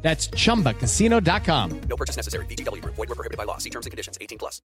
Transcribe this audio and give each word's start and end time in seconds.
That's 0.00 0.30
chumbacasino.com. 0.30 1.80
No 1.88 1.96
purchase 1.96 2.16
necessary. 2.16 2.46
BGW. 2.46 2.82
Void 2.84 2.96
were 2.96 3.14
prohibited 3.14 3.36
by 3.36 3.44
law. 3.44 3.58
See 3.58 3.70
terms 3.70 3.84
and 3.84 3.90
conditions. 3.90 4.16
18 4.20 4.38
plus. 4.38 4.62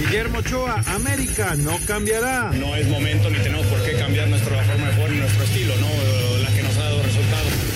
Guillermo 0.00 0.38
Ochoa, 0.38 0.82
América 0.94 1.54
no 1.56 1.76
cambiará. 1.86 2.50
No 2.52 2.74
es 2.74 2.88
momento 2.88 3.28
ni 3.28 3.38
tenemos 3.38 3.66
por 3.66 3.82
qué 3.82 3.98
cambiar 3.98 4.28
nuestra 4.28 4.64
forma 4.64 4.86
de 4.86 4.94
jugar 4.94 5.12
y 5.12 5.16
nuestro 5.18 5.44
estilo, 5.44 5.76
¿no? 5.76 6.19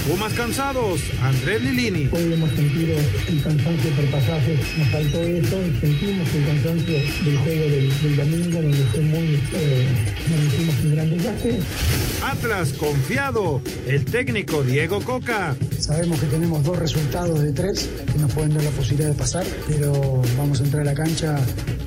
Pumas 0.06 0.34
cansados, 0.34 1.00
Andrés 1.22 1.62
Lilini. 1.62 2.10
Hoy 2.12 2.34
hemos 2.34 2.50
sentido 2.50 2.94
el 3.26 3.42
cansancio 3.42 3.90
por 3.92 4.04
pasajes, 4.10 4.60
nos 4.76 4.88
faltó 4.88 5.22
eso, 5.22 5.56
sentimos 5.80 6.34
el 6.34 6.46
cansancio 6.46 6.98
del 7.24 7.38
juego 7.38 7.62
del, 7.62 8.02
del 8.02 8.16
domingo, 8.16 8.62
donde 8.62 8.84
fue 8.84 9.00
muy, 9.00 9.40
eh, 9.54 9.88
nos 10.28 10.52
hicimos 10.52 10.74
un 10.84 10.94
gran 10.94 11.10
desgaste. 11.10 11.58
Atlas 12.22 12.72
confiado, 12.74 13.62
el 13.86 14.04
técnico 14.04 14.62
Diego 14.62 15.00
Coca. 15.00 15.56
Sabemos 15.78 16.20
que 16.20 16.26
tenemos 16.26 16.62
dos 16.64 16.78
resultados 16.78 17.40
de 17.40 17.52
tres 17.52 17.88
que 18.12 18.18
nos 18.18 18.30
pueden 18.30 18.52
dar 18.52 18.62
la 18.62 18.70
posibilidad 18.72 19.08
de 19.08 19.14
pasar, 19.14 19.46
pero 19.66 20.20
vamos 20.36 20.60
a 20.60 20.64
entrar 20.64 20.82
a 20.82 20.84
la 20.84 20.94
cancha 20.94 21.38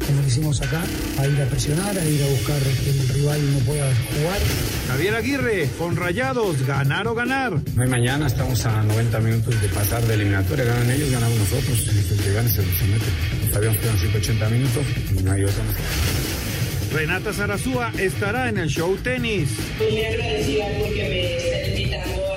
como 0.07 0.21
lo 0.21 0.27
hicimos 0.27 0.61
acá, 0.61 0.81
a 1.19 1.27
ir 1.27 1.41
a 1.41 1.45
presionar, 1.47 1.97
a 1.97 2.05
ir 2.05 2.23
a 2.23 2.27
buscar 2.27 2.61
que 2.61 2.89
el 2.89 3.09
rival 3.09 3.53
no 3.53 3.59
pueda 3.59 3.85
jugar. 3.85 4.39
Javier 4.87 5.15
Aguirre, 5.15 5.69
con 5.77 5.97
Rayados, 5.97 6.65
ganar 6.65 7.07
o 7.07 7.13
ganar. 7.13 7.59
No 7.75 7.83
hay 7.83 7.89
mañana, 7.89 8.06
estamos 8.07 8.65
a 8.65 8.83
90 8.83 9.19
minutos 9.19 9.61
de 9.61 9.67
pasar 9.67 10.01
de 10.03 10.13
eliminatoria, 10.13 10.63
ganan 10.63 10.89
ellos, 10.89 11.11
ganamos 11.11 11.37
nosotros, 11.39 11.87
el 11.89 12.23
que 12.23 12.31
gane 12.31 12.49
se 12.49 12.63
lo 12.63 12.71
somete. 12.73 13.51
Sabíamos 13.51 13.77
que 13.79 13.85
eran 13.85 13.99
180 13.99 14.49
minutos 14.49 14.83
y 15.11 15.23
no 15.23 15.31
hay 15.33 15.43
otra 15.43 15.63
más. 15.65 15.75
Renata 16.93 17.33
Zarazúa 17.33 17.91
estará 17.97 18.47
en 18.47 18.59
el 18.59 18.69
show 18.69 18.95
tenis. 19.03 19.49
Muy 19.77 20.05
agradecida 20.05 20.65
porque 20.79 21.03
me 21.03 21.37
están 21.37 21.69
invitando 21.69 22.36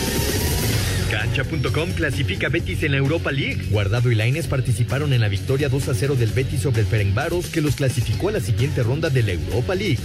Cancha.com 1.21 1.91
clasifica 1.91 2.49
Betis 2.49 2.81
en 2.81 2.93
la 2.93 2.97
Europa 2.97 3.31
League. 3.31 3.67
Guardado 3.69 4.09
y 4.09 4.15
Laines 4.15 4.47
participaron 4.47 5.13
en 5.13 5.21
la 5.21 5.27
victoria 5.27 5.69
2 5.69 5.89
a 5.89 5.93
0 5.93 6.15
del 6.15 6.31
Betis 6.31 6.61
sobre 6.61 6.81
el 6.81 6.87
Ferencváros 6.87 7.45
que 7.45 7.61
los 7.61 7.75
clasificó 7.75 8.29
a 8.29 8.31
la 8.31 8.39
siguiente 8.39 8.81
ronda 8.81 9.11
de 9.11 9.21
la 9.21 9.33
Europa 9.33 9.75
League. 9.75 9.99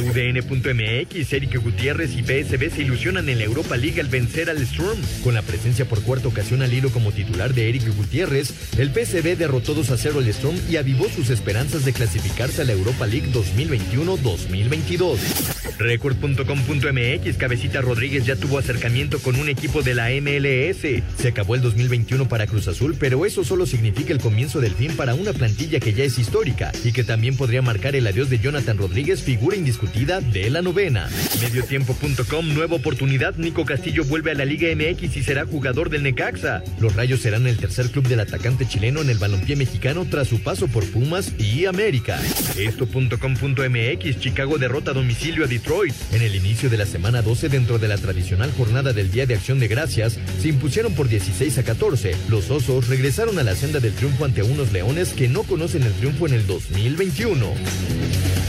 UDN.mx, 0.00 1.32
Eric 1.34 1.62
Gutiérrez 1.62 2.16
y 2.16 2.22
PSB 2.22 2.74
se 2.74 2.80
ilusionan 2.80 3.28
en 3.28 3.36
la 3.36 3.44
Europa 3.44 3.76
League 3.76 4.00
al 4.00 4.08
vencer 4.08 4.48
al 4.48 4.66
Sturm. 4.66 4.98
Con 5.22 5.34
la 5.34 5.42
presencia 5.42 5.84
por 5.84 6.00
cuarta 6.00 6.28
ocasión 6.28 6.62
al 6.62 6.72
hilo 6.72 6.88
como 6.88 7.12
titular 7.12 7.52
de 7.52 7.68
Eric 7.68 7.94
Gutiérrez, 7.94 8.54
el 8.78 8.94
PSB 8.94 9.36
derrotó 9.36 9.74
2 9.74 9.90
a 9.90 9.98
0 9.98 10.20
al 10.20 10.32
Sturm 10.32 10.56
y 10.70 10.76
avivó 10.76 11.06
sus 11.10 11.28
esperanzas 11.28 11.84
de 11.84 11.92
clasificarse 11.92 12.62
a 12.62 12.64
la 12.64 12.72
Europa 12.72 13.06
League 13.06 13.30
2021-2022. 13.30 15.61
Record.com.mx, 15.82 17.36
Cabecita 17.36 17.80
Rodríguez 17.80 18.24
ya 18.24 18.36
tuvo 18.36 18.58
acercamiento 18.58 19.18
con 19.18 19.36
un 19.36 19.48
equipo 19.48 19.82
de 19.82 19.94
la 19.94 20.10
MLS. 20.10 21.02
Se 21.18 21.28
acabó 21.28 21.54
el 21.54 21.60
2021 21.62 22.28
para 22.28 22.46
Cruz 22.46 22.68
Azul, 22.68 22.96
pero 22.98 23.26
eso 23.26 23.42
solo 23.42 23.66
significa 23.66 24.12
el 24.12 24.20
comienzo 24.20 24.60
del 24.60 24.74
fin 24.74 24.94
para 24.96 25.14
una 25.14 25.32
plantilla 25.32 25.80
que 25.80 25.92
ya 25.92 26.04
es 26.04 26.18
histórica 26.18 26.72
y 26.84 26.92
que 26.92 27.04
también 27.04 27.36
podría 27.36 27.62
marcar 27.62 27.96
el 27.96 28.06
adiós 28.06 28.30
de 28.30 28.38
Jonathan 28.38 28.78
Rodríguez, 28.78 29.22
figura 29.22 29.56
indiscutida 29.56 30.20
de 30.20 30.50
la 30.50 30.62
novena. 30.62 31.08
Mediotiempo.com, 31.40 32.54
nueva 32.54 32.76
oportunidad, 32.76 33.34
Nico 33.36 33.64
Castillo 33.64 34.04
vuelve 34.04 34.30
a 34.30 34.34
la 34.34 34.44
Liga 34.44 34.68
MX 34.74 35.16
y 35.16 35.22
será 35.24 35.46
jugador 35.46 35.90
del 35.90 36.04
Necaxa. 36.04 36.62
Los 36.80 36.94
Rayos 36.94 37.20
serán 37.20 37.46
el 37.46 37.56
tercer 37.56 37.90
club 37.90 38.06
del 38.06 38.20
atacante 38.20 38.66
chileno 38.66 39.00
en 39.00 39.10
el 39.10 39.18
balompié 39.18 39.56
mexicano 39.56 40.06
tras 40.08 40.28
su 40.28 40.40
paso 40.42 40.68
por 40.68 40.88
Pumas 40.90 41.32
y 41.38 41.66
América. 41.66 42.20
Esto.com.mx, 42.56 44.20
Chicago 44.20 44.58
derrota 44.58 44.92
a 44.92 44.94
domicilio 44.94 45.44
a 45.44 45.48
Detroit. 45.48 45.71
En 46.12 46.20
el 46.20 46.34
inicio 46.34 46.68
de 46.68 46.76
la 46.76 46.84
semana 46.84 47.22
12 47.22 47.48
dentro 47.48 47.78
de 47.78 47.88
la 47.88 47.96
tradicional 47.96 48.52
jornada 48.58 48.92
del 48.92 49.10
Día 49.10 49.24
de 49.24 49.34
Acción 49.34 49.58
de 49.58 49.68
Gracias, 49.68 50.18
se 50.38 50.48
impusieron 50.48 50.94
por 50.94 51.08
16 51.08 51.56
a 51.56 51.62
14. 51.62 52.14
Los 52.28 52.50
Osos 52.50 52.88
regresaron 52.88 53.38
a 53.38 53.42
la 53.42 53.54
senda 53.54 53.80
del 53.80 53.94
triunfo 53.94 54.26
ante 54.26 54.42
unos 54.42 54.70
Leones 54.70 55.14
que 55.14 55.28
no 55.28 55.44
conocen 55.44 55.82
el 55.84 55.92
triunfo 55.94 56.26
en 56.26 56.34
el 56.34 56.46
2021. 56.46 58.41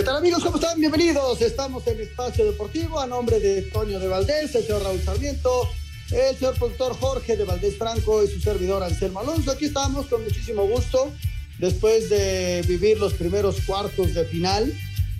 ¿Qué 0.00 0.06
tal 0.06 0.16
amigos? 0.16 0.42
¿Cómo 0.42 0.56
están? 0.56 0.80
Bienvenidos. 0.80 1.42
Estamos 1.42 1.86
en 1.86 2.00
Espacio 2.00 2.46
Deportivo 2.46 2.98
a 2.98 3.06
nombre 3.06 3.38
de 3.38 3.60
Toño 3.60 4.00
de 4.00 4.08
Valdés, 4.08 4.54
el 4.54 4.62
señor 4.62 4.82
Raúl 4.82 4.98
Sarmiento, 5.02 5.68
el 6.10 6.34
señor 6.38 6.54
productor 6.54 6.96
Jorge 6.98 7.36
de 7.36 7.44
Valdés 7.44 7.76
Franco 7.76 8.24
y 8.24 8.28
su 8.28 8.40
servidor 8.40 8.82
Anselmo 8.82 9.20
Alonso. 9.20 9.50
Aquí 9.50 9.66
estamos 9.66 10.06
con 10.06 10.24
muchísimo 10.24 10.66
gusto 10.66 11.12
después 11.58 12.08
de 12.08 12.64
vivir 12.66 12.98
los 12.98 13.12
primeros 13.12 13.60
cuartos 13.66 14.14
de 14.14 14.24
final 14.24 14.72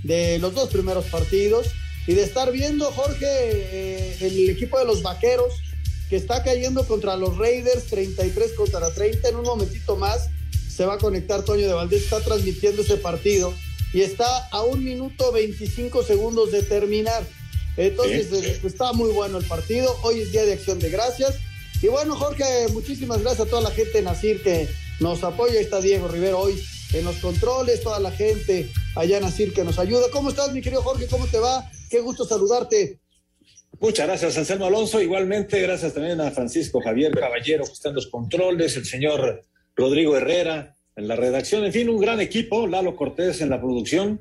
de 0.03 0.39
los 0.39 0.55
dos 0.55 0.71
primeros 0.71 1.05
partidos 1.05 1.67
y 2.07 2.15
de 2.15 2.23
estar 2.23 2.51
viendo, 2.51 2.91
Jorge, 2.91 3.27
eh, 3.27 4.17
el 4.23 4.49
equipo 4.49 4.79
de 4.79 4.87
los 4.87 5.03
Vaqueros 5.03 5.61
que 6.09 6.17
está 6.17 6.43
cayendo 6.43 6.87
contra 6.87 7.19
los 7.19 7.37
Raiders 7.37 7.85
33 7.85 8.55
contra 8.55 8.91
30. 8.95 9.29
En 9.29 9.37
un 9.37 9.45
momentito 9.45 9.97
más 9.97 10.31
se 10.75 10.87
va 10.87 10.95
a 10.95 10.99
conectar 10.99 11.45
Toño 11.45 11.67
de 11.67 11.75
Valdés, 11.75 12.05
está 12.05 12.21
transmitiendo 12.21 12.81
ese 12.81 12.97
partido 12.97 13.53
y 13.93 14.03
está 14.03 14.49
a 14.51 14.63
un 14.63 14.85
minuto 14.85 15.33
25 15.33 16.03
segundos 16.03 16.53
de 16.53 16.63
terminar. 16.63 17.25
Entonces 17.77 18.29
¿Sí? 18.29 18.67
está 18.67 18.93
muy 18.93 19.11
bueno 19.13 19.39
el 19.39 19.45
partido. 19.45 19.97
Hoy 20.03 20.21
es 20.21 20.33
día 20.33 20.45
de 20.45 20.55
acción 20.55 20.79
de 20.79 20.91
gracias. 20.91 21.39
Y 21.83 21.89
bueno, 21.89 22.15
Jorge, 22.15 22.69
muchísimas 22.73 23.23
gracias 23.23 23.47
a 23.47 23.51
toda 23.51 23.63
la 23.63 23.71
gente 23.71 23.93
de 23.93 24.03
Nacir 24.03 24.43
que 24.43 24.69
nos 25.01 25.25
apoya. 25.25 25.55
Ahí 25.55 25.65
está 25.65 25.81
Diego 25.81 26.09
Rivero 26.09 26.39
hoy 26.39 26.63
en 26.93 27.05
los 27.05 27.17
controles, 27.17 27.81
toda 27.81 28.01
la 28.01 28.11
gente 28.11 28.71
allá 28.97 29.17
en 29.17 29.25
Nacir 29.25 29.55
que 29.55 29.65
nos 29.65 29.79
ayuda. 29.79 30.07
¿Cómo 30.13 30.31
estás, 30.31 30.53
mi 30.53 30.61
querido 30.61 30.83
Jorge? 30.83 31.07
¿Cómo 31.07 31.27
te 31.27 31.39
va? 31.39 31.71
Qué 31.89 32.01
gusto 32.01 32.25
saludarte. 32.25 33.01
Muchas 33.79 34.07
gracias, 34.07 34.37
Anselmo 34.37 34.67
Alonso. 34.67 35.01
Igualmente, 35.01 35.61
gracias 35.63 35.95
también 35.95 36.21
a 36.21 36.31
Francisco 36.31 36.83
Javier 36.83 37.13
Caballero, 37.13 37.65
que 37.65 37.73
está 37.73 37.89
en 37.89 37.95
los 37.95 38.09
controles, 38.09 38.77
el 38.77 38.85
señor 38.85 39.43
Rodrigo 39.75 40.17
Herrera, 40.17 40.77
en 41.01 41.09
la 41.09 41.17
redacción, 41.17 41.65
en 41.65 41.73
fin, 41.73 41.89
un 41.89 41.99
gran 41.99 42.21
equipo, 42.21 42.67
Lalo 42.67 42.95
Cortés 42.95 43.41
en 43.41 43.51
la 43.51 43.61
producción, 43.61 44.21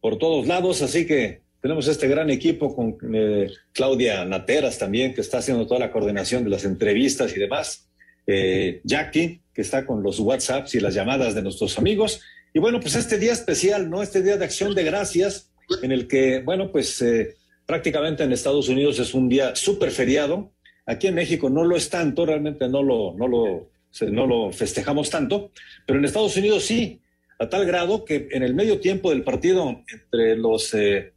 por 0.00 0.18
todos 0.18 0.46
lados, 0.46 0.80
así 0.82 1.06
que 1.06 1.42
tenemos 1.60 1.86
este 1.88 2.08
gran 2.08 2.30
equipo 2.30 2.74
con 2.74 2.96
eh, 3.14 3.50
Claudia 3.72 4.24
Nateras 4.24 4.78
también, 4.78 5.14
que 5.14 5.20
está 5.20 5.38
haciendo 5.38 5.66
toda 5.66 5.80
la 5.80 5.90
coordinación 5.92 6.44
de 6.44 6.50
las 6.50 6.64
entrevistas 6.64 7.36
y 7.36 7.40
demás, 7.40 7.88
eh, 8.26 8.80
Jackie, 8.84 9.40
que 9.52 9.62
está 9.62 9.84
con 9.84 10.02
los 10.02 10.20
WhatsApps 10.20 10.74
y 10.76 10.80
las 10.80 10.94
llamadas 10.94 11.34
de 11.34 11.42
nuestros 11.42 11.76
amigos, 11.78 12.20
y 12.54 12.60
bueno, 12.60 12.80
pues 12.80 12.94
este 12.94 13.18
día 13.18 13.32
especial, 13.32 13.90
¿no? 13.90 14.02
Este 14.02 14.22
día 14.22 14.36
de 14.36 14.44
acción 14.44 14.74
de 14.74 14.84
gracias, 14.84 15.50
en 15.82 15.90
el 15.90 16.06
que, 16.06 16.40
bueno, 16.40 16.70
pues 16.70 17.02
eh, 17.02 17.34
prácticamente 17.66 18.22
en 18.22 18.32
Estados 18.32 18.68
Unidos 18.68 18.98
es 18.98 19.12
un 19.12 19.28
día 19.28 19.56
súper 19.56 19.90
feriado, 19.90 20.52
Aquí 20.84 21.06
en 21.06 21.14
México 21.14 21.48
no 21.48 21.64
lo 21.64 21.76
es 21.76 21.90
tanto, 21.90 22.26
realmente 22.26 22.68
no 22.68 22.82
lo, 22.82 23.14
no 23.14 23.28
lo, 23.28 23.68
no 24.00 24.26
lo 24.26 24.52
festejamos 24.52 25.10
tanto, 25.10 25.52
pero 25.86 25.98
en 25.98 26.04
Estados 26.04 26.36
Unidos 26.36 26.64
sí, 26.64 27.00
a 27.38 27.48
tal 27.48 27.66
grado 27.66 28.04
que 28.04 28.28
en 28.30 28.42
el 28.42 28.54
medio 28.54 28.80
tiempo 28.80 29.10
del 29.10 29.22
partido 29.22 29.82
entre 29.88 30.36
los 30.36 30.72
eh, 30.74 31.12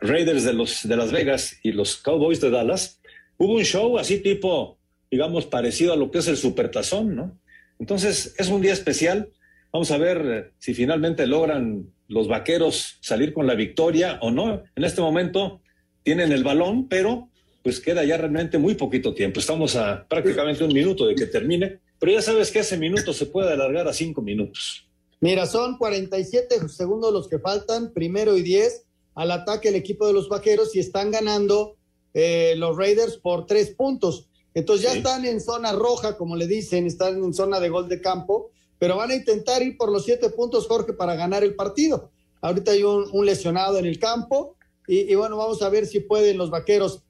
Raiders 0.00 0.44
de, 0.44 0.52
los, 0.52 0.86
de 0.86 0.96
Las 0.96 1.12
Vegas 1.12 1.58
y 1.62 1.72
los 1.72 1.96
Cowboys 1.96 2.40
de 2.40 2.50
Dallas, 2.50 3.00
hubo 3.36 3.54
un 3.54 3.64
show 3.64 3.98
así 3.98 4.18
tipo, 4.18 4.78
digamos, 5.10 5.46
parecido 5.46 5.92
a 5.92 5.96
lo 5.96 6.10
que 6.10 6.18
es 6.18 6.28
el 6.28 6.36
Supertazón, 6.36 7.16
¿no? 7.16 7.38
Entonces, 7.78 8.34
es 8.38 8.48
un 8.48 8.60
día 8.60 8.72
especial. 8.72 9.30
Vamos 9.72 9.90
a 9.90 9.98
ver 9.98 10.22
eh, 10.24 10.52
si 10.58 10.74
finalmente 10.74 11.26
logran 11.26 11.86
los 12.08 12.28
vaqueros 12.28 12.98
salir 13.00 13.32
con 13.32 13.46
la 13.46 13.54
victoria 13.54 14.18
o 14.20 14.30
no. 14.30 14.62
En 14.76 14.84
este 14.84 15.00
momento 15.00 15.60
tienen 16.02 16.32
el 16.32 16.44
balón, 16.44 16.88
pero 16.88 17.30
pues 17.62 17.80
queda 17.80 18.04
ya 18.04 18.18
realmente 18.18 18.58
muy 18.58 18.74
poquito 18.74 19.14
tiempo. 19.14 19.40
Estamos 19.40 19.74
a 19.74 20.06
prácticamente 20.06 20.62
un 20.62 20.72
minuto 20.72 21.06
de 21.06 21.14
que 21.14 21.26
termine, 21.26 21.80
pero 21.98 22.12
ya 22.12 22.22
sabes 22.22 22.50
que 22.50 22.60
ese 22.60 22.76
minuto 22.76 23.12
se 23.12 23.26
puede 23.26 23.52
alargar 23.52 23.88
a 23.88 23.92
cinco 23.92 24.22
minutos. 24.22 24.86
Mira, 25.20 25.46
son 25.46 25.78
47 25.78 26.68
segundos 26.68 27.12
los 27.12 27.28
que 27.28 27.38
faltan, 27.38 27.92
primero 27.92 28.36
y 28.36 28.42
10 28.42 28.84
al 29.14 29.30
ataque 29.30 29.68
el 29.68 29.76
equipo 29.76 30.06
de 30.06 30.12
los 30.12 30.28
vaqueros 30.28 30.74
y 30.74 30.80
están 30.80 31.10
ganando 31.10 31.76
eh, 32.12 32.54
los 32.56 32.76
Raiders 32.76 33.16
por 33.16 33.46
tres 33.46 33.70
puntos. 33.70 34.28
Entonces 34.54 34.86
ya 34.86 34.96
están 34.96 35.24
en 35.24 35.40
zona 35.40 35.72
roja, 35.72 36.16
como 36.16 36.36
le 36.36 36.46
dicen, 36.46 36.86
están 36.86 37.22
en 37.22 37.34
zona 37.34 37.58
de 37.58 37.68
gol 37.68 37.88
de 37.88 38.00
campo, 38.00 38.50
pero 38.78 38.96
van 38.96 39.10
a 39.10 39.14
intentar 39.14 39.62
ir 39.62 39.76
por 39.76 39.90
los 39.90 40.04
siete 40.04 40.30
puntos, 40.30 40.66
Jorge, 40.66 40.92
para 40.92 41.16
ganar 41.16 41.42
el 41.42 41.54
partido. 41.54 42.10
Ahorita 42.40 42.72
hay 42.72 42.82
un, 42.82 43.08
lesionado 43.24 43.78
en 43.78 43.86
el 43.86 43.98
campo 43.98 44.56
y, 44.86 45.14
bueno, 45.14 45.36
vamos 45.36 45.62
a 45.62 45.70
ver 45.70 45.86
si 45.86 46.00
pueden 46.00 46.36
los 46.36 46.50
vaqueros 46.50 47.02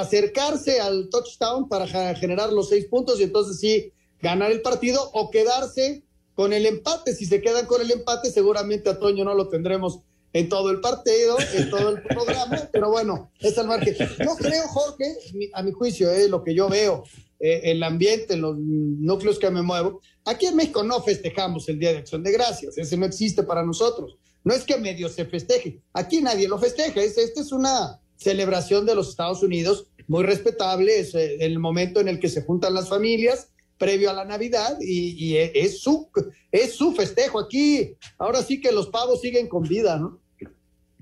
acercarse 0.00 0.80
al 0.80 1.08
touchdown 1.08 1.68
para 1.68 1.86
generar 2.14 2.52
los 2.52 2.68
seis 2.68 2.86
puntos 2.86 3.20
y 3.20 3.24
entonces 3.24 3.58
sí 3.58 3.92
ganar 4.20 4.50
el 4.50 4.62
partido 4.62 5.10
o 5.12 5.30
quedarse 5.30 6.02
con 6.34 6.52
el 6.52 6.66
empate. 6.66 7.14
Si 7.14 7.26
se 7.26 7.40
quedan 7.40 7.66
con 7.66 7.80
el 7.80 7.90
empate, 7.90 8.30
seguramente 8.30 8.90
a 8.90 8.98
Toño 8.98 9.24
no 9.24 9.34
lo 9.34 9.48
tendremos 9.48 10.00
en 10.32 10.48
todo 10.48 10.70
el 10.70 10.80
partido, 10.80 11.38
en 11.54 11.70
todo 11.70 11.88
el 11.88 12.02
programa, 12.02 12.68
pero 12.72 12.90
bueno, 12.90 13.30
es 13.40 13.56
el 13.56 13.66
margen. 13.66 13.96
Yo 13.96 14.36
creo, 14.36 14.68
Jorge, 14.68 15.16
a 15.54 15.62
mi 15.62 15.72
juicio, 15.72 16.10
es 16.10 16.28
lo 16.28 16.44
que 16.44 16.54
yo 16.54 16.68
veo, 16.68 17.04
eh, 17.40 17.62
el 17.64 17.82
ambiente, 17.82 18.34
en 18.34 18.42
los 18.42 18.56
núcleos 18.58 19.38
que 19.38 19.50
me 19.50 19.62
muevo. 19.62 20.00
Aquí 20.26 20.46
en 20.46 20.56
México 20.56 20.82
no 20.82 21.02
festejamos 21.02 21.68
el 21.70 21.78
Día 21.78 21.92
de 21.92 21.98
Acción 21.98 22.22
de 22.22 22.32
Gracias, 22.32 22.76
ese 22.76 22.98
no 22.98 23.06
existe 23.06 23.44
para 23.44 23.64
nosotros. 23.64 24.18
No 24.44 24.52
es 24.52 24.64
que 24.64 24.76
medio 24.76 25.08
se 25.08 25.24
festeje, 25.24 25.80
aquí 25.94 26.20
nadie 26.20 26.48
lo 26.48 26.58
festeja, 26.58 27.00
esta 27.00 27.40
es 27.40 27.50
una 27.50 27.98
celebración 28.16 28.86
de 28.86 28.94
los 28.94 29.08
Estados 29.08 29.42
Unidos 29.42 29.88
muy 30.08 30.24
respetable, 30.24 31.00
es 31.00 31.14
eh, 31.14 31.38
el 31.40 31.58
momento 31.58 32.00
en 32.00 32.08
el 32.08 32.18
que 32.18 32.28
se 32.28 32.42
juntan 32.42 32.74
las 32.74 32.88
familias 32.88 33.50
previo 33.78 34.10
a 34.10 34.14
la 34.14 34.24
Navidad 34.24 34.78
y, 34.80 35.36
e, 35.36 35.52
es, 35.54 35.80
su, 35.80 36.10
es 36.50 36.74
su 36.74 36.94
festejo 36.94 37.38
aquí. 37.38 37.94
Ahora 38.18 38.42
sí 38.42 38.60
que 38.60 38.72
los 38.72 38.88
pavos 38.88 39.20
siguen 39.20 39.48
con 39.48 39.64
vida, 39.64 39.98
¿no? 39.98 40.20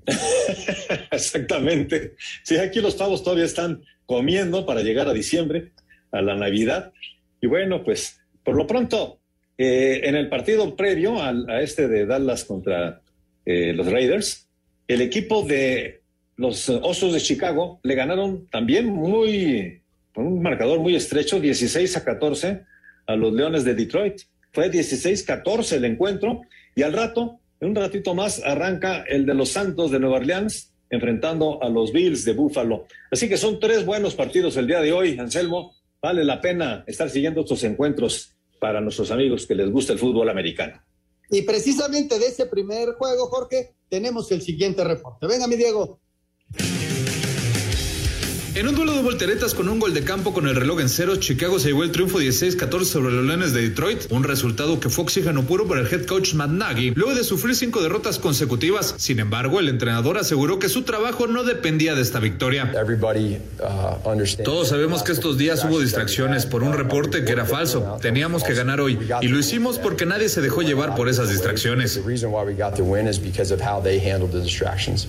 Exactamente. 1.11 2.15
Sí, 2.43 2.57
aquí 2.57 2.81
los 2.81 2.95
pavos 2.95 3.23
todavía 3.23 3.45
están 3.45 3.83
comiendo 4.05 4.65
para 4.65 4.81
llegar 4.81 5.07
a 5.07 5.13
diciembre, 5.13 5.71
a 6.11 6.21
la 6.21 6.35
Navidad. 6.35 6.93
Y 7.41 7.47
bueno, 7.47 7.83
pues 7.83 8.19
por 8.43 8.55
lo 8.55 8.67
pronto, 8.67 9.19
eh, 9.57 10.01
en 10.03 10.15
el 10.15 10.29
partido 10.29 10.75
previo 10.75 11.21
a, 11.21 11.61
este 11.61 11.87
de 11.87 12.05
Dallas 12.05 12.43
contra 12.43 13.01
eh, 13.45 13.73
los 13.73 13.91
Raiders, 13.91 14.49
el 14.87 15.01
equipo 15.01 15.43
de 15.43 16.01
los 16.37 16.69
Osos 16.69 17.13
de 17.13 17.21
Chicago 17.21 17.79
le 17.83 17.95
ganaron 17.95 18.47
también 18.47 18.87
muy, 18.87 19.81
con 20.13 20.27
un 20.27 20.41
marcador 20.41 20.79
muy 20.79 20.95
estrecho, 20.95 21.39
16 21.39 21.97
a 21.97 22.03
14 22.03 22.65
a 23.07 23.15
los 23.15 23.33
Leones 23.33 23.63
de 23.63 23.75
Detroit. 23.75 24.21
Fue 24.51 24.71
16-14 24.71 25.73
el 25.73 25.85
encuentro 25.85 26.41
y 26.75 26.83
al 26.83 26.93
rato 26.93 27.39
en 27.59 27.69
un 27.69 27.75
ratito 27.75 28.13
más 28.13 28.41
arranca 28.43 29.03
el 29.07 29.25
de 29.25 29.33
los 29.33 29.49
Santos 29.49 29.91
de 29.91 29.99
Nueva 29.99 30.17
Orleans 30.17 30.71
enfrentando 30.89 31.61
a 31.61 31.69
los 31.69 31.91
Bills 31.91 32.25
de 32.25 32.33
Buffalo. 32.33 32.85
Así 33.11 33.27
que 33.27 33.37
son 33.37 33.59
tres 33.59 33.85
buenos 33.85 34.15
partidos 34.15 34.55
el 34.57 34.67
día 34.67 34.81
de 34.81 34.93
hoy, 34.93 35.17
Anselmo. 35.17 35.73
Vale 36.01 36.23
la 36.23 36.39
pena 36.39 36.83
estar 36.87 37.09
siguiendo 37.09 37.41
estos 37.41 37.63
encuentros 37.63 38.35
para 38.59 38.79
nuestros 38.81 39.11
amigos 39.11 39.45
que 39.45 39.55
les 39.55 39.69
gusta 39.69 39.93
el 39.93 39.99
fútbol 39.99 40.29
americano. 40.29 40.81
Y 41.29 41.41
precisamente 41.41 42.19
de 42.19 42.27
ese 42.27 42.45
primer 42.45 42.93
juego, 42.93 43.25
Jorge, 43.27 43.73
tenemos 43.89 44.31
el 44.31 44.41
siguiente 44.41 44.83
reporte. 44.83 45.25
Venga, 45.27 45.47
mi 45.47 45.55
Diego. 45.55 45.99
Yeah. 46.53 46.84
En 48.55 48.69
un 48.69 48.73
duelo 48.73 48.93
de 48.93 49.01
volteretas 49.01 49.53
con 49.53 49.67
un 49.67 49.79
gol 49.79 49.93
de 49.93 50.05
campo 50.05 50.33
con 50.33 50.47
el 50.47 50.55
reloj 50.55 50.79
en 50.79 50.87
cero, 50.87 51.17
Chicago 51.17 51.59
se 51.59 51.67
llevó 51.67 51.83
el 51.83 51.91
triunfo 51.91 52.21
16-14 52.21 52.85
sobre 52.85 53.13
los 53.13 53.25
Leones 53.25 53.51
de 53.51 53.63
Detroit, 53.63 54.09
un 54.11 54.23
resultado 54.23 54.79
que 54.79 54.87
fue 54.87 55.03
oxígeno 55.03 55.43
puro 55.43 55.67
para 55.67 55.81
el 55.81 55.87
head 55.87 56.05
coach 56.05 56.35
Matt 56.35 56.51
Nagy, 56.51 56.91
luego 56.91 57.13
de 57.15 57.25
sufrir 57.25 57.53
cinco 57.53 57.81
derrotas 57.81 58.17
consecutivas. 58.17 58.95
Sin 58.97 59.19
embargo, 59.19 59.59
el 59.59 59.67
entrenador 59.67 60.17
aseguró 60.17 60.57
que 60.57 60.69
su 60.69 60.83
trabajo 60.83 61.27
no 61.27 61.43
dependía 61.43 61.95
de 61.95 62.01
esta 62.01 62.21
victoria. 62.21 62.71
Uh, 62.73 64.43
Todos 64.45 64.69
sabemos 64.69 65.03
que 65.03 65.11
estos 65.11 65.37
días 65.37 65.65
hubo 65.65 65.81
distracciones 65.81 66.45
por 66.45 66.63
un 66.63 66.71
reporte 66.71 67.25
que 67.25 67.33
era 67.33 67.43
falso. 67.43 67.97
Teníamos 68.01 68.45
que 68.45 68.53
ganar 68.53 68.79
hoy 68.79 68.97
y 69.21 69.27
lo 69.27 69.37
hicimos 69.37 69.79
porque 69.79 70.05
nadie 70.05 70.29
se 70.29 70.39
dejó 70.39 70.61
llevar 70.61 70.95
por 70.95 71.09
esas 71.09 71.29
distracciones. 71.29 71.99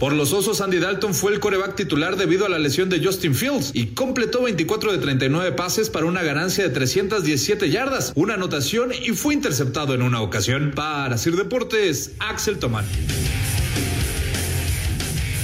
Por 0.01 0.13
los 0.15 0.33
Osos, 0.33 0.61
Andy 0.61 0.81
Dalton 0.81 1.15
fue 1.15 1.33
el 1.33 1.39
coreback 1.39 1.77
titular 1.77 2.17
debido 2.17 2.45
a 2.45 2.49
la 2.49 2.59
lesión 2.59 2.89
de 2.89 2.99
Justin 3.05 3.36
Fields 3.37 3.71
y 3.75 3.95
completó 3.95 4.43
24 4.43 4.93
de 4.93 4.99
39 4.99 5.53
pases 5.53 5.91
para 5.91 6.07
una 6.07 6.23
ganancia 6.23 6.65
de 6.65 6.71
317 6.71 7.71
yardas, 7.71 8.13
una 8.17 8.35
anotación 8.35 8.93
y 8.93 9.11
fue 9.11 9.35
interceptado 9.35 9.95
en 9.95 10.03
una 10.03 10.23
ocasión. 10.23 10.73
Para 10.75 11.19
Sir 11.19 11.37
Deportes, 11.37 12.13
Axel 12.19 12.59
Tomán. 12.59 12.87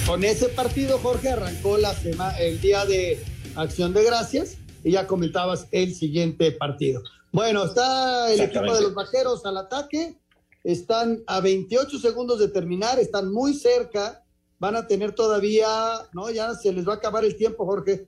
Con 0.07 0.25
ese 0.25 0.49
partido, 0.49 0.99
Jorge, 0.99 1.31
arrancó 1.31 1.79
la 1.79 1.95
semana, 1.95 2.37
el 2.39 2.61
día 2.61 2.85
de 2.85 3.23
Acción 3.55 3.93
de 3.95 4.05
Gracias 4.05 4.57
y 4.83 4.93
ya 4.93 5.07
comentabas 5.07 5.69
el 5.71 5.95
siguiente 5.95 6.53
partido. 6.53 7.03
Bueno, 7.31 7.65
está 7.65 8.33
el 8.33 8.41
equipo 8.41 8.75
de 8.75 8.83
los 8.83 8.95
vaqueros 8.95 9.47
al 9.47 9.57
ataque. 9.57 10.17
Están 10.65 11.23
a 11.27 11.41
28 11.41 11.99
segundos 11.99 12.39
de 12.39 12.49
terminar, 12.49 12.99
están 12.99 13.33
muy 13.33 13.55
cerca 13.55 14.22
van 14.63 14.77
a 14.77 14.87
tener 14.87 15.13
todavía, 15.13 15.67
no, 16.13 16.31
ya 16.31 16.55
se 16.55 16.73
les 16.73 16.87
va 16.87 16.93
a 16.93 16.97
acabar 16.97 17.25
el 17.25 17.35
tiempo, 17.35 17.67
Jorge. 17.67 18.07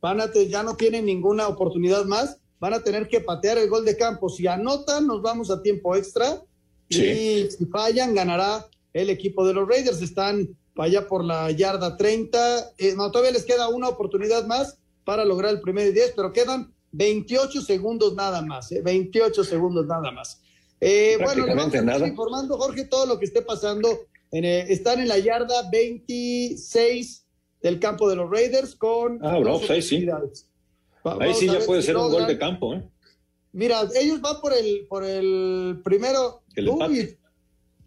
Van 0.00 0.20
a 0.20 0.32
ya 0.32 0.62
no 0.62 0.76
tienen 0.76 1.04
ninguna 1.04 1.48
oportunidad 1.48 2.04
más, 2.04 2.38
van 2.60 2.74
a 2.74 2.80
tener 2.80 3.08
que 3.08 3.18
patear 3.18 3.58
el 3.58 3.68
gol 3.68 3.84
de 3.84 3.96
campo. 3.96 4.28
Si 4.28 4.46
anotan, 4.46 5.08
nos 5.08 5.20
vamos 5.20 5.50
a 5.50 5.60
tiempo 5.62 5.96
extra. 5.96 6.40
Y 6.88 7.48
si 7.50 7.66
fallan, 7.72 8.14
ganará 8.14 8.64
el 8.92 9.10
equipo 9.10 9.44
de 9.44 9.54
los 9.54 9.68
Raiders. 9.68 10.00
Están 10.00 10.56
allá 10.76 11.08
por 11.08 11.24
la 11.24 11.50
yarda 11.50 11.96
30. 11.96 12.74
Eh, 12.78 12.94
no, 12.96 13.10
todavía 13.10 13.32
les 13.32 13.44
queda 13.44 13.68
una 13.68 13.88
oportunidad 13.88 14.46
más 14.46 14.78
para 15.04 15.24
lograr 15.24 15.50
el 15.54 15.60
primer 15.60 15.92
10, 15.92 16.12
pero 16.14 16.32
quedan 16.32 16.72
28 16.92 17.62
segundos 17.62 18.14
nada 18.14 18.42
más, 18.42 18.70
28 18.70 19.40
eh, 19.40 19.44
segundos 19.44 19.86
nada 19.86 20.12
más. 20.12 20.40
Eh, 20.80 21.18
bueno, 21.20 21.46
le 21.46 21.54
vamos 21.56 21.74
a 21.74 22.06
informando, 22.06 22.56
Jorge, 22.58 22.84
todo 22.84 23.06
lo 23.06 23.18
que 23.18 23.24
esté 23.24 23.42
pasando 23.42 24.06
eh, 24.44 24.66
están 24.68 25.00
en 25.00 25.08
la 25.08 25.18
yarda 25.18 25.68
26 25.70 27.26
del 27.62 27.78
campo 27.78 28.08
de 28.08 28.16
los 28.16 28.30
Raiders 28.30 28.74
con. 28.74 29.18
Ah, 29.24 29.38
bro, 29.38 29.60
ahí 29.68 29.82
sí. 29.82 30.06
ahí 31.04 31.34
sí 31.34 31.46
ya 31.46 31.60
puede 31.60 31.82
ser 31.82 31.96
un 31.96 32.10
gol 32.10 32.26
de 32.26 32.38
campo, 32.38 32.74
¿eh? 32.74 32.88
Mira, 33.52 33.88
ellos 33.94 34.20
van 34.20 34.40
por 34.40 34.52
el, 34.52 34.86
por 34.88 35.02
el 35.02 35.80
primero. 35.82 36.42
Uy, 36.56 37.16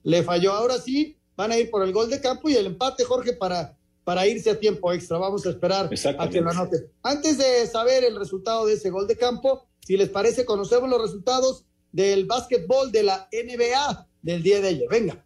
le 0.04 0.24
falló. 0.24 0.54
Ahora 0.54 0.80
sí, 0.80 1.16
van 1.36 1.52
a 1.52 1.58
ir 1.58 1.70
por 1.70 1.84
el 1.84 1.94
gol 1.94 2.10
de 2.10 2.20
campo 2.20 2.50
y 2.50 2.56
el 2.56 2.66
empate, 2.66 3.04
Jorge, 3.04 3.34
para, 3.34 3.78
para 4.04 4.26
irse 4.26 4.50
a 4.50 4.60
tiempo 4.60 4.92
extra. 4.92 5.20
Vamos 5.20 5.46
a 5.46 5.52
esperar 5.52 5.90
a 6.18 6.30
que 6.30 6.42
lo 6.42 6.50
anote. 6.50 6.90
Antes 7.04 7.38
de 7.38 7.68
saber 7.68 8.04
el 8.04 8.16
resultado 8.16 8.66
de 8.66 8.74
ese 8.74 8.90
gol 8.90 9.08
de 9.08 9.16
campo, 9.16 9.68
si 9.86 9.96
les 9.96 10.10
parece, 10.10 10.44
conocemos 10.44 10.90
los 10.90 11.02
resultados 11.02 11.66
del 11.92 12.26
básquetbol 12.26 12.92
de 12.92 13.04
la 13.04 13.30
NBA 13.32 14.08
del 14.24 14.42
día 14.42 14.62
de 14.62 14.70
ayer. 14.70 14.88
Venga. 14.90 15.24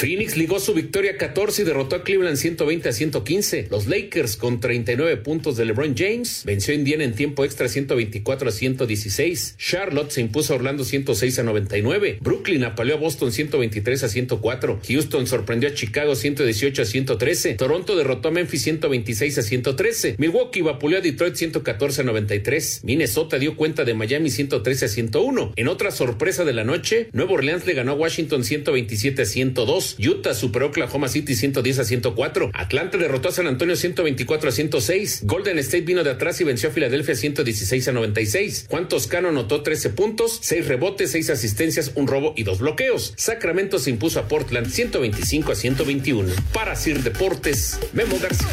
Phoenix 0.00 0.34
ligó 0.34 0.58
su 0.60 0.72
victoria 0.72 1.18
14 1.18 1.60
y 1.60 1.64
derrotó 1.66 1.96
a 1.96 2.04
Cleveland 2.04 2.38
120 2.38 2.88
a 2.88 2.92
115. 2.92 3.66
Los 3.70 3.86
Lakers 3.86 4.38
con 4.38 4.58
39 4.58 5.18
puntos 5.18 5.58
de 5.58 5.66
LeBron 5.66 5.94
James 5.94 6.40
venció 6.46 6.72
a 6.72 6.78
Indiana 6.78 7.04
en 7.04 7.12
tiempo 7.12 7.44
extra 7.44 7.68
124 7.68 8.48
a 8.48 8.50
116. 8.50 9.56
Charlotte 9.58 10.10
se 10.10 10.22
impuso 10.22 10.54
a 10.54 10.56
Orlando 10.56 10.84
106 10.84 11.40
a 11.40 11.42
99. 11.42 12.16
Brooklyn 12.22 12.64
apaleó 12.64 12.94
a 12.94 12.98
Boston 12.98 13.30
123 13.30 14.04
a 14.04 14.08
104. 14.08 14.80
Houston 14.88 15.26
sorprendió 15.26 15.68
a 15.68 15.74
Chicago 15.74 16.14
118 16.14 16.80
a 16.80 16.84
113. 16.86 17.54
Toronto 17.56 17.94
derrotó 17.94 18.28
a 18.28 18.30
Memphis 18.30 18.62
126 18.62 19.36
a 19.36 19.42
113. 19.42 20.14
Milwaukee 20.16 20.62
vapuleó 20.62 20.96
a 20.96 21.02
Detroit 21.02 21.34
114 21.34 22.00
a 22.00 22.04
93. 22.04 22.80
Minnesota 22.84 23.38
dio 23.38 23.54
cuenta 23.54 23.84
de 23.84 23.92
Miami 23.92 24.30
113 24.30 24.86
a 24.86 24.88
101. 24.88 25.52
En 25.56 25.68
otra 25.68 25.90
sorpresa 25.90 26.46
de 26.46 26.54
la 26.54 26.64
noche, 26.64 27.10
Nueva 27.12 27.32
Orleans 27.32 27.66
le 27.66 27.74
ganó 27.74 27.92
a 27.92 27.96
Washington 27.96 28.44
127 28.44 29.20
a 29.20 29.26
102. 29.26 29.89
Utah 29.98 30.34
superó 30.34 30.68
Oklahoma 30.68 31.08
City 31.08 31.34
110 31.34 31.78
a 31.78 31.84
104. 31.84 32.50
Atlanta 32.54 32.98
derrotó 32.98 33.28
a 33.28 33.32
San 33.32 33.46
Antonio 33.46 33.76
124 33.76 34.48
a 34.48 34.52
106. 34.52 35.20
Golden 35.24 35.58
State 35.58 35.84
vino 35.84 36.04
de 36.04 36.10
atrás 36.10 36.40
y 36.40 36.44
venció 36.44 36.68
a 36.68 36.72
Filadelfia 36.72 37.14
116 37.14 37.88
a 37.88 37.92
96. 37.92 38.66
Juan 38.68 38.88
Toscano 38.88 39.28
anotó 39.28 39.62
13 39.62 39.90
puntos, 39.90 40.38
6 40.42 40.66
rebotes, 40.66 41.10
6 41.10 41.30
asistencias, 41.30 41.92
un 41.94 42.06
robo 42.06 42.34
y 42.36 42.42
dos 42.42 42.58
bloqueos. 42.58 43.14
Sacramento 43.16 43.78
se 43.78 43.90
impuso 43.90 44.20
a 44.20 44.28
Portland 44.28 44.70
125 44.70 45.52
a 45.52 45.54
121. 45.54 46.32
Para 46.52 46.76
Sir 46.76 47.02
Deportes, 47.02 47.78
Memo 47.92 48.18
García. 48.18 48.48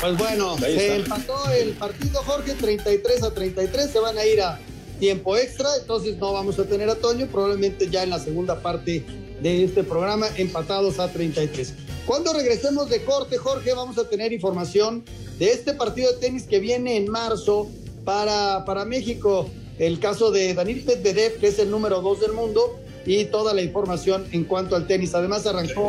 Pues 0.00 0.16
bueno, 0.16 0.58
se 0.58 0.96
empató 0.96 1.48
el 1.52 1.70
partido, 1.74 2.22
Jorge, 2.24 2.54
33 2.54 3.22
a 3.22 3.32
33. 3.32 3.88
Se 3.88 4.00
van 4.00 4.18
a 4.18 4.24
ir 4.26 4.40
a 4.40 4.58
tiempo 5.02 5.36
extra, 5.36 5.68
entonces 5.80 6.16
no 6.18 6.32
vamos 6.32 6.60
a 6.60 6.64
tener 6.64 6.88
a 6.88 6.94
Toño, 6.94 7.26
probablemente 7.26 7.90
ya 7.90 8.04
en 8.04 8.10
la 8.10 8.20
segunda 8.20 8.62
parte 8.62 9.04
de 9.42 9.64
este 9.64 9.82
programa, 9.82 10.28
empatados 10.36 11.00
a 11.00 11.10
33. 11.10 11.74
Cuando 12.06 12.32
regresemos 12.32 12.88
de 12.88 13.02
corte, 13.02 13.36
Jorge, 13.36 13.74
vamos 13.74 13.98
a 13.98 14.08
tener 14.08 14.32
información 14.32 15.04
de 15.40 15.50
este 15.50 15.74
partido 15.74 16.12
de 16.12 16.18
tenis 16.18 16.44
que 16.44 16.60
viene 16.60 16.96
en 16.96 17.10
marzo 17.10 17.68
para, 18.04 18.64
para 18.64 18.84
México. 18.84 19.50
El 19.76 19.98
caso 19.98 20.30
de 20.30 20.54
Daniel 20.54 20.84
Medvedev, 20.86 21.40
que 21.40 21.48
es 21.48 21.58
el 21.58 21.68
número 21.68 22.00
dos 22.00 22.20
del 22.20 22.34
mundo, 22.34 22.78
y 23.04 23.24
toda 23.24 23.54
la 23.54 23.62
información 23.62 24.24
en 24.30 24.44
cuanto 24.44 24.76
al 24.76 24.86
tenis. 24.86 25.16
Además, 25.16 25.44
arrancó 25.48 25.88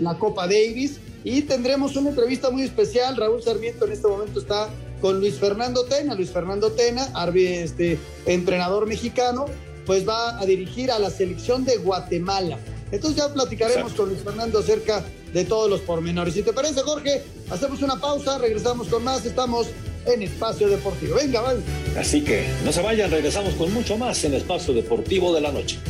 la 0.00 0.18
Copa 0.18 0.46
Davis 0.46 1.00
y 1.22 1.42
tendremos 1.42 1.96
una 1.96 2.08
entrevista 2.08 2.48
muy 2.48 2.62
especial. 2.62 3.14
Raúl 3.14 3.42
Sarmiento 3.42 3.84
en 3.84 3.92
este 3.92 4.08
momento 4.08 4.40
está 4.40 4.70
con 5.04 5.20
Luis 5.20 5.34
Fernando 5.34 5.84
Tena. 5.84 6.14
Luis 6.14 6.30
Fernando 6.30 6.72
Tena, 6.72 7.12
este, 7.34 7.98
entrenador 8.24 8.86
mexicano, 8.86 9.44
pues 9.84 10.08
va 10.08 10.40
a 10.40 10.46
dirigir 10.46 10.90
a 10.90 10.98
la 10.98 11.10
selección 11.10 11.66
de 11.66 11.76
Guatemala. 11.76 12.58
Entonces 12.90 13.18
ya 13.18 13.30
platicaremos 13.30 13.92
con 13.92 14.08
Luis 14.08 14.22
Fernando 14.22 14.60
acerca 14.60 15.04
de 15.34 15.44
todos 15.44 15.68
los 15.68 15.82
pormenores. 15.82 16.32
Si 16.32 16.42
te 16.42 16.54
parece, 16.54 16.80
Jorge, 16.80 17.22
hacemos 17.50 17.82
una 17.82 18.00
pausa, 18.00 18.38
regresamos 18.38 18.88
con 18.88 19.04
más. 19.04 19.26
Estamos 19.26 19.66
en 20.06 20.22
Espacio 20.22 20.70
Deportivo. 20.70 21.16
Venga, 21.16 21.42
vale. 21.42 21.60
Así 21.98 22.24
que 22.24 22.46
no 22.64 22.72
se 22.72 22.80
vayan, 22.80 23.10
regresamos 23.10 23.52
con 23.56 23.74
mucho 23.74 23.98
más 23.98 24.24
en 24.24 24.32
Espacio 24.32 24.72
Deportivo 24.72 25.34
de 25.34 25.42
la 25.42 25.52
Noche. 25.52 25.80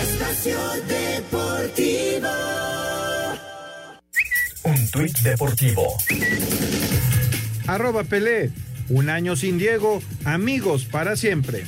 Espacio 0.00 0.56
Deportivo. 0.88 2.81
Tuit 4.92 5.18
deportivo. 5.22 5.96
Arroba 7.66 8.04
Pelé. 8.04 8.50
Un 8.90 9.08
año 9.08 9.36
sin 9.36 9.56
Diego. 9.56 10.02
Amigos 10.24 10.84
para 10.84 11.16
siempre. 11.16 11.64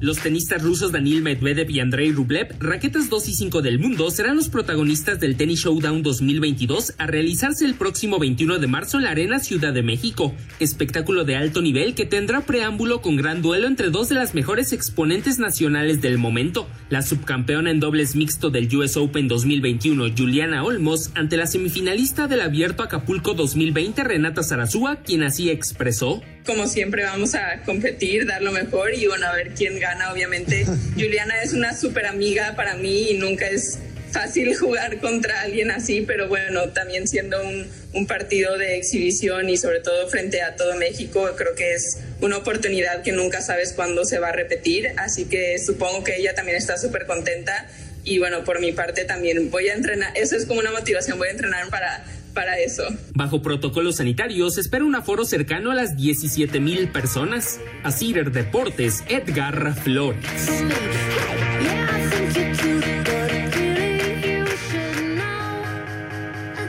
Los 0.00 0.18
tenistas 0.18 0.62
rusos 0.62 0.92
Daniil 0.92 1.22
Medvedev 1.22 1.68
y 1.70 1.80
Andrei 1.80 2.12
Rublev, 2.12 2.54
raquetas 2.60 3.08
2 3.10 3.30
y 3.30 3.34
5 3.34 3.62
del 3.62 3.80
mundo, 3.80 4.08
serán 4.12 4.36
los 4.36 4.48
protagonistas 4.48 5.18
del 5.18 5.36
Tennis 5.36 5.64
Showdown 5.64 6.04
2022 6.04 6.94
a 6.98 7.08
realizarse 7.08 7.64
el 7.64 7.74
próximo 7.74 8.20
21 8.20 8.60
de 8.60 8.68
marzo 8.68 8.98
en 8.98 9.04
la 9.04 9.10
Arena 9.10 9.40
Ciudad 9.40 9.72
de 9.72 9.82
México. 9.82 10.32
Espectáculo 10.60 11.24
de 11.24 11.34
alto 11.34 11.62
nivel 11.62 11.96
que 11.96 12.06
tendrá 12.06 12.42
preámbulo 12.42 13.02
con 13.02 13.16
gran 13.16 13.42
duelo 13.42 13.66
entre 13.66 13.90
dos 13.90 14.08
de 14.08 14.14
las 14.14 14.34
mejores 14.34 14.72
exponentes 14.72 15.40
nacionales 15.40 16.00
del 16.00 16.16
momento. 16.16 16.68
La 16.90 17.02
subcampeona 17.02 17.72
en 17.72 17.80
dobles 17.80 18.14
mixto 18.14 18.50
del 18.50 18.72
US 18.76 18.96
Open 18.96 19.26
2021, 19.26 20.14
Juliana 20.16 20.62
Olmos, 20.62 21.10
ante 21.16 21.36
la 21.36 21.48
semifinalista 21.48 22.28
del 22.28 22.42
Abierto 22.42 22.84
Acapulco 22.84 23.34
2020, 23.34 24.04
Renata 24.04 24.44
Zarazúa, 24.44 25.02
quien 25.02 25.24
así 25.24 25.50
expresó 25.50 26.22
como 26.48 26.66
siempre 26.66 27.04
vamos 27.04 27.34
a 27.34 27.60
competir, 27.66 28.24
dar 28.24 28.40
lo 28.40 28.52
mejor 28.52 28.94
y 28.94 29.06
bueno, 29.06 29.26
a 29.26 29.34
ver 29.34 29.52
quién 29.54 29.78
gana. 29.78 29.87
Obviamente. 30.12 30.64
Juliana 30.94 31.42
es 31.42 31.52
una 31.52 31.76
súper 31.76 32.06
amiga 32.06 32.54
para 32.56 32.74
mí 32.74 33.10
y 33.10 33.14
nunca 33.14 33.48
es 33.48 33.78
fácil 34.10 34.54
jugar 34.56 34.98
contra 35.00 35.42
alguien 35.42 35.70
así, 35.70 36.02
pero 36.02 36.28
bueno, 36.28 36.70
también 36.70 37.06
siendo 37.06 37.42
un, 37.42 37.70
un, 37.92 38.06
partido 38.06 38.56
de 38.56 38.76
exhibición 38.76 39.48
y 39.50 39.56
sobre 39.56 39.80
todo 39.80 40.08
frente 40.08 40.42
a 40.42 40.56
todo 40.56 40.76
México, 40.76 41.30
creo 41.36 41.54
que 41.54 41.74
es 41.74 41.98
una 42.20 42.38
oportunidad 42.38 43.02
que 43.02 43.12
nunca 43.12 43.42
sabes 43.42 43.72
cuándo 43.74 44.04
se 44.04 44.18
va 44.18 44.28
a 44.28 44.32
repetir, 44.32 44.92
así 44.96 45.26
que 45.26 45.58
supongo 45.58 46.04
que 46.04 46.16
ella 46.16 46.34
también 46.34 46.56
está 46.56 46.78
súper 46.78 47.06
contenta. 47.06 47.66
Y 48.04 48.18
bueno, 48.18 48.42
por 48.44 48.60
mi 48.60 48.72
parte 48.72 49.04
también 49.04 49.50
voy 49.50 49.68
a 49.68 49.74
entrenar, 49.74 50.16
eso 50.16 50.36
es 50.36 50.46
como 50.46 50.60
una 50.60 50.70
motivación, 50.70 51.18
voy 51.18 51.28
a 51.28 51.32
entrenar 51.32 51.68
para 51.68 52.04
para 52.28 52.58
eso. 52.58 52.84
Bajo 53.14 53.42
protocolos 53.42 53.96
sanitarios, 53.96 54.54
se 54.54 54.60
espera 54.60 54.84
un 54.84 54.94
aforo 54.94 55.24
cercano 55.24 55.70
a 55.70 55.74
las 55.74 55.96
17 55.96 56.60
mil 56.60 56.88
personas. 56.90 57.60
A 57.82 57.90
Cider 57.90 58.30
Deportes, 58.32 59.02
Edgar 59.08 59.74
Flores. 59.74 60.24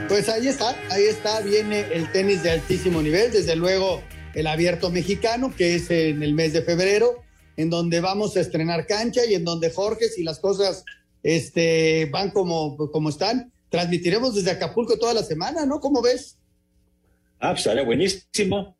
Pues 0.08 0.28
ahí 0.28 0.48
está, 0.48 0.76
ahí 0.90 1.04
está, 1.04 1.40
viene 1.42 1.86
el 1.94 2.12
tenis 2.12 2.42
de 2.42 2.52
altísimo 2.52 3.02
nivel, 3.02 3.32
desde 3.32 3.56
luego 3.56 4.02
el 4.34 4.48
abierto 4.48 4.90
mexicano, 4.90 5.54
que 5.56 5.76
es 5.76 5.92
en 5.92 6.24
el 6.24 6.34
mes 6.34 6.54
de 6.54 6.64
febrero, 6.64 7.24
en 7.58 7.70
donde 7.70 8.00
vamos 8.00 8.36
a 8.36 8.40
estrenar 8.40 8.88
cancha 8.88 9.22
y 9.26 9.36
en 9.36 9.46
donde 9.46 9.70
Jorge, 9.70 10.10
si 10.10 10.24
las 10.24 10.40
cosas 10.40 10.84
este, 11.24 12.10
van 12.12 12.32
como, 12.32 12.76
como 12.78 13.10
están, 13.10 13.52
transmitiremos 13.70 14.36
desde 14.36 14.52
Acapulco 14.52 14.98
toda 14.98 15.14
la 15.14 15.24
semana, 15.24 15.66
¿no? 15.66 15.80
¿Cómo 15.80 16.02
ves? 16.02 16.38
Ah, 17.40 17.52
pues 17.52 17.60
estaría 17.60 17.84
buenísimo. 17.84 18.76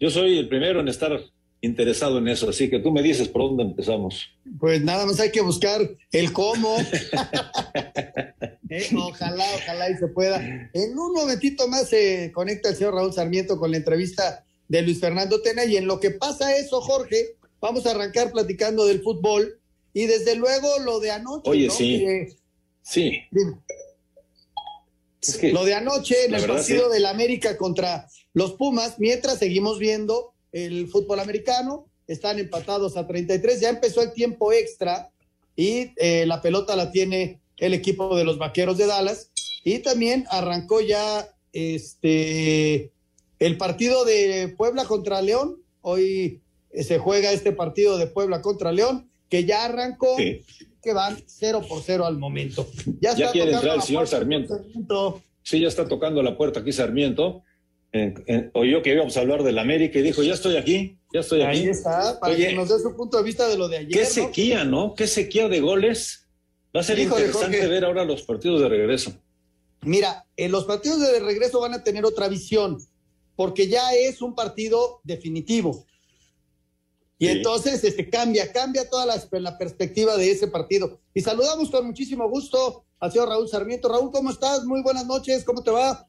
Yo 0.00 0.10
soy 0.10 0.38
el 0.38 0.48
primero 0.48 0.80
en 0.80 0.88
estar 0.88 1.20
interesado 1.60 2.18
en 2.18 2.28
eso, 2.28 2.48
así 2.48 2.70
que 2.70 2.78
tú 2.78 2.92
me 2.92 3.02
dices 3.02 3.28
por 3.28 3.42
dónde 3.42 3.64
empezamos. 3.64 4.30
Pues 4.58 4.82
nada 4.82 5.06
más 5.06 5.18
hay 5.20 5.30
que 5.30 5.40
buscar 5.40 5.80
el 6.12 6.32
cómo. 6.32 6.76
Eh, 8.70 8.86
ojalá, 8.94 9.46
ojalá 9.54 9.88
y 9.88 9.96
se 9.96 10.08
pueda. 10.08 10.70
En 10.74 10.98
un 10.98 11.14
momentito 11.14 11.66
más 11.68 11.88
se 11.88 12.30
conecta 12.34 12.68
el 12.68 12.76
señor 12.76 12.92
Raúl 12.92 13.14
Sarmiento 13.14 13.58
con 13.58 13.70
la 13.70 13.78
entrevista 13.78 14.44
de 14.68 14.82
Luis 14.82 15.00
Fernando 15.00 15.40
Tena 15.40 15.64
y 15.64 15.78
en 15.78 15.86
lo 15.86 15.98
que 16.00 16.10
pasa 16.10 16.54
eso, 16.54 16.82
Jorge, 16.82 17.36
vamos 17.62 17.86
a 17.86 17.92
arrancar 17.92 18.30
platicando 18.30 18.84
del 18.84 19.00
fútbol 19.00 19.58
y 19.94 20.04
desde 20.04 20.36
luego 20.36 20.68
lo 20.84 21.00
de 21.00 21.12
anoche. 21.12 21.48
Oye, 21.48 21.70
sí. 21.70 22.04
Sí. 22.88 23.20
Lo 25.52 25.64
de 25.64 25.74
anoche 25.74 26.24
en 26.24 26.34
el 26.34 26.46
partido 26.46 26.88
del 26.88 27.04
América 27.04 27.56
contra 27.58 28.08
los 28.32 28.54
Pumas, 28.54 28.98
mientras 28.98 29.38
seguimos 29.38 29.78
viendo 29.78 30.32
el 30.52 30.88
fútbol 30.88 31.20
americano, 31.20 31.86
están 32.06 32.38
empatados 32.38 32.96
a 32.96 33.06
33, 33.06 33.60
ya 33.60 33.68
empezó 33.68 34.00
el 34.00 34.12
tiempo 34.12 34.52
extra 34.52 35.10
y 35.54 35.92
eh, 35.96 36.24
la 36.26 36.40
pelota 36.40 36.76
la 36.76 36.90
tiene 36.90 37.40
el 37.58 37.74
equipo 37.74 38.16
de 38.16 38.24
los 38.24 38.38
Vaqueros 38.38 38.78
de 38.78 38.86
Dallas 38.86 39.30
y 39.64 39.80
también 39.80 40.24
arrancó 40.30 40.80
ya 40.80 41.28
este 41.52 42.90
el 43.38 43.58
partido 43.58 44.04
de 44.04 44.48
Puebla 44.56 44.86
contra 44.86 45.20
León, 45.20 45.60
hoy 45.82 46.40
eh, 46.70 46.84
se 46.84 46.98
juega 46.98 47.32
este 47.32 47.52
partido 47.52 47.98
de 47.98 48.06
Puebla 48.06 48.40
contra 48.40 48.72
León 48.72 49.10
que 49.28 49.44
ya 49.44 49.66
arrancó 49.66 50.16
que 50.82 50.92
van 50.92 51.16
cero 51.26 51.62
por 51.68 51.82
cero 51.82 52.06
al 52.06 52.18
momento. 52.18 52.68
Ya, 53.00 53.14
quiere 53.30 53.52
entrar 53.52 53.76
el 53.76 53.82
señor 53.82 54.06
Sarmiento. 54.06 54.60
Sí, 55.42 55.60
ya 55.60 55.68
está 55.68 55.86
tocando 55.88 56.22
la 56.22 56.36
puerta 56.36 56.60
aquí 56.60 56.72
Sarmiento. 56.72 57.42
oyó 58.52 58.82
que 58.82 58.92
íbamos 58.92 59.16
a 59.16 59.20
hablar 59.20 59.42
del 59.42 59.58
América 59.58 59.98
y 59.98 60.02
dijo, 60.02 60.22
ya 60.22 60.34
estoy 60.34 60.56
aquí, 60.56 60.98
ya 61.12 61.20
estoy 61.20 61.42
aquí. 61.42 61.58
Ahí 61.58 61.68
está, 61.68 62.18
para 62.20 62.36
que 62.36 62.52
nos 62.52 62.68
dé 62.68 62.78
su 62.78 62.94
punto 62.96 63.16
de 63.18 63.24
vista 63.24 63.48
de 63.48 63.56
lo 63.56 63.68
de 63.68 63.78
ayer. 63.78 63.92
Qué 63.92 64.04
sequía, 64.04 64.64
¿no? 64.64 64.94
Qué 64.94 65.06
sequía 65.06 65.48
de 65.48 65.60
goles. 65.60 66.28
Va 66.74 66.80
a 66.80 66.84
ser 66.84 66.98
interesante 66.98 67.66
ver 67.66 67.84
ahora 67.84 68.04
los 68.04 68.22
partidos 68.22 68.60
de 68.60 68.68
regreso. 68.68 69.12
Mira, 69.82 70.26
en 70.36 70.52
los 70.52 70.64
partidos 70.64 71.00
de 71.00 71.20
regreso 71.20 71.60
van 71.60 71.74
a 71.74 71.82
tener 71.82 72.04
otra 72.04 72.28
visión, 72.28 72.78
porque 73.36 73.68
ya 73.68 73.94
es 73.94 74.20
un 74.20 74.34
partido 74.34 75.00
definitivo. 75.04 75.86
Y 77.18 77.26
entonces 77.26 77.82
este, 77.82 78.08
cambia, 78.08 78.52
cambia 78.52 78.88
toda 78.88 79.04
la, 79.06 79.58
perspectiva 79.58 80.16
de 80.16 80.30
ese 80.30 80.46
partido. 80.46 81.00
Y 81.12 81.20
saludamos 81.20 81.68
con 81.70 81.84
muchísimo 81.86 82.28
gusto 82.28 82.84
al 83.00 83.10
señor 83.10 83.28
Raúl 83.28 83.48
Sarmiento. 83.48 83.88
Raúl, 83.88 84.12
¿cómo 84.12 84.30
estás? 84.30 84.64
Muy 84.64 84.82
buenas 84.82 85.04
noches, 85.04 85.42
¿cómo 85.44 85.62
te 85.62 85.72
va? 85.72 86.08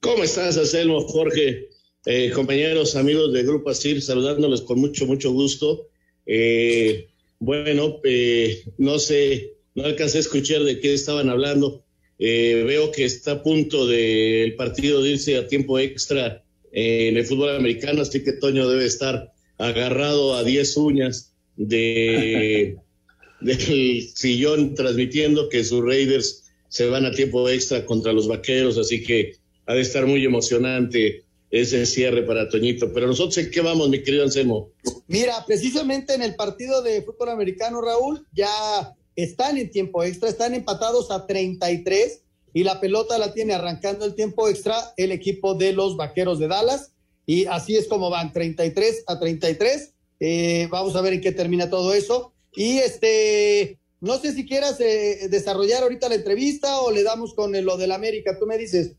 ¿Cómo 0.00 0.24
estás, 0.24 0.56
Anselmo, 0.56 1.02
Jorge? 1.02 1.68
Eh, 2.06 2.30
compañeros, 2.34 2.96
amigos 2.96 3.30
del 3.34 3.46
Grupo 3.46 3.68
ASIR, 3.68 4.00
saludándolos 4.00 4.62
con 4.62 4.80
mucho, 4.80 5.06
mucho 5.06 5.32
gusto. 5.32 5.88
Eh, 6.24 7.08
bueno, 7.38 8.00
eh, 8.04 8.64
no 8.78 8.98
sé, 8.98 9.56
no 9.74 9.84
alcancé 9.84 10.16
a 10.16 10.20
escuchar 10.22 10.62
de 10.62 10.80
qué 10.80 10.94
estaban 10.94 11.28
hablando. 11.28 11.84
veo 12.18 12.90
que 12.90 13.04
está 13.04 13.32
a 13.32 13.42
punto 13.42 13.86
del 13.86 14.54
partido 14.56 15.02
de 15.02 15.10
irse 15.10 15.36
a 15.36 15.46
tiempo 15.46 15.78
extra 15.78 16.42
en 16.72 17.18
el 17.18 17.26
fútbol 17.26 17.56
americano, 17.56 18.00
así 18.00 18.22
que 18.22 18.32
Toño 18.32 18.68
debe 18.68 18.86
estar 18.86 19.32
agarrado 19.60 20.34
a 20.34 20.42
10 20.42 20.76
uñas 20.78 21.32
de, 21.56 22.76
del 23.40 24.08
sillón 24.14 24.74
transmitiendo 24.74 25.48
que 25.48 25.62
sus 25.64 25.84
Raiders 25.84 26.44
se 26.68 26.88
van 26.88 27.04
a 27.04 27.12
tiempo 27.12 27.48
extra 27.48 27.84
contra 27.84 28.12
los 28.12 28.28
vaqueros, 28.28 28.78
así 28.78 29.02
que 29.02 29.36
ha 29.66 29.74
de 29.74 29.80
estar 29.82 30.06
muy 30.06 30.24
emocionante 30.24 31.24
ese 31.50 31.84
cierre 31.84 32.22
para 32.22 32.48
Toñito. 32.48 32.92
Pero 32.92 33.08
nosotros, 33.08 33.36
¿en 33.38 33.50
qué 33.50 33.60
vamos, 33.60 33.88
mi 33.88 34.02
querido 34.02 34.22
Anselmo? 34.22 34.70
Mira, 35.08 35.44
precisamente 35.46 36.14
en 36.14 36.22
el 36.22 36.36
partido 36.36 36.80
de 36.82 37.02
fútbol 37.02 37.30
americano, 37.30 37.80
Raúl, 37.80 38.24
ya 38.32 38.94
están 39.16 39.58
en 39.58 39.70
tiempo 39.70 40.04
extra, 40.04 40.28
están 40.28 40.54
empatados 40.54 41.10
a 41.10 41.26
33 41.26 42.22
y 42.54 42.62
la 42.62 42.80
pelota 42.80 43.18
la 43.18 43.34
tiene 43.34 43.54
arrancando 43.54 44.04
el 44.04 44.14
tiempo 44.14 44.48
extra 44.48 44.76
el 44.96 45.12
equipo 45.12 45.54
de 45.54 45.72
los 45.72 45.96
Vaqueros 45.96 46.38
de 46.38 46.48
Dallas 46.48 46.92
y 47.26 47.46
así 47.46 47.76
es 47.76 47.86
como 47.86 48.10
van 48.10 48.32
33 48.32 49.04
a 49.06 49.18
33. 49.18 49.94
Eh, 50.20 50.68
vamos 50.70 50.96
a 50.96 51.00
ver 51.00 51.14
en 51.14 51.20
qué 51.20 51.32
termina 51.32 51.70
todo 51.70 51.94
eso. 51.94 52.32
Y 52.54 52.78
este, 52.78 53.78
no 54.00 54.18
sé 54.18 54.32
si 54.32 54.46
quieras 54.46 54.80
eh, 54.80 55.28
desarrollar 55.30 55.82
ahorita 55.82 56.08
la 56.08 56.16
entrevista 56.16 56.80
o 56.80 56.90
le 56.90 57.02
damos 57.02 57.34
con 57.34 57.52
lo 57.64 57.76
del 57.76 57.92
América, 57.92 58.38
tú 58.38 58.46
me 58.46 58.58
dices. 58.58 58.96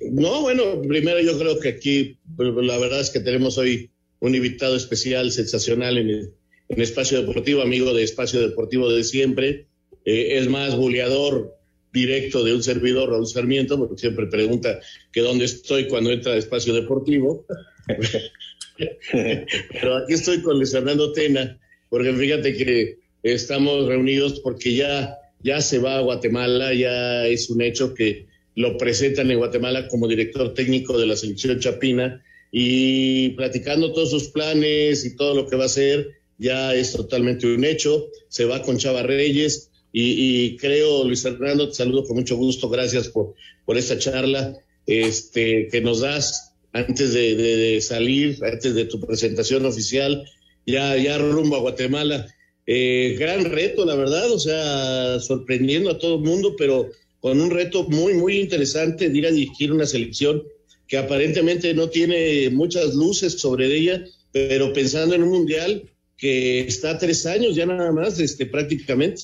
No, 0.00 0.42
bueno, 0.42 0.80
primero 0.82 1.20
yo 1.20 1.38
creo 1.38 1.58
que 1.58 1.70
aquí 1.70 2.18
pues, 2.36 2.50
la 2.54 2.78
verdad 2.78 3.00
es 3.00 3.10
que 3.10 3.20
tenemos 3.20 3.58
hoy 3.58 3.90
un 4.20 4.34
invitado 4.34 4.76
especial, 4.76 5.32
sensacional 5.32 5.98
en 5.98 6.10
el, 6.10 6.34
en 6.68 6.80
Espacio 6.80 7.20
Deportivo, 7.20 7.62
amigo 7.62 7.92
de 7.94 8.04
Espacio 8.04 8.40
Deportivo 8.40 8.88
de 8.90 9.04
siempre. 9.04 9.66
Eh, 10.04 10.38
es 10.38 10.48
más 10.48 10.76
buleador 10.76 11.57
directo 11.92 12.44
de 12.44 12.54
un 12.54 12.62
servidor, 12.62 13.10
Raúl 13.10 13.26
Sarmiento, 13.26 13.78
porque 13.78 13.98
siempre 13.98 14.26
pregunta 14.26 14.80
que 15.12 15.20
dónde 15.20 15.46
estoy 15.46 15.88
cuando 15.88 16.10
entra 16.10 16.32
a 16.32 16.36
Espacio 16.36 16.74
Deportivo. 16.74 17.46
Pero 19.12 19.96
aquí 19.96 20.12
estoy 20.12 20.42
con 20.42 20.56
Luis 20.56 20.72
Fernando 20.72 21.12
Tena, 21.12 21.58
porque 21.88 22.12
fíjate 22.12 22.56
que 22.56 22.98
estamos 23.22 23.86
reunidos 23.86 24.40
porque 24.40 24.74
ya, 24.74 25.16
ya 25.42 25.60
se 25.60 25.78
va 25.78 25.98
a 25.98 26.02
Guatemala, 26.02 26.74
ya 26.74 27.26
es 27.26 27.50
un 27.50 27.62
hecho 27.62 27.94
que 27.94 28.26
lo 28.54 28.76
presentan 28.76 29.30
en 29.30 29.38
Guatemala 29.38 29.88
como 29.88 30.08
director 30.08 30.52
técnico 30.54 30.98
de 30.98 31.06
la 31.06 31.16
selección 31.16 31.60
Chapina 31.60 32.22
y 32.50 33.30
platicando 33.30 33.92
todos 33.92 34.10
sus 34.10 34.28
planes 34.28 35.04
y 35.04 35.16
todo 35.16 35.34
lo 35.34 35.48
que 35.48 35.56
va 35.56 35.64
a 35.64 35.66
hacer, 35.66 36.08
ya 36.38 36.74
es 36.74 36.92
totalmente 36.92 37.46
un 37.46 37.64
hecho. 37.64 38.08
Se 38.28 38.44
va 38.44 38.62
con 38.62 38.78
Chava 38.78 39.02
Reyes 39.02 39.67
y, 39.92 40.56
creo, 40.56 41.04
Luis 41.04 41.22
Fernando, 41.22 41.68
te 41.68 41.74
saludo 41.74 42.04
con 42.04 42.16
mucho 42.16 42.36
gusto. 42.36 42.68
Gracias 42.68 43.08
por, 43.08 43.34
por 43.64 43.78
esta 43.78 43.98
charla 43.98 44.54
este, 44.86 45.68
que 45.68 45.80
nos 45.80 46.00
das 46.00 46.52
antes 46.72 47.12
de, 47.14 47.80
salir, 47.80 48.38
antes 48.44 48.74
de 48.74 48.84
tu 48.84 49.00
presentación 49.00 49.64
oficial, 49.64 50.24
ya, 50.66 50.96
ya 50.96 51.18
rumbo 51.18 51.56
a 51.56 51.60
Guatemala. 51.60 52.26
Eh, 52.66 53.16
gran 53.18 53.46
reto, 53.46 53.86
la 53.86 53.94
verdad, 53.94 54.30
o 54.30 54.38
sea, 54.38 55.18
sorprendiendo 55.20 55.90
a 55.90 55.98
todo 55.98 56.16
el 56.16 56.22
mundo, 56.22 56.54
pero 56.56 56.90
con 57.20 57.40
un 57.40 57.50
reto 57.50 57.84
muy, 57.84 58.14
muy 58.14 58.38
interesante 58.38 59.08
de 59.08 59.18
ir 59.18 59.26
a 59.26 59.30
dirigir 59.32 59.72
una 59.72 59.86
selección 59.86 60.42
que 60.86 60.98
aparentemente 60.98 61.72
no 61.74 61.88
tiene 61.88 62.50
muchas 62.50 62.94
luces 62.94 63.40
sobre 63.40 63.74
ella, 63.74 64.04
pero 64.32 64.72
pensando 64.72 65.14
en 65.14 65.22
un 65.22 65.30
mundial 65.30 65.90
que 66.16 66.60
está 66.60 66.90
a 66.90 66.98
tres 66.98 67.24
años 67.26 67.54
ya 67.54 67.66
nada 67.66 67.92
más, 67.92 68.18
este, 68.18 68.46
prácticamente. 68.46 69.22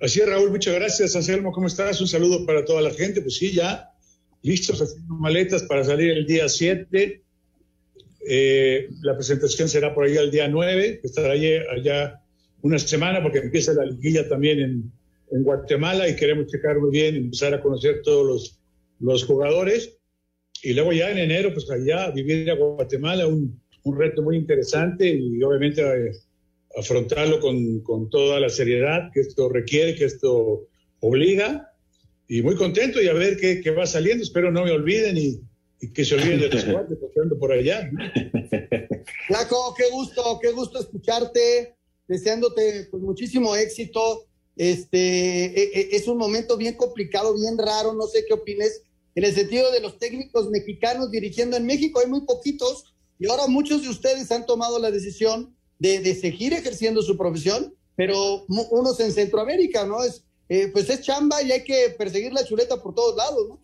Así 0.00 0.20
es, 0.20 0.28
Raúl, 0.28 0.50
muchas 0.50 0.74
gracias. 0.74 1.16
Anselmo, 1.16 1.50
¿cómo 1.50 1.66
estás? 1.66 2.00
Un 2.00 2.06
saludo 2.06 2.46
para 2.46 2.64
toda 2.64 2.82
la 2.82 2.90
gente. 2.90 3.20
Pues 3.20 3.36
sí, 3.36 3.52
ya 3.52 3.90
listos 4.42 4.80
haciendo 4.80 5.14
maletas 5.14 5.64
para 5.64 5.82
salir 5.82 6.10
el 6.10 6.26
día 6.26 6.48
7. 6.48 7.22
Eh, 8.30 8.88
la 9.02 9.16
presentación 9.16 9.68
será 9.68 9.94
por 9.94 10.04
ahí 10.04 10.16
el 10.16 10.30
día 10.30 10.48
9, 10.48 11.00
estará 11.02 11.32
allá 11.32 12.20
una 12.62 12.78
semana 12.78 13.22
porque 13.22 13.38
empieza 13.38 13.72
la 13.72 13.86
liguilla 13.86 14.28
también 14.28 14.58
en, 14.60 14.92
en 15.30 15.42
Guatemala 15.42 16.08
y 16.08 16.14
queremos 16.14 16.46
checar 16.48 16.78
muy 16.78 16.90
bien, 16.90 17.16
empezar 17.16 17.54
a 17.54 17.60
conocer 17.60 18.02
todos 18.02 18.26
los, 18.26 18.60
los 19.00 19.24
jugadores. 19.24 19.98
Y 20.62 20.74
luego 20.74 20.92
ya 20.92 21.10
en 21.10 21.18
enero, 21.18 21.52
pues 21.52 21.70
allá 21.70 22.10
vivir 22.10 22.50
a 22.50 22.54
Guatemala, 22.54 23.26
un, 23.26 23.60
un 23.84 23.98
reto 23.98 24.22
muy 24.22 24.36
interesante 24.36 25.08
y 25.08 25.42
obviamente 25.42 25.82
eh, 25.82 26.12
afrontarlo 26.78 27.40
con, 27.40 27.80
con, 27.80 28.08
toda 28.08 28.40
la 28.40 28.48
seriedad 28.48 29.10
que 29.12 29.20
esto 29.20 29.48
requiere, 29.48 29.94
que 29.94 30.04
esto 30.04 30.66
obliga. 31.00 31.72
Y 32.28 32.42
muy 32.42 32.56
contento 32.56 33.00
y 33.00 33.08
a 33.08 33.14
ver 33.14 33.38
qué, 33.38 33.60
qué 33.60 33.70
va 33.70 33.86
saliendo. 33.86 34.22
Espero 34.22 34.52
no 34.52 34.64
me 34.64 34.70
olviden 34.70 35.16
y, 35.16 35.40
y 35.80 35.92
que 35.92 36.04
se 36.04 36.14
olviden 36.14 36.40
de 36.40 36.48
los 36.54 36.64
cuates 36.64 36.98
porque 37.00 37.20
ando 37.20 37.38
por 37.38 37.52
allá. 37.52 37.90
Flaco, 39.26 39.74
qué 39.76 39.90
gusto, 39.90 40.38
qué 40.40 40.52
gusto 40.52 40.78
escucharte, 40.78 41.74
deseándote 42.06 42.88
pues, 42.90 43.02
muchísimo 43.02 43.56
éxito. 43.56 44.26
Este 44.56 44.98
e, 44.98 45.80
e, 45.80 45.88
es 45.92 46.08
un 46.08 46.18
momento 46.18 46.56
bien 46.56 46.74
complicado, 46.74 47.34
bien 47.34 47.56
raro, 47.56 47.94
no 47.94 48.06
sé 48.08 48.24
qué 48.26 48.34
opines, 48.34 48.82
en 49.14 49.24
el 49.24 49.34
sentido 49.34 49.70
de 49.72 49.80
los 49.80 49.98
técnicos 49.98 50.48
mexicanos 50.50 51.10
dirigiendo 51.10 51.56
en 51.56 51.66
México, 51.66 52.00
hay 52.00 52.06
muy 52.08 52.20
poquitos, 52.22 52.94
y 53.18 53.28
ahora 53.28 53.46
muchos 53.48 53.82
de 53.82 53.88
ustedes 53.88 54.30
han 54.30 54.46
tomado 54.46 54.78
la 54.78 54.90
decisión 54.90 55.56
de, 55.78 56.00
de 56.00 56.14
seguir 56.14 56.52
ejerciendo 56.52 57.02
su 57.02 57.16
profesión, 57.16 57.74
pero 57.96 58.44
unos 58.46 59.00
en 59.00 59.12
Centroamérica, 59.12 59.84
¿no? 59.86 60.02
Es, 60.04 60.24
eh, 60.48 60.68
pues 60.72 60.88
es 60.88 61.02
chamba 61.02 61.42
y 61.42 61.52
hay 61.52 61.62
que 61.62 61.94
perseguir 61.98 62.32
la 62.32 62.44
chuleta 62.44 62.82
por 62.82 62.94
todos 62.94 63.16
lados, 63.16 63.48
¿no? 63.48 63.60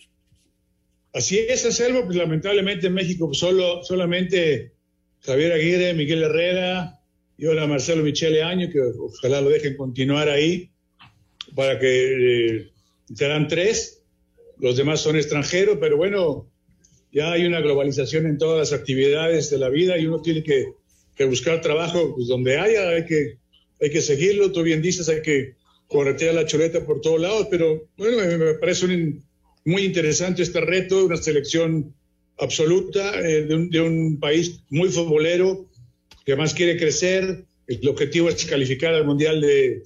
Así 1.13 1.39
es, 1.39 1.65
Anselmo, 1.65 2.05
pues 2.05 2.17
lamentablemente 2.17 2.89
en 2.89 2.95
México 2.95 3.27
pues, 3.27 3.39
solo, 3.39 3.85
solamente 3.85 4.73
Javier 5.21 5.53
Aguirre, 5.53 5.95
Miguel 5.95 6.25
Herrera 6.25 7.01
y 7.39 7.47
ahora 7.47 7.69
Marcelo 7.69 8.03
Michele 8.03 8.43
Año, 8.43 8.69
que 8.71 8.81
ojalá 8.81 9.41
lo 9.41 9.49
dejen 9.49 9.77
continuar 9.77 10.29
ahí 10.29 10.71
para 11.55 11.79
que 11.79 12.57
eh, 12.57 12.73
serán 13.15 13.47
tres, 13.47 14.03
los 14.59 14.77
demás 14.77 15.01
son 15.01 15.17
extranjeros, 15.17 15.79
pero 15.81 15.97
bueno, 15.97 16.51
ya 17.13 17.33
hay 17.33 17.47
una 17.47 17.61
globalización 17.61 18.27
en 18.27 18.39
todas 18.39 18.71
las 18.71 18.79
actividades 18.79 19.51
de 19.51 19.59
la 19.59 19.69
vida 19.69 19.97
y 19.97 20.07
uno 20.07 20.21
tiene 20.21 20.43
que, 20.43 20.75
buscar 21.25 21.61
trabajo 21.61 22.15
pues, 22.15 22.27
donde 22.27 22.59
haya, 22.59 22.89
hay 22.89 23.07
que, 23.07 23.39
hay 23.81 23.91
que 23.91 24.03
seguirlo, 24.03 24.51
tú 24.51 24.63
bien 24.63 24.83
dices, 24.83 25.09
hay 25.09 25.23
que 25.23 25.55
corretear 25.87 26.35
la 26.35 26.47
chuleta 26.47 26.85
por 26.85 27.01
todos 27.01 27.21
lados, 27.21 27.47
pero 27.51 27.89
bueno, 27.97 28.17
me, 28.39 28.55
parece 28.55 28.87
muy 29.65 29.83
interesante 29.83 30.43
este 30.43 30.61
reto, 30.61 31.07
una 31.07 31.17
selección 31.17 31.95
absoluta 32.39 33.21
eh, 33.21 33.45
de, 33.45 33.55
un, 33.55 33.71
de 33.71 33.81
un 33.81 34.19
país 34.19 34.61
muy 34.71 34.89
futbolero 34.89 35.69
que 36.27 36.35
más 36.35 36.53
quiere 36.53 36.77
crecer, 36.77 37.45
el 37.67 37.89
objetivo 37.89 38.29
es 38.29 38.45
calificar 38.45 38.95
al 38.95 39.07
Mundial 39.07 39.41
de, 39.41 39.85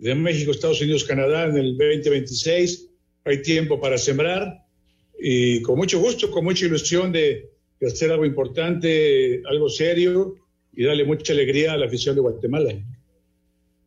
de 0.00 0.14
México, 0.14 0.50
Estados 0.50 0.80
Unidos, 0.80 1.04
Canadá 1.04 1.44
en 1.44 1.56
el 1.56 1.76
2026. 1.76 2.88
Hay 3.24 3.42
tiempo 3.42 3.80
para 3.80 3.98
sembrar 3.98 4.64
y 5.18 5.60
con 5.62 5.76
mucho 5.76 6.00
gusto, 6.00 6.30
con 6.30 6.44
mucha 6.44 6.66
ilusión 6.66 7.12
de, 7.12 7.50
hacer 7.82 8.10
algo 8.10 8.26
importante, 8.26 9.42
algo 9.48 9.68
serio 9.68 10.34
y 10.72 10.84
darle 10.84 11.04
mucha 11.04 11.32
alegría 11.32 11.72
a 11.72 11.76
la 11.76 11.86
afición 11.86 12.14
de 12.14 12.20
Guatemala. 12.20 12.74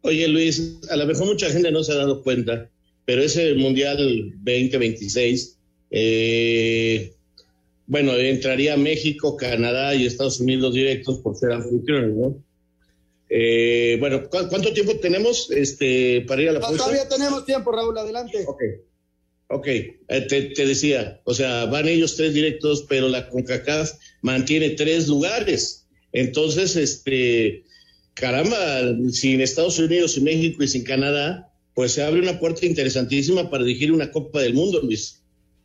Oye 0.02 0.28
Luis, 0.28 0.80
a 0.89 0.96
lo 0.96 1.06
mejor 1.06 1.28
mucha 1.28 1.50
gente 1.50 1.72
no 1.72 1.84
se 1.84 1.93
ha 1.93 1.96
dado 1.96 2.24
cuenta, 2.24 2.69
pero 3.06 3.22
ese 3.22 3.54
Mundial 3.56 3.98
2026, 4.43 5.58
eh, 5.91 7.13
bueno, 7.88 8.15
entraría 8.15 8.78
México, 8.78 9.38
Canadá 9.38 9.96
y 9.96 10.06
Estados 10.06 10.39
Unidos 10.39 10.74
directos 10.74 11.19
por 11.19 11.36
ser 11.36 11.52
anfitriones, 11.52 12.15
¿no? 12.15 12.43
Eh, 13.30 13.98
bueno, 14.00 14.30
¿cuánto 14.30 14.74
tiempo 14.74 14.96
tenemos 15.00 15.50
este, 15.50 16.22
para 16.28 16.41
ir 16.41 16.50
a 16.50 16.54
la 16.54 16.60
pausa? 16.60 16.78
Todavía 16.78 17.08
tenemos 17.10 17.46
tiempo, 17.46 17.72
Raúl, 17.72 17.98
adelante. 17.98 18.43
Ok. 18.46 18.62
Ok, 19.48 19.67
eh, 19.67 19.96
te, 20.08 20.65
decía, 20.65 21.22
o 21.26 21.34
sea, 21.34 21.65
van 21.65 21.88
ellos 21.88 22.15
tres 22.15 22.34
directos, 22.34 22.86
pero 22.88 23.08
la 23.08 23.30
CONCACAF 23.30 23.91
mantiene 24.22 24.72
tres 24.72 25.08
lugares. 25.08 25.83
Entonces, 26.13 26.76
este, 26.76 27.63
caramba, 28.13 28.58
sin 29.12 29.41
Estados 29.41 29.80
Unidos, 29.80 30.13
sin 30.13 30.23
México 30.23 30.63
y 30.63 30.67
sin 30.67 30.84
Canadá, 30.84 31.52
pues 31.73 31.93
se 31.93 32.04
abre 32.04 32.21
una 32.21 32.39
puerta 32.39 32.65
interesantísima 32.65 33.49
para 33.49 33.63
dirigir 33.63 33.91
una 33.91 34.12
Copa 34.12 34.41
del 34.41 34.54
Mundo, 34.54 34.80
Luis. 34.82 35.23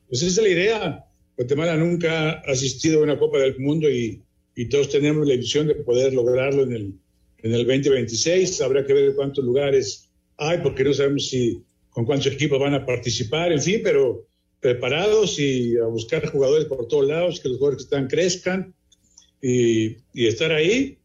Pues 0.09 0.23
esa 0.23 0.41
es 0.41 0.47
la 0.47 0.53
idea. 0.53 1.05
Guatemala 1.37 1.77
nunca 1.77 2.31
ha 2.31 2.51
asistido 2.51 3.01
a 3.01 3.03
una 3.05 3.19
Copa 3.19 3.39
del 3.39 3.59
Mundo 3.59 3.89
y, 3.91 4.23
y 4.57 4.69
todos 4.69 4.89
tenemos 4.89 5.27
la 5.27 5.35
ilusión 5.35 5.67
de 5.67 5.75
poder 5.77 6.15
lograrlo 6.15 6.63
en 6.63 6.73
el, 6.73 6.95
en 7.43 7.53
el 7.53 7.67
2026. 7.67 8.61
Habrá 8.63 8.87
que 8.87 8.95
ver 8.95 9.15
cuántos 9.15 9.45
lugares 9.45 10.09
hay, 10.39 10.59
porque 10.59 10.83
no 10.83 10.95
sabemos 10.95 11.29
si 11.29 11.63
con 11.91 12.07
cuántos 12.07 12.33
equipos 12.33 12.59
van 12.59 12.75
a 12.75 12.87
participar, 12.87 13.53
en 13.53 13.61
fin, 13.61 13.81
pero 13.85 14.27
preparados 14.61 15.39
y 15.39 15.77
a 15.77 15.85
buscar 15.85 16.27
jugadores 16.27 16.67
por 16.67 16.89
todos 16.89 17.07
lados, 17.07 17.41
que 17.41 17.49
los 17.49 17.59
jugadores 17.59 17.85
que 17.85 17.85
están 17.85 18.09
crezcan 18.09 18.75
y, 19.43 19.97
y 20.13 20.27
estar 20.27 20.53
ahí. 20.53 20.99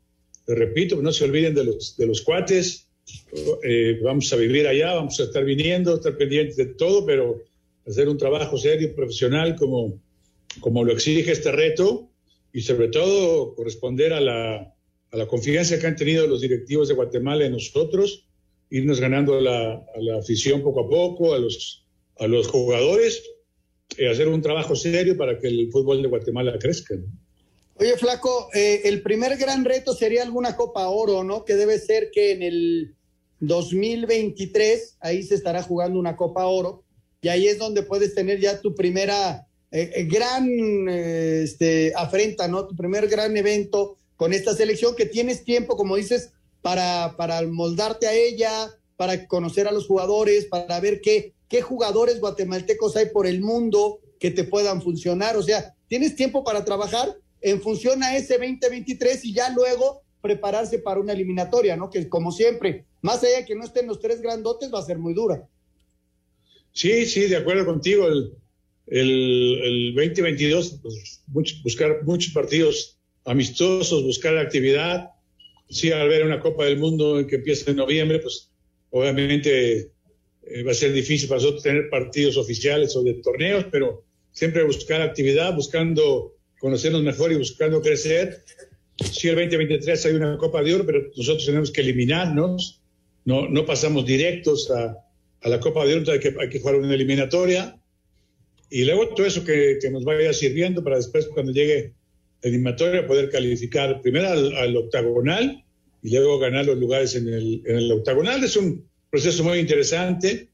Les 0.47 0.57
repito, 0.57 1.01
no 1.01 1.11
se 1.11 1.23
olviden 1.23 1.53
de 1.53 1.63
los, 1.63 1.95
de 1.97 2.05
los 2.05 2.21
cuates. 2.21 2.87
Eh, 3.63 3.99
vamos 4.03 4.31
a 4.31 4.35
vivir 4.35 4.67
allá, 4.67 4.93
vamos 4.95 5.19
a 5.19 5.23
estar 5.23 5.43
viniendo, 5.43 5.95
estar 5.95 6.17
pendientes 6.17 6.55
de 6.55 6.65
todo, 6.65 7.05
pero 7.05 7.41
hacer 7.85 8.07
un 8.07 8.17
trabajo 8.17 8.57
serio, 8.57 8.95
profesional, 8.95 9.55
como, 9.55 9.99
como 10.59 10.83
lo 10.83 10.93
exige 10.93 11.31
este 11.31 11.51
reto 11.51 12.09
y 12.53 12.61
sobre 12.61 12.87
todo 12.89 13.55
corresponder 13.55 14.13
a 14.13 14.21
la, 14.21 14.73
a 15.11 15.17
la 15.17 15.27
confianza 15.27 15.79
que 15.79 15.87
han 15.87 15.95
tenido 15.95 16.27
los 16.27 16.41
directivos 16.41 16.87
de 16.87 16.93
Guatemala 16.93 17.45
en 17.45 17.53
nosotros, 17.53 18.27
irnos 18.69 18.99
ganando 18.99 19.37
a 19.37 19.41
la, 19.41 19.73
a 19.73 19.99
la 19.99 20.17
afición 20.17 20.61
poco 20.61 20.81
a 20.81 20.89
poco, 20.89 21.33
a 21.33 21.39
los, 21.39 21.85
a 22.19 22.27
los 22.27 22.47
jugadores 22.47 23.23
y 23.97 24.05
hacer 24.05 24.27
un 24.27 24.41
trabajo 24.41 24.75
serio 24.75 25.17
para 25.17 25.39
que 25.39 25.47
el 25.47 25.69
fútbol 25.71 26.01
de 26.01 26.07
Guatemala 26.07 26.57
crezca. 26.59 26.95
¿no? 26.95 27.05
Oye, 27.75 27.97
Flaco, 27.97 28.49
eh, 28.53 28.81
el 28.85 29.01
primer 29.01 29.37
gran 29.37 29.65
reto 29.65 29.93
sería 29.93 30.23
alguna 30.23 30.55
Copa 30.55 30.87
Oro, 30.87 31.23
¿no? 31.23 31.43
Que 31.43 31.55
debe 31.55 31.79
ser 31.79 32.11
que 32.11 32.31
en 32.31 32.43
el 32.43 32.95
2023 33.39 34.97
ahí 34.99 35.23
se 35.23 35.35
estará 35.35 35.63
jugando 35.63 35.99
una 35.99 36.15
Copa 36.15 36.45
Oro 36.45 36.83
y 37.21 37.29
ahí 37.29 37.47
es 37.47 37.57
donde 37.57 37.83
puedes 37.83 38.13
tener 38.13 38.39
ya 38.39 38.61
tu 38.61 38.75
primera 38.75 39.47
eh, 39.71 39.91
eh, 39.95 40.03
gran 40.03 40.47
eh, 40.87 41.41
este, 41.43 41.93
afrenta, 41.95 42.47
¿no? 42.47 42.67
Tu 42.67 42.75
primer 42.75 43.07
gran 43.07 43.35
evento 43.35 43.97
con 44.17 44.31
esta 44.31 44.53
selección 44.53 44.95
que 44.95 45.07
tienes 45.07 45.43
tiempo, 45.43 45.75
como 45.75 45.95
dices, 45.95 46.31
para, 46.61 47.15
para 47.17 47.41
moldarte 47.41 48.07
a 48.07 48.13
ella, 48.13 48.69
para 48.97 49.27
conocer 49.27 49.67
a 49.67 49.71
los 49.71 49.87
jugadores, 49.87 50.45
para 50.45 50.79
ver 50.79 51.01
qué, 51.01 51.33
qué 51.49 51.61
jugadores 51.61 52.19
guatemaltecos 52.19 52.95
hay 52.97 53.07
por 53.07 53.25
el 53.25 53.41
mundo 53.41 53.99
que 54.19 54.29
te 54.29 54.43
puedan 54.43 54.81
funcionar. 54.81 55.37
O 55.37 55.41
sea, 55.41 55.73
tienes 55.87 56.15
tiempo 56.15 56.43
para 56.43 56.63
trabajar 56.63 57.17
en 57.43 57.61
función 57.61 58.01
a 58.01 58.15
ese 58.15 58.37
2023 58.37 59.25
y 59.25 59.33
ya 59.33 59.49
luego 59.51 60.01
prepararse 60.21 60.79
para 60.79 61.01
una 61.01 61.11
eliminatoria, 61.11 61.75
¿no? 61.75 61.89
Que 61.89 62.07
como 62.07 62.31
siempre, 62.31 62.85
más 63.01 63.23
allá 63.23 63.39
de 63.39 63.45
que 63.45 63.55
no 63.55 63.65
estén 63.65 63.87
los 63.87 63.99
tres 63.99 64.21
grandotes, 64.21 64.73
va 64.73 64.79
a 64.79 64.85
ser 64.85 64.97
muy 64.97 65.13
dura. 65.13 65.47
Sí, 66.71 67.05
sí, 67.05 67.27
de 67.27 67.35
acuerdo 67.35 67.65
contigo. 67.65 68.07
El, 68.07 68.33
el, 68.87 69.59
el 69.61 69.95
2022, 69.95 70.79
pues, 70.81 71.21
buscar 71.63 72.03
muchos 72.03 72.33
partidos 72.33 72.97
amistosos, 73.25 74.03
buscar 74.03 74.37
actividad. 74.37 75.09
Sí, 75.69 75.91
al 75.91 76.07
ver 76.07 76.25
una 76.25 76.39
Copa 76.39 76.65
del 76.65 76.77
Mundo 76.77 77.25
que 77.27 77.35
empieza 77.35 77.71
en 77.71 77.77
noviembre, 77.77 78.19
pues 78.19 78.49
obviamente 78.91 79.91
eh, 80.43 80.63
va 80.63 80.71
a 80.71 80.75
ser 80.75 80.93
difícil 80.93 81.27
para 81.27 81.41
nosotros 81.41 81.63
tener 81.63 81.89
partidos 81.89 82.37
oficiales 82.37 82.95
o 82.95 83.03
de 83.03 83.15
torneos, 83.15 83.65
pero 83.71 84.03
siempre 84.31 84.63
buscar 84.63 85.01
actividad, 85.01 85.53
buscando 85.55 86.35
conocernos 86.63 87.03
mejor 87.03 87.29
y 87.33 87.35
buscando 87.35 87.81
crecer. 87.81 88.41
Sí, 88.95 89.27
el 89.27 89.35
2023 89.35 90.05
hay 90.05 90.13
una 90.13 90.37
Copa 90.37 90.63
de 90.63 90.73
Oro, 90.73 90.85
pero 90.85 91.01
nosotros 91.17 91.45
tenemos 91.45 91.71
que 91.71 91.81
eliminarnos. 91.81 92.81
No, 93.25 93.49
no 93.49 93.65
pasamos 93.65 94.05
directos 94.05 94.71
a, 94.71 94.95
a 95.41 95.49
la 95.49 95.59
Copa 95.59 95.85
de 95.85 95.95
Oro, 95.95 96.09
hay 96.13 96.19
que, 96.19 96.33
hay 96.39 96.47
que 96.49 96.59
jugar 96.61 96.75
una 96.77 96.93
eliminatoria. 96.93 97.77
Y 98.69 98.85
luego 98.85 99.09
todo 99.09 99.25
eso 99.27 99.43
que, 99.43 99.77
que 99.81 99.91
nos 99.91 100.05
vaya 100.05 100.31
sirviendo 100.31 100.81
para 100.85 100.95
después, 100.95 101.27
cuando 101.27 101.51
llegue 101.51 101.93
la 102.41 102.49
eliminatoria, 102.49 103.05
poder 103.07 103.29
calificar 103.29 104.01
primero 104.01 104.29
al, 104.29 104.55
al 104.55 104.77
octagonal 104.77 105.65
y 106.01 106.11
luego 106.11 106.39
ganar 106.39 106.65
los 106.65 106.77
lugares 106.77 107.13
en 107.15 107.27
el, 107.27 107.61
en 107.65 107.75
el 107.75 107.91
octagonal. 107.91 108.41
Es 108.41 108.55
un 108.55 108.87
proceso 109.11 109.43
muy 109.43 109.59
interesante, 109.59 110.47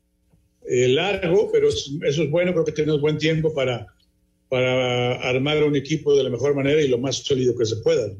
eh, 0.67 0.88
largo, 0.88 1.52
pero 1.52 1.69
es- 1.69 1.91
eso 2.04 2.24
es 2.24 2.30
bueno. 2.32 2.52
Creo 2.54 2.65
que 2.65 2.72
tenemos 2.72 3.00
buen 3.00 3.19
tiempo 3.19 3.54
para, 3.54 3.86
para 4.50 5.14
armar 5.30 5.64
un 5.64 5.76
equipo 5.76 6.16
de 6.16 6.24
la 6.24 6.30
mejor 6.30 6.56
manera 6.56 6.82
y 6.82 6.88
lo 6.88 6.98
más 6.98 7.18
sólido 7.18 7.56
que 7.56 7.66
se 7.66 7.78
pueda. 7.78 8.12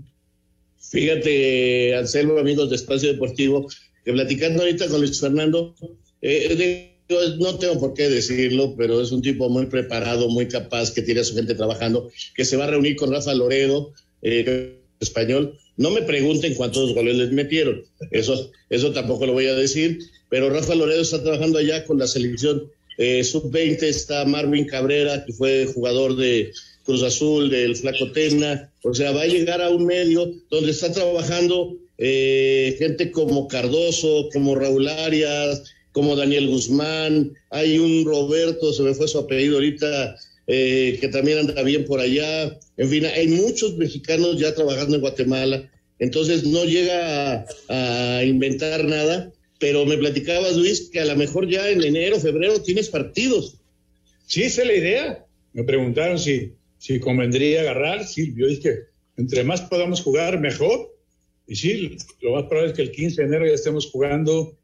Fíjate, 0.80 1.96
Anselmo, 1.96 2.38
amigos 2.38 2.70
de 2.70 2.76
Espacio 2.76 3.12
Deportivo, 3.12 3.68
que 4.06 4.14
platicando 4.14 4.62
ahorita 4.62 4.88
con 4.88 5.02
Luis 5.02 5.20
Fernando, 5.20 5.76
eh, 6.22 6.90
digo, 7.10 7.22
no 7.40 7.58
tengo 7.58 7.80
por 7.80 7.94
qué 7.94 8.10
decirlo, 8.10 8.76
pero 8.78 9.02
es 9.02 9.12
un 9.12 9.22
tipo 9.22 9.50
muy 9.50 9.66
preparado, 9.66 10.30
muy 10.30 10.48
capaz, 10.48 10.92
que 10.92 11.02
tiene 11.02 11.22
a 11.22 11.24
su 11.24 11.36
gente 11.36 11.56
trabajando, 11.56 12.10
que 12.36 12.46
se 12.46 12.58
va 12.58 12.66
a 12.66 12.70
reunir 12.70 12.96
con 12.96 13.12
Rafa 13.12 13.34
Loredo, 13.34 13.94
eh, 14.22 14.80
español. 15.00 15.58
No 15.78 15.92
me 15.92 16.04
pregunten 16.04 16.54
cuántos 16.56 16.94
goles 16.94 17.16
les 17.16 17.32
metieron, 17.32 17.84
eso, 18.12 18.52
eso 18.70 18.92
tampoco 18.92 19.26
lo 19.26 19.34
voy 19.34 19.48
a 19.48 19.56
decir, 19.56 20.00
pero 20.30 20.50
Rafa 20.50 20.76
Loredo 20.76 21.02
está 21.02 21.24
trabajando 21.24 21.58
allá 21.58 21.86
con 21.86 21.98
la 21.98 22.08
selección 22.08 22.70
eh, 23.00 23.24
sub-20, 23.24 23.82
está 23.84 24.26
Marvin 24.26 24.66
Cabrera, 24.66 25.24
que 25.26 25.32
fue 25.32 25.66
jugador 25.74 26.18
de 26.18 26.52
Cruz 26.84 27.02
Azul, 27.02 27.50
del 27.50 27.78
Flaco 27.78 28.12
Tena, 28.12 28.70
o 28.84 28.94
sea, 28.94 29.14
va 29.14 29.22
a 29.22 29.28
llegar 29.28 29.62
a 29.62 29.70
un 29.70 29.86
medio 29.86 30.34
donde 30.50 30.72
está 30.72 30.92
trabajando 30.92 31.78
eh, 31.98 32.76
gente 32.78 33.10
como 33.12 33.48
Cardoso, 33.48 34.28
como 34.34 34.54
Raúl 34.54 34.90
Arias, 34.90 35.64
como 35.94 36.18
Daniel 36.18 36.50
Guzmán, 36.50 37.32
hay 37.52 37.80
un 37.80 38.04
Roberto, 38.04 38.74
se 38.74 38.84
me 38.84 38.94
fue 38.94 39.08
su 39.08 39.20
apellido 39.20 39.56
ahorita, 39.56 40.18
eh, 40.48 40.98
que 41.00 41.08
también 41.08 41.38
anda 41.40 41.64
bien 41.64 41.86
por 41.86 42.02
allá, 42.02 42.60
en 42.76 42.90
fin, 42.90 43.06
hay 43.06 43.30
muchos 43.30 43.78
mexicanos 43.78 44.38
ya 44.38 44.54
trabajando 44.54 44.96
en 44.96 45.02
Guatemala, 45.02 45.72
entonces 46.00 46.44
no 46.44 46.66
llega 46.66 47.46
a, 47.70 48.18
a 48.18 48.24
inventar 48.26 48.84
nada, 48.84 49.32
pero 49.60 49.86
me 49.86 49.98
platicabas, 49.98 50.56
Luis, 50.56 50.90
que 50.92 51.02
a 51.02 51.06
lo 51.06 51.16
mejor 51.18 51.48
ya 51.48 51.70
en 51.70 51.84
enero, 51.84 52.20
febrero 52.20 52.62
tienes 52.64 52.90
partidos. 52.90 53.60
Sí, 54.26 54.44
esa 54.44 54.62
es 54.62 54.68
la 54.68 54.74
idea. 54.74 55.26
Me 55.54 55.64
preguntaron 55.64 56.18
si, 56.18 56.54
si 56.78 57.00
convendría 57.00 57.62
agarrar. 57.62 58.06
Sí, 58.06 58.34
yo 58.36 58.48
dije, 58.48 58.86
entre 59.18 59.44
más 59.44 59.62
podamos 59.62 60.02
jugar, 60.02 60.40
mejor. 60.40 60.96
Y 61.46 61.56
sí, 61.56 61.98
lo 62.22 62.36
más 62.36 62.44
probable 62.44 62.72
es 62.72 62.76
que 62.76 62.84
el 62.84 62.92
15 62.92 63.22
de 63.22 63.28
enero 63.28 63.48
ya 63.48 63.54
estemos 63.54 63.92
jugando 63.92 64.58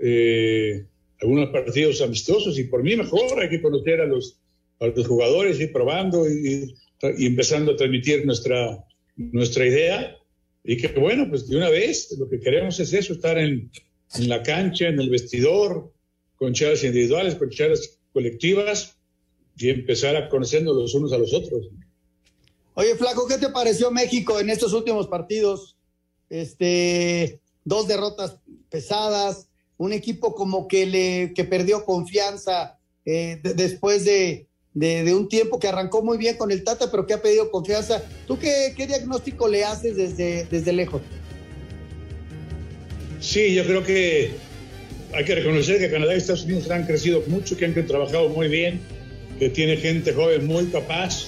eh, 0.00 0.84
algunos 1.20 1.48
partidos 1.48 2.02
amistosos 2.02 2.58
y 2.58 2.64
por 2.64 2.82
mí 2.82 2.94
mejor. 2.94 3.40
Hay 3.40 3.48
que 3.48 3.62
conocer 3.62 4.02
a 4.02 4.06
los, 4.06 4.38
a 4.80 4.88
los 4.88 5.06
jugadores, 5.06 5.58
ir 5.60 5.72
probando 5.72 6.28
y, 6.28 6.74
empezando 7.00 7.72
a 7.72 7.76
transmitir 7.76 8.26
nuestra, 8.26 8.84
nuestra 9.16 9.66
idea. 9.66 10.16
Y 10.62 10.76
que 10.76 10.88
bueno, 10.88 11.26
pues 11.30 11.48
de 11.48 11.56
una 11.56 11.70
vez 11.70 12.14
lo 12.18 12.28
que 12.28 12.40
queremos 12.40 12.78
es 12.80 12.92
eso, 12.92 13.14
estar 13.14 13.38
en, 13.38 13.70
en 14.14 14.28
la 14.28 14.42
cancha, 14.42 14.88
en 14.88 15.00
el 15.00 15.10
vestidor, 15.10 15.92
con 16.36 16.52
charlas 16.54 16.84
individuales, 16.84 17.34
con 17.34 17.50
charlas 17.50 17.98
colectivas 18.12 18.96
y 19.56 19.70
empezar 19.70 20.16
a 20.16 20.28
conocernos 20.28 20.76
los 20.76 20.94
unos 20.94 21.12
a 21.12 21.18
los 21.18 21.32
otros. 21.34 21.68
Oye, 22.74 22.94
Flaco, 22.96 23.26
¿qué 23.26 23.38
te 23.38 23.48
pareció 23.48 23.90
México 23.90 24.38
en 24.38 24.50
estos 24.50 24.72
últimos 24.74 25.08
partidos? 25.08 25.76
Este, 26.28 27.40
dos 27.64 27.88
derrotas 27.88 28.38
pesadas, 28.70 29.48
un 29.78 29.92
equipo 29.92 30.34
como 30.34 30.68
que 30.68 30.86
le 30.86 31.32
que 31.34 31.44
perdió 31.44 31.84
confianza 31.84 32.78
eh, 33.04 33.40
de- 33.42 33.54
después 33.54 34.04
de, 34.04 34.46
de- 34.74 35.04
de 35.04 35.14
un 35.14 35.28
tiempo 35.28 35.58
que 35.58 35.68
arrancó 35.68 36.02
muy 36.02 36.18
bien 36.18 36.36
con 36.36 36.50
el 36.50 36.64
Tata, 36.64 36.90
pero 36.90 37.06
que 37.06 37.14
ha 37.14 37.22
pedido 37.22 37.50
confianza. 37.50 38.02
¿Tú 38.26 38.38
qué, 38.38 38.74
qué 38.76 38.86
diagnóstico 38.86 39.48
le 39.48 39.64
haces 39.64 39.96
desde, 39.96 40.44
desde 40.46 40.72
lejos? 40.72 41.00
Sí, 43.26 43.54
yo 43.54 43.64
creo 43.64 43.82
que 43.82 44.30
hay 45.12 45.24
que 45.24 45.34
reconocer 45.34 45.80
que 45.80 45.90
Canadá 45.90 46.14
y 46.14 46.18
Estados 46.18 46.44
Unidos 46.44 46.70
han 46.70 46.86
crecido 46.86 47.24
mucho, 47.26 47.56
que 47.56 47.64
han 47.64 47.74
trabajado 47.74 48.28
muy 48.28 48.46
bien, 48.46 48.78
que 49.40 49.48
tiene 49.50 49.76
gente 49.78 50.12
joven 50.12 50.46
muy 50.46 50.66
capaz 50.66 51.26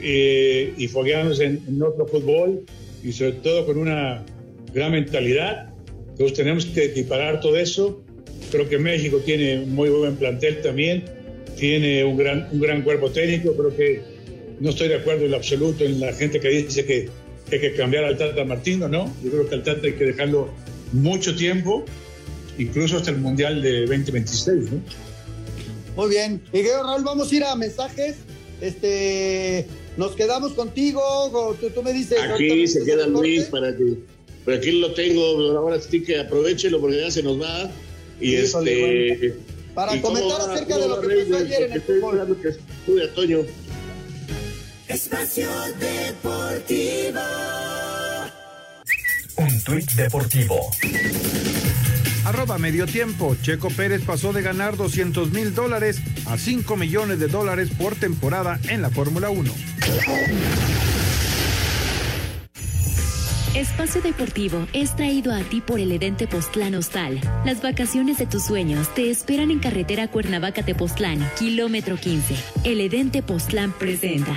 eh, 0.00 0.72
y 0.78 0.88
fogueándose 0.88 1.44
en, 1.44 1.62
en 1.68 1.82
otro 1.82 2.06
fútbol 2.06 2.64
y 3.02 3.12
sobre 3.12 3.32
todo 3.32 3.66
con 3.66 3.76
una 3.76 4.24
gran 4.72 4.92
mentalidad. 4.92 5.68
Entonces 6.12 6.34
tenemos 6.34 6.64
que 6.64 6.86
equiparar 6.86 7.42
todo 7.42 7.58
eso. 7.58 8.02
Creo 8.50 8.66
que 8.66 8.78
México 8.78 9.18
tiene 9.18 9.66
muy 9.66 9.90
buen 9.90 10.16
plantel 10.16 10.62
también, 10.62 11.04
tiene 11.58 12.04
un 12.04 12.16
gran, 12.16 12.48
un 12.50 12.60
gran 12.60 12.80
cuerpo 12.80 13.10
técnico. 13.10 13.54
Creo 13.54 13.76
que 13.76 14.00
no 14.60 14.70
estoy 14.70 14.88
de 14.88 14.94
acuerdo 14.94 15.26
en 15.26 15.32
lo 15.32 15.36
absoluto 15.36 15.84
en 15.84 16.00
la 16.00 16.14
gente 16.14 16.40
que 16.40 16.48
dice 16.48 16.86
que 16.86 17.10
hay 17.50 17.60
que 17.60 17.74
cambiar 17.74 18.04
al 18.04 18.16
Tata 18.16 18.44
Martino, 18.44 18.88
¿no? 18.88 19.12
Yo 19.22 19.30
creo 19.30 19.48
que 19.48 19.54
al 19.54 19.62
Tata 19.62 19.86
hay 19.86 19.94
que 19.94 20.04
dejarlo 20.04 20.50
mucho 20.92 21.34
tiempo, 21.34 21.84
incluso 22.58 22.96
hasta 22.96 23.10
el 23.10 23.18
Mundial 23.18 23.62
de 23.62 23.80
2026, 23.80 24.72
¿no? 24.72 24.80
Muy 25.96 26.08
bien. 26.10 26.42
Miguel 26.52 26.80
Raúl, 26.82 27.04
vamos 27.04 27.30
a 27.30 27.34
ir 27.34 27.44
a 27.44 27.54
mensajes. 27.54 28.16
Este, 28.60 29.66
nos 29.96 30.12
quedamos 30.12 30.52
contigo. 30.52 31.00
o 31.02 31.54
Tú, 31.54 31.70
tú 31.70 31.82
me 31.82 31.92
dices. 31.92 32.18
Aquí 32.20 32.66
se 32.66 32.84
queda. 32.84 33.06
Luis 33.06 33.44
para 33.44 33.76
que. 33.76 33.98
Pero 34.44 34.58
aquí 34.58 34.72
lo 34.72 34.92
tengo, 34.92 35.22
ahora 35.56 35.80
sí 35.80 36.02
que 36.02 36.18
aprovechelo 36.18 36.80
porque 36.80 37.00
ya 37.00 37.10
se 37.10 37.22
nos 37.22 37.40
va. 37.40 37.70
Y 38.20 38.34
este. 38.34 39.34
Para 39.74 39.96
¿y 39.96 40.00
cómo 40.00 40.20
comentar 40.20 40.50
acerca 40.50 40.78
de 40.78 40.88
lo 40.88 41.00
que 41.00 41.08
pasó 41.08 41.36
ayer 41.36 41.62
en 41.62 41.72
el 41.72 41.78
estoy 41.78 42.00
fútbol. 42.00 42.38
que 42.40 42.48
estuve 42.48 43.04
a 43.04 43.12
Toño. 43.12 43.40
Espacio 44.88 45.48
Deportivo. 45.78 47.20
Un 49.36 49.62
tuit 49.64 49.90
deportivo. 49.92 50.70
Arroba 52.26 52.58
medio 52.58 52.86
tiempo. 52.86 53.34
Checo 53.40 53.68
Pérez 53.70 54.02
pasó 54.04 54.32
de 54.34 54.42
ganar 54.42 54.76
200 54.76 55.32
mil 55.32 55.54
dólares 55.54 56.00
a 56.26 56.36
5 56.36 56.76
millones 56.76 57.18
de 57.18 57.28
dólares 57.28 57.70
por 57.78 57.94
temporada 57.94 58.60
en 58.68 58.82
la 58.82 58.90
Fórmula 58.90 59.30
1. 59.30 59.52
Espacio 63.54 64.02
Deportivo 64.02 64.66
es 64.72 64.94
traído 64.96 65.32
a 65.32 65.40
ti 65.40 65.62
por 65.62 65.80
el 65.80 65.92
Edén 65.92 66.16
Tepoztlán 66.16 66.74
Hostal. 66.74 67.20
Las 67.46 67.62
vacaciones 67.62 68.18
de 68.18 68.26
tus 68.26 68.44
sueños 68.44 68.92
te 68.94 69.10
esperan 69.10 69.50
en 69.50 69.60
carretera 69.60 70.08
Cuernavaca-Tepoztlán, 70.08 71.26
kilómetro 71.38 71.96
15. 71.96 72.34
El 72.64 72.80
Edén 72.80 73.10
Tepoztlán 73.10 73.72
presenta. 73.72 74.36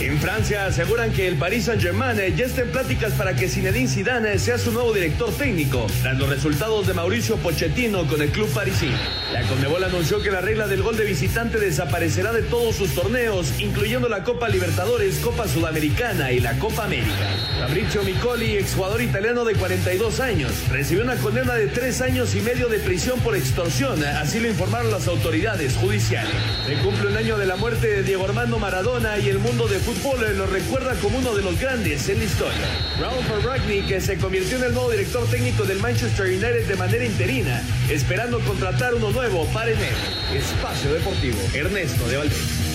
En 0.00 0.18
Francia 0.18 0.66
aseguran 0.66 1.12
que 1.12 1.28
el 1.28 1.36
Paris 1.36 1.66
Saint-Germain 1.66 2.18
ya 2.36 2.44
está 2.44 2.62
en 2.62 2.70
pláticas 2.70 3.12
para 3.12 3.36
que 3.36 3.48
Zinedine 3.48 3.88
Zidane 3.88 4.38
sea 4.38 4.58
su 4.58 4.72
nuevo 4.72 4.92
director 4.92 5.32
técnico, 5.32 5.86
tras 6.02 6.18
los 6.18 6.28
resultados 6.28 6.86
de 6.86 6.94
Mauricio 6.94 7.36
Pochettino 7.36 8.06
con 8.06 8.20
el 8.20 8.30
club 8.30 8.48
parisino. 8.52 8.96
La 9.32 9.42
Conmebol 9.42 9.84
anunció 9.84 10.20
que 10.20 10.32
la 10.32 10.40
regla 10.40 10.66
del 10.66 10.82
gol 10.82 10.96
de 10.96 11.04
visitante 11.04 11.58
desaparecerá 11.58 12.32
de 12.32 12.42
todos 12.42 12.74
sus 12.74 12.92
torneos, 12.94 13.60
incluyendo 13.60 14.08
la 14.08 14.24
Copa 14.24 14.48
Libertadores, 14.48 15.18
Copa 15.20 15.46
Sudamericana 15.46 16.32
y 16.32 16.40
la 16.40 16.58
Copa 16.58 16.84
América. 16.84 17.30
Fabrizio 17.60 18.02
Micoli, 18.02 18.56
exjugador 18.56 19.00
italiano 19.00 19.44
de 19.44 19.54
42 19.54 20.20
años, 20.20 20.52
recibió 20.70 21.04
una 21.04 21.16
condena 21.16 21.54
de 21.54 21.68
tres 21.68 22.00
años 22.00 22.34
y 22.34 22.40
medio 22.40 22.68
de 22.68 22.80
prisión 22.80 23.20
por 23.20 23.36
extorsión, 23.36 24.04
así 24.04 24.40
lo 24.40 24.48
informaron 24.48 24.90
las 24.90 25.06
autoridades 25.06 25.76
judiciales. 25.76 26.34
Se 26.66 26.74
cumple 26.78 27.08
un 27.08 27.16
año 27.16 27.38
de 27.38 27.46
la 27.46 27.56
muerte 27.56 27.86
de 27.86 28.02
Diego 28.02 28.24
Armando 28.24 28.58
Maradona 28.58 29.18
y 29.18 29.28
el 29.28 29.38
mundo 29.38 29.68
de 29.68 29.83
fútbol 29.84 30.18
lo 30.38 30.46
recuerda 30.46 30.94
como 30.94 31.18
uno 31.18 31.34
de 31.34 31.42
los 31.42 31.60
grandes 31.60 32.08
en 32.08 32.18
la 32.18 32.24
historia. 32.24 32.66
Ralph 32.98 33.44
Ragnick 33.44 33.86
que 33.86 34.00
se 34.00 34.16
convirtió 34.16 34.56
en 34.56 34.64
el 34.64 34.72
nuevo 34.72 34.90
director 34.90 35.28
técnico 35.28 35.64
del 35.64 35.78
Manchester 35.78 36.26
United 36.26 36.66
de 36.66 36.76
manera 36.76 37.04
interina, 37.04 37.62
esperando 37.90 38.40
contratar 38.40 38.94
uno 38.94 39.10
nuevo 39.10 39.44
para 39.52 39.70
enero. 39.70 39.96
Espacio 40.32 40.94
Deportivo, 40.94 41.38
Ernesto 41.52 42.08
de 42.08 42.16
Valdés. 42.16 42.73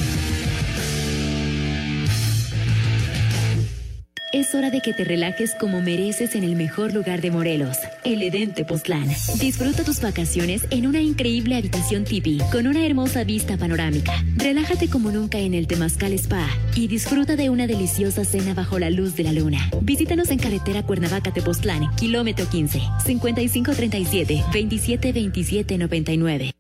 Es 4.32 4.54
hora 4.54 4.70
de 4.70 4.82
que 4.82 4.94
te 4.94 5.04
relajes 5.04 5.56
como 5.56 5.82
mereces 5.82 6.36
en 6.36 6.44
el 6.44 6.56
mejor 6.56 6.94
lugar 6.94 7.20
de 7.20 7.32
Morelos, 7.32 7.78
el 8.04 8.22
Edén 8.22 8.54
Tepoztlán. 8.54 9.08
Disfruta 9.40 9.84
tus 9.84 10.02
vacaciones 10.02 10.68
en 10.70 10.86
una 10.86 11.02
increíble 11.02 11.56
habitación 11.56 12.04
tipi 12.04 12.38
con 12.52 12.68
una 12.68 12.86
hermosa 12.86 13.24
vista 13.24 13.58
panorámica. 13.58 14.14
Relájate 14.36 14.88
como 14.88 15.10
nunca 15.10 15.40
en 15.40 15.56
el 15.56 15.66
Temazcal 15.66 16.14
Spa 16.14 16.48
y 16.76 16.88
disfruta 16.88 17.36
de 17.36 17.50
una 17.50 17.66
deliciosa 17.66 18.24
cena 18.24 18.54
bajo 18.54 18.78
la 18.78 18.92
luz 18.92 19.16
de 19.16 19.24
la 19.24 19.34
luna. 19.34 19.68
Visítanos 19.82 20.30
en 20.30 20.38
carretera 20.38 20.84
Cuernavaca 20.84 21.34
Tepoztlán, 21.34 21.90
kilómetro 21.96 22.48
15, 22.48 22.82
5537 23.04 24.44
272799. 24.54 26.59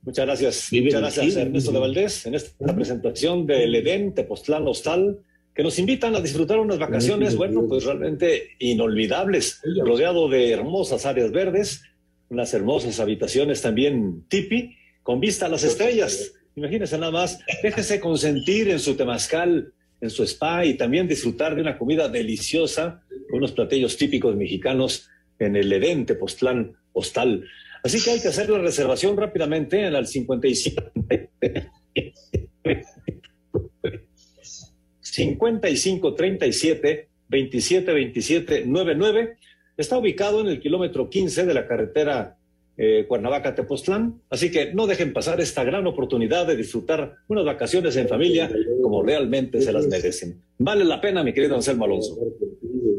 Muchas 0.00 0.24
gracias. 0.24 0.70
Muchas 0.72 1.00
gracias, 1.02 1.36
Ernesto 1.36 1.70
de 1.70 1.78
Valdés, 1.78 2.24
en 2.24 2.34
esta 2.34 2.74
presentación 2.74 3.46
del 3.46 3.74
Edén 3.74 4.14
Tepoztlán 4.14 4.66
Hostal, 4.66 5.18
que 5.54 5.62
nos 5.62 5.78
invitan 5.78 6.16
a 6.16 6.22
disfrutar 6.22 6.58
unas 6.58 6.78
vacaciones, 6.78 7.36
bueno, 7.36 7.66
pues 7.68 7.84
realmente 7.84 8.52
inolvidables, 8.60 9.60
rodeado 9.84 10.30
de 10.30 10.52
hermosas 10.52 11.04
áreas 11.04 11.32
verdes, 11.32 11.82
unas 12.32 12.52
hermosas 12.54 12.98
habitaciones 12.98 13.60
también 13.60 14.24
tipi, 14.28 14.74
con 15.02 15.20
vista 15.20 15.46
a 15.46 15.48
las 15.50 15.64
estrellas. 15.64 16.32
Imagínense 16.56 16.96
nada 16.96 17.12
más, 17.12 17.38
déjese 17.62 18.00
consentir 18.00 18.70
en 18.70 18.78
su 18.78 18.94
temazcal, 18.94 19.74
en 20.00 20.10
su 20.10 20.22
spa 20.24 20.64
y 20.64 20.74
también 20.74 21.06
disfrutar 21.06 21.54
de 21.54 21.60
una 21.60 21.76
comida 21.76 22.08
deliciosa, 22.08 23.02
unos 23.32 23.52
platillos 23.52 23.98
típicos 23.98 24.34
mexicanos 24.34 25.10
en 25.38 25.56
el 25.56 25.70
Edén 25.72 26.06
Tepoztlán 26.06 26.74
Hostal. 26.94 27.44
Así 27.84 28.02
que 28.02 28.12
hay 28.12 28.20
que 28.20 28.28
hacer 28.28 28.48
la 28.48 28.58
reservación 28.58 29.14
rápidamente 29.16 29.86
en 29.86 29.94
el 29.94 30.06
55 30.06 30.82
55 35.00 36.14
37 36.14 37.08
27 37.28 37.92
27 37.92 38.64
99. 38.66 39.36
Está 39.76 39.98
ubicado 39.98 40.40
en 40.40 40.48
el 40.48 40.60
kilómetro 40.60 41.08
15 41.08 41.46
de 41.46 41.54
la 41.54 41.66
carretera 41.66 42.36
eh, 42.76 43.06
Cuernavaca-Tepoztlán. 43.08 44.22
Así 44.30 44.50
que 44.50 44.72
no 44.72 44.86
dejen 44.86 45.12
pasar 45.12 45.40
esta 45.40 45.64
gran 45.64 45.86
oportunidad 45.86 46.46
de 46.46 46.56
disfrutar 46.56 47.16
unas 47.28 47.44
vacaciones 47.44 47.96
en 47.96 48.08
familia 48.08 48.50
como 48.82 49.02
realmente 49.02 49.60
se 49.60 49.72
las 49.72 49.86
merecen. 49.86 50.42
Vale 50.58 50.84
la 50.84 51.00
pena, 51.00 51.22
mi 51.22 51.32
querido 51.32 51.54
Anselmo 51.54 51.84
Alonso. 51.84 52.16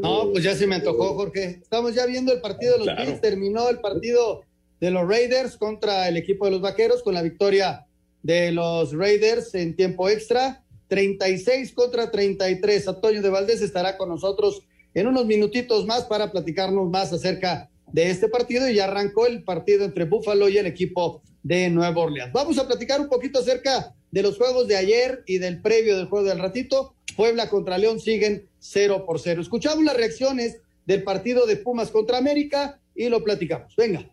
No, 0.01 0.29
pues 0.31 0.43
ya 0.43 0.55
se 0.55 0.67
me 0.67 0.75
antojó, 0.75 1.15
Jorge. 1.15 1.59
Estamos 1.61 1.95
ya 1.95 2.05
viendo 2.05 2.33
el 2.33 2.41
partido 2.41 2.73
de 2.73 2.85
los 2.85 2.95
Claro. 2.95 3.19
Terminó 3.21 3.69
el 3.69 3.79
partido 3.79 4.41
de 4.79 4.91
los 4.91 5.07
Raiders 5.07 5.57
contra 5.57 6.07
el 6.07 6.17
equipo 6.17 6.45
de 6.45 6.51
los 6.51 6.61
Vaqueros 6.61 7.03
con 7.03 7.13
la 7.13 7.21
victoria 7.21 7.87
de 8.21 8.51
los 8.51 8.93
Raiders 8.93 9.55
en 9.55 9.75
tiempo 9.75 10.09
extra. 10.09 10.63
36 10.87 11.73
contra 11.73 12.11
33. 12.11 12.87
Antonio 12.87 13.21
de 13.21 13.29
Valdés 13.29 13.61
estará 13.61 13.97
con 13.97 14.09
nosotros 14.09 14.61
en 14.93 15.07
unos 15.07 15.25
minutitos 15.25 15.85
más 15.85 16.05
para 16.05 16.31
platicarnos 16.31 16.89
más 16.89 17.11
acerca 17.13 17.69
de 17.91 18.09
este 18.09 18.27
partido 18.27 18.69
y 18.69 18.75
ya 18.75 18.85
arrancó 18.85 19.27
el 19.27 19.43
partido 19.43 19.85
entre 19.85 20.05
Buffalo 20.05 20.49
y 20.49 20.57
el 20.57 20.65
equipo 20.65 21.21
de 21.43 21.69
Nueva 21.69 22.01
Orleans. 22.01 22.33
Vamos 22.33 22.57
a 22.57 22.67
platicar 22.67 22.99
un 23.01 23.09
poquito 23.09 23.39
acerca 23.39 23.93
de 24.11 24.23
los 24.23 24.37
juegos 24.37 24.67
de 24.67 24.77
ayer 24.77 25.23
y 25.25 25.37
del 25.37 25.61
previo 25.61 25.97
del 25.97 26.07
juego 26.07 26.27
del 26.27 26.39
ratito. 26.39 26.95
Puebla 27.15 27.49
contra 27.49 27.77
León 27.77 27.99
siguen 27.99 28.47
0 28.59 29.05
por 29.05 29.19
0. 29.19 29.41
Escuchamos 29.41 29.83
las 29.83 29.97
reacciones 29.97 30.57
del 30.85 31.03
partido 31.03 31.45
de 31.45 31.57
Pumas 31.57 31.91
contra 31.91 32.17
América 32.17 32.79
y 32.95 33.09
lo 33.09 33.23
platicamos. 33.23 33.75
Venga. 33.75 34.12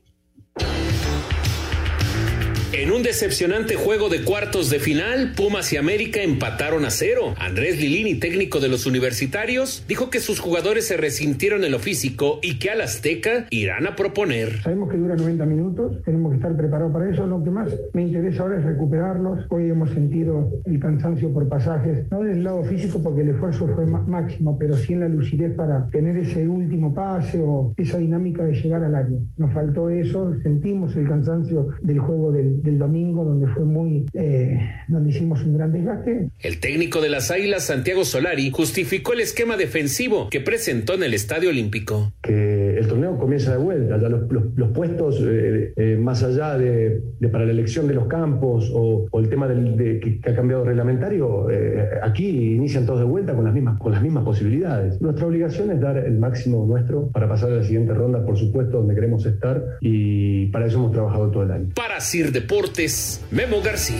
En 2.72 2.92
un 2.92 3.02
decepcionante 3.02 3.74
juego 3.74 4.09
de 4.09 4.22
cuartos 4.22 4.70
de 4.70 4.78
final, 4.78 5.33
Pumas 5.37 5.72
y 5.72 5.76
América 5.76 6.22
empataron 6.22 6.85
a 6.85 6.90
cero. 6.90 7.35
Andrés 7.37 7.80
Lilini, 7.80 8.14
técnico 8.14 8.61
de 8.61 8.68
los 8.68 8.87
universitarios, 8.87 9.85
dijo 9.88 10.09
que 10.09 10.20
sus 10.20 10.38
jugadores 10.38 10.87
se 10.87 10.96
resintieron 10.96 11.64
en 11.64 11.72
lo 11.72 11.80
físico 11.80 12.38
y 12.42 12.61
que 12.61 12.70
al 12.70 12.80
Azteca 12.80 13.46
irán 13.50 13.88
a 13.88 13.96
proponer. 13.96 14.62
Sabemos 14.62 14.88
que 14.88 14.98
dura 14.98 15.16
90 15.16 15.46
minutos, 15.46 16.00
tenemos 16.04 16.30
que 16.30 16.37
estar 16.37 16.56
preparados 16.56 16.92
para 16.92 17.11
eso. 17.11 17.26
Lo 17.26 17.42
que 17.42 17.50
más 17.50 17.72
me 17.92 18.02
interesa 18.02 18.44
ahora 18.44 18.59
es 18.59 18.64
recuperarlos. 18.64 19.46
Hoy 19.48 19.68
hemos 19.68 19.90
sentido 19.90 20.48
el 20.64 20.78
cansancio 20.78 21.33
por 21.35 21.48
pasajes, 21.48 22.09
no 22.12 22.20
del 22.22 22.44
lado 22.44 22.62
físico 22.62 23.02
porque 23.02 23.22
el 23.22 23.30
esfuerzo 23.30 23.66
fue 23.74 23.85
máximo, 23.85 24.56
pero 24.56 24.76
sí 24.76 24.92
en 24.92 25.00
la 25.00 25.09
lucidez 25.09 25.56
para 25.56 25.88
tener 25.88 26.16
ese 26.18 26.46
último 26.46 26.94
pase 26.94 27.40
o 27.44 27.74
esa 27.76 27.98
dinámica 27.98 28.44
de 28.44 28.52
llegar 28.52 28.85
al 28.85 28.94
área. 28.94 29.18
Nos 29.38 29.52
faltó 29.52 29.90
eso, 29.90 30.37
sentimos 30.44 30.94
el 30.94 31.09
cansancio 31.09 31.70
del 31.83 31.98
juego 31.98 32.30
del, 32.30 32.60
del 32.62 32.79
domingo, 32.79 33.25
donde 33.25 33.46
fue 33.49 33.64
muy, 33.64 34.07
eh, 34.14 34.59
donde 34.88 35.11
hicimos 35.11 35.42
un 35.42 35.57
gran 35.57 35.73
desgaste. 35.73 36.29
El 36.38 36.61
técnico 36.61 37.01
de 37.01 37.09
las 37.09 37.31
Águilas, 37.31 37.64
Santiago 37.66 38.05
Solari, 38.05 38.51
justificó 38.51 39.12
el 39.12 39.20
esquema 39.20 39.57
defensivo 39.57 40.29
que 40.31 40.40
presentó 40.40 40.94
en 40.94 41.03
el 41.03 41.14
Estadio 41.14 41.51
Olímpico. 41.51 42.12
que 42.23 42.79
el 42.79 42.88
torneo 43.11 43.20
comienza 43.20 43.53
de 43.53 43.59
vuelta, 43.59 43.99
ya 43.99 44.09
los, 44.09 44.31
los- 44.31 44.44
los 44.57 44.68
puestos 44.70 45.20
eh, 45.23 45.73
eh, 45.77 45.96
más 46.01 46.23
allá 46.23 46.57
de, 46.59 47.03
de 47.18 47.29
para 47.29 47.44
la 47.44 47.53
elección 47.53 47.87
de 47.88 47.94
los 47.94 48.07
campos 48.07 48.70
o, 48.75 49.07
o 49.11 49.20
el 49.20 49.29
tema 49.29 49.46
del, 49.49 49.77
de, 49.77 50.01
que, 50.01 50.20
que 50.20 50.31
ha 50.31 50.35
cambiado 50.35 50.64
reglamentario, 50.64 51.51
eh, 51.51 51.88
aquí 52.03 52.55
inician 52.55 52.87
todos 52.87 53.01
de 53.01 53.05
vuelta 53.07 53.35
con 53.35 53.44
las, 53.44 53.55
mismas, 53.55 53.79
con 53.79 53.92
las 53.92 54.03
mismas 54.03 54.25
posibilidades. 54.25 55.01
Nuestra 55.01 55.27
obligación 55.27 55.70
es 55.70 55.81
dar 55.81 55.96
el 55.99 56.18
máximo 56.18 56.64
nuestro 56.66 57.09
para 57.09 57.29
pasar 57.29 57.51
a 57.53 57.57
la 57.57 57.62
siguiente 57.62 57.94
ronda, 57.94 58.25
por 58.25 58.37
supuesto, 58.37 58.79
donde 58.79 58.94
queremos 58.94 59.25
estar 59.27 59.62
y 59.81 60.46
para 60.46 60.66
eso 60.66 60.79
hemos 60.79 60.92
trabajado 60.92 61.31
todo 61.31 61.42
el 61.44 61.51
año. 61.51 61.68
Para 61.75 62.01
Sir 62.01 62.33
Deportes, 62.33 63.25
Memo 63.31 63.61
García. 63.64 63.96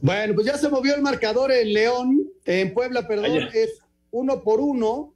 Bueno, 0.00 0.34
pues 0.34 0.46
ya 0.46 0.58
se 0.58 0.68
movió 0.68 0.96
el 0.96 1.02
marcador 1.02 1.52
en 1.52 1.72
León, 1.72 2.22
en 2.44 2.74
Puebla, 2.74 3.06
perdón, 3.06 3.38
es 3.54 3.81
uno 4.12 4.44
por 4.44 4.60
uno. 4.60 5.12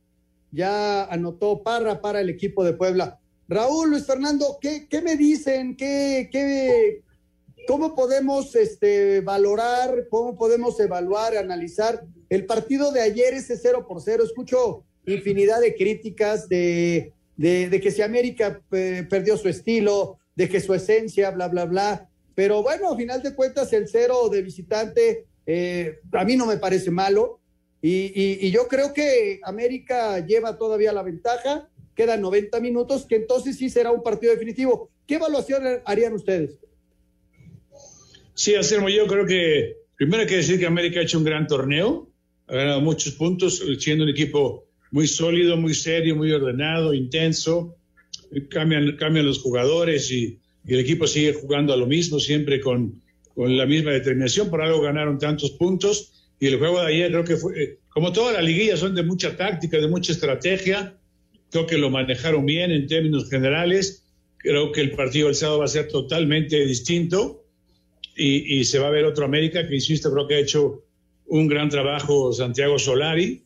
Ya 0.51 1.05
anotó 1.05 1.63
Parra 1.63 2.01
para 2.01 2.21
el 2.21 2.29
equipo 2.29 2.65
de 2.65 2.73
Puebla. 2.73 3.21
Raúl, 3.49 3.91
Luis 3.91 4.07
Fernando, 4.07 4.59
¿qué, 4.61 4.89
me 5.03 5.17
dicen? 5.17 5.77
¿Qué, 5.77 7.03
¿Cómo 7.69 7.95
podemos 7.95 8.57
este, 8.57 9.21
valorar, 9.21 10.09
cómo 10.11 10.37
podemos 10.37 10.79
evaluar, 10.81 11.37
analizar 11.37 12.05
el 12.29 12.47
partido 12.47 12.91
de 12.91 13.03
ayer, 13.03 13.35
ese 13.35 13.57
0 13.57 13.87
por 13.87 14.03
0? 14.03 14.25
Escucho 14.25 14.85
infinidad 15.07 15.61
de 15.61 15.77
críticas 15.77 16.49
de 16.49 17.13
que 17.37 17.91
si 17.93 18.03
América 18.03 18.61
eh, 18.73 19.07
perdió 19.09 19.37
su 19.37 19.49
estilo, 19.49 20.19
de 20.35 20.49
que 20.49 20.61
su 20.61 20.75
esencia, 20.75 21.31
bla, 21.31 21.49
bla, 21.49 21.65
bla. 21.65 22.09
Pero 22.35 22.63
bueno, 22.63 22.93
a 22.93 22.97
final 22.97 23.23
de 23.23 23.35
cuentas, 23.35 23.73
el 23.73 23.89
cero 23.89 24.29
de 24.29 24.43
visitante 24.43 25.27
eh, 25.47 26.01
a 26.13 26.25
mí 26.25 26.37
no 26.37 26.47
me 26.47 26.59
parece 26.59 26.91
malo. 26.91 27.41
Y, 27.83 28.13
y- 28.15 28.39
y 28.47 28.51
yo 28.51 28.67
creo 28.69 28.93
que 28.93 29.41
América 29.45 30.25
lleva 30.27 30.57
todavía 30.59 30.93
la 30.93 31.03
ventaja. 31.03 31.69
Quedan 31.95 32.21
90 32.21 32.61
minutos, 32.61 33.07
que 33.07 33.17
entonces 33.17 33.57
sí 33.57 33.71
será 33.71 33.91
un 33.91 34.03
partido 34.03 34.33
definitivo. 34.33 34.91
¿Qué 35.07 35.15
evaluación 35.17 35.63
harían 35.85 36.13
ustedes? 36.15 36.59
Sí, 38.35 38.55
Anselmo, 38.55 38.89
yo 38.89 39.07
creo 39.07 39.27
que 39.27 39.77
primero 39.97 40.23
hay 40.23 40.29
que 40.29 40.37
decir 40.37 40.59
que 40.59 40.67
América 40.67 41.01
ha 41.01 41.03
hecho 41.05 41.19
un 41.19 41.25
gran 41.25 41.47
torneo, 41.47 42.11
ha 42.49 42.55
ganado 42.55 42.81
muchos 42.81 43.15
puntos, 43.15 43.63
siendo 43.79 44.05
un 44.05 44.11
equipo 44.11 44.67
muy 44.91 45.07
sólido, 45.07 45.57
muy 45.57 45.75
serio, 45.75 46.17
muy 46.17 46.31
ordenado, 46.33 46.93
intenso. 46.93 47.77
Cambian, 48.51 48.97
cambian 48.97 49.25
los 49.27 49.41
jugadores 49.41 50.11
y, 50.11 50.39
y 50.67 50.75
el 50.75 50.81
equipo 50.81 51.07
sigue 51.07 51.33
jugando 51.33 51.73
a 51.73 51.77
lo 51.77 51.87
mismo, 51.87 52.19
siempre 52.21 52.61
con, 52.61 53.01
con 53.35 53.57
la 53.57 53.65
misma 53.67 53.93
determinación, 53.93 54.51
por 54.51 54.61
algo 54.63 54.81
ganaron 54.83 55.19
tantos 55.19 55.53
puntos. 55.53 56.16
Y 56.39 56.49
el 56.49 56.59
juego 56.59 56.81
de 56.81 56.87
ayer 56.89 57.11
creo 57.11 57.25
que 57.25 57.37
fue, 57.37 57.63
eh, 57.63 57.79
como 57.89 58.13
toda 58.13 58.33
la 58.33 58.43
liguilla, 58.43 58.77
son 58.77 58.95
de 58.95 59.03
mucha 59.03 59.37
táctica, 59.37 59.79
de 59.79 59.89
mucha 59.89 60.13
estrategia. 60.13 60.95
Creo 61.51 61.67
que 61.67 61.79
lo 61.79 61.91
manejaron 61.91 62.45
bien 62.45 62.71
en 62.71 62.87
términos 62.87 63.31
generales. 63.31 64.05
Creo 64.39 64.73
que 64.73 64.83
el 64.83 64.91
partido 64.93 65.27
del 65.27 65.35
sábado 65.35 65.61
va 65.61 65.65
a 65.65 65.69
ser 65.69 65.89
totalmente 65.89 66.67
distinto 66.67 67.43
y, 68.17 68.65
se 68.65 68.79
va 68.79 68.89
a 68.89 68.91
ver 68.91 69.05
otro 69.05 69.25
América 69.25 69.67
que, 69.67 69.75
insisto, 69.75 70.13
creo 70.13 70.27
que 70.27 70.35
ha 70.37 70.39
hecho 70.39 70.83
un 71.27 71.47
gran 71.49 71.69
trabajo 71.69 72.33
Santiago 72.33 72.79
Solari 72.79 73.43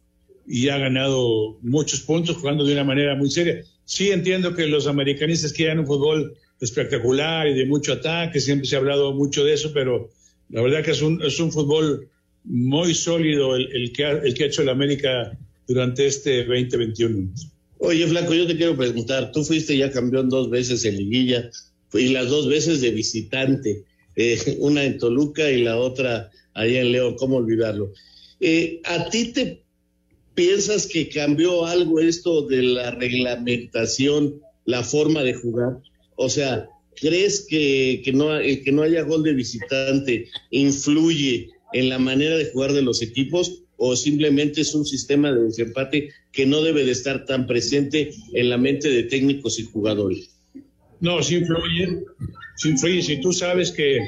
y 0.47 0.69
ha 0.69 0.79
ganado 0.79 1.59
muchos 1.63 2.01
puntos 2.01 2.37
jugando 2.37 2.65
de 2.65 2.73
una 2.73 2.85
manera 2.85 3.15
muy 3.15 3.31
seria. 3.31 3.63
Sí 3.85 4.11
entiendo 4.11 4.55
que 4.55 4.67
los 4.67 4.87
americanistas 4.87 5.53
quieran 5.53 5.81
un 5.81 5.87
fútbol 5.87 6.37
espectacular 6.61 7.49
y 7.49 7.55
de 7.55 7.67
mucho 7.67 7.95
ataque, 7.95 8.39
siempre 8.41 8.69
se 8.69 8.77
ha 8.77 8.79
hablado 8.79 9.13
mucho 9.13 9.45
de 9.45 9.55
eso, 9.55 9.73
pero 9.73 10.11
la 10.51 10.63
verdad 10.63 10.85
que 10.85 10.91
es 10.91 11.03
un, 11.03 11.23
es 11.23 11.41
un 11.41 11.51
fútbol 11.51 12.09
muy 12.45 12.95
sólido 12.95 13.57
el, 13.57 13.93
que 13.93 14.05
ha, 14.05 14.11
el 14.13 14.35
que 14.35 14.45
ha 14.45 14.47
hecho 14.47 14.63
el 14.63 14.69
América 14.69 15.37
durante 15.67 16.07
este 16.07 16.45
2021. 16.45 17.33
Oye, 17.79 18.07
Flaco, 18.07 18.35
yo 18.35 18.47
te 18.47 18.57
quiero 18.57 18.77
preguntar, 18.77 19.33
tú 19.33 19.43
fuiste 19.45 19.77
ya 19.77 19.91
campeón 19.91 20.29
dos 20.29 20.51
veces 20.51 20.85
en 20.85 20.97
liguilla 20.97 21.51
y 21.95 22.09
las 22.09 22.29
dos 22.29 22.49
veces 22.49 22.81
de 22.81 22.91
visitante, 22.91 23.85
eh, 24.17 24.57
una 24.59 24.85
en 24.85 24.99
Toluca 24.99 25.51
y 25.51 25.63
la 25.63 25.79
otra 25.79 26.31
allá 26.55 26.81
en 26.81 26.93
León, 26.93 27.17
¿cómo 27.17 27.37
olvidarlo? 27.37 27.93
Eh, 28.41 28.81
¿A 28.85 29.09
ti 29.11 29.33
te 29.33 29.63
piensas 30.35 30.87
que 30.87 31.09
cambió 31.09 31.67
algo 31.67 32.01
esto 32.01 32.43
de 32.43 32.63
la 32.63 32.91
reglamentación, 32.93 34.41
la 34.65 34.83
forma 34.83 35.23
de 35.23 35.35
jugar? 35.35 35.79
O 36.17 36.29
sea, 36.29 36.69
¿crees 36.97 37.47
que, 37.49 38.03
que, 38.05 38.13
no, 38.13 38.29
que 38.39 38.73
no 38.73 38.83
haya 38.83 39.03
gol 39.03 39.23
de 39.23 39.33
visitante 39.33 40.29
influye 40.51 41.51
en 41.73 41.89
la 41.89 41.99
manera 41.99 42.37
de 42.37 42.51
jugar 42.51 42.73
de 42.73 42.83
los 42.83 43.03
equipos 43.03 43.65
o 43.77 43.97
simplemente 43.97 44.61
es 44.61 44.75
un 44.75 44.85
sistema 44.85 45.33
de 45.33 45.45
desempate 45.45 46.11
que 46.33 46.45
no 46.45 46.63
debe 46.63 46.85
de 46.85 46.93
estar 46.93 47.25
tan 47.25 47.47
presente 47.47 48.11
en 48.35 48.51
la 48.51 48.59
mente 48.59 48.91
de 48.91 49.05
técnicos 49.05 49.59
y 49.59 49.65
jugadores? 49.65 50.37
No, 51.01 51.23
sí 51.23 51.37
influye, 51.37 52.05
sí 52.57 52.71
influye. 52.71 53.03
Si 53.03 53.21
tú 53.21 53.33
sabes 53.33 53.71
que, 53.71 54.01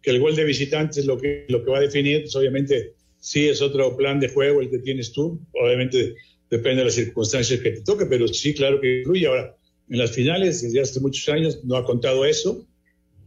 que 0.00 0.10
el 0.10 0.20
gol 0.20 0.36
de 0.36 0.44
visitante 0.44 1.00
es 1.00 1.06
lo 1.06 1.18
que, 1.18 1.44
lo 1.48 1.64
que 1.64 1.70
va 1.70 1.78
a 1.78 1.82
definir, 1.82 2.22
pues 2.22 2.36
obviamente 2.36 2.92
sí 3.18 3.48
es 3.48 3.62
otro 3.62 3.96
plan 3.96 4.20
de 4.20 4.28
juego 4.28 4.60
el 4.60 4.70
que 4.70 4.78
tienes 4.78 5.12
tú. 5.12 5.40
Obviamente 5.54 6.14
depende 6.50 6.82
de 6.82 6.84
las 6.84 6.94
circunstancias 6.94 7.60
que 7.60 7.70
te 7.70 7.80
toque, 7.80 8.06
pero 8.06 8.28
sí, 8.28 8.54
claro 8.54 8.80
que 8.80 8.98
influye. 8.98 9.26
Ahora, 9.26 9.56
en 9.88 9.98
las 9.98 10.12
finales, 10.12 10.62
desde 10.62 10.80
hace 10.80 11.00
muchos 11.00 11.28
años, 11.30 11.64
no 11.64 11.76
ha 11.76 11.84
contado 11.84 12.24
eso. 12.24 12.66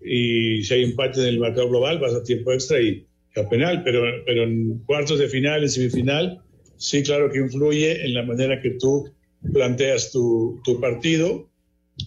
Y 0.02 0.64
si 0.64 0.76
hay 0.76 0.84
empate 0.84 1.22
en 1.22 1.28
el 1.28 1.40
marcador 1.40 1.70
global, 1.70 2.00
vas 2.00 2.14
a 2.14 2.24
tiempo 2.24 2.54
extra 2.54 2.80
y 2.80 3.07
penal. 3.46 3.84
Pero, 3.84 4.02
pero 4.26 4.44
en 4.44 4.80
cuartos 4.86 5.20
de 5.20 5.28
final, 5.28 5.64
en 5.64 5.70
semifinal, 5.70 6.42
sí, 6.78 7.04
claro 7.04 7.32
que 7.32 7.40
influye 7.40 8.06
en 8.06 8.14
la 8.14 8.24
manera 8.24 8.62
que 8.62 8.72
tú 8.72 9.12
planteas 9.54 10.12
tu, 10.12 10.60
tu 10.64 10.80
partido, 10.80 11.50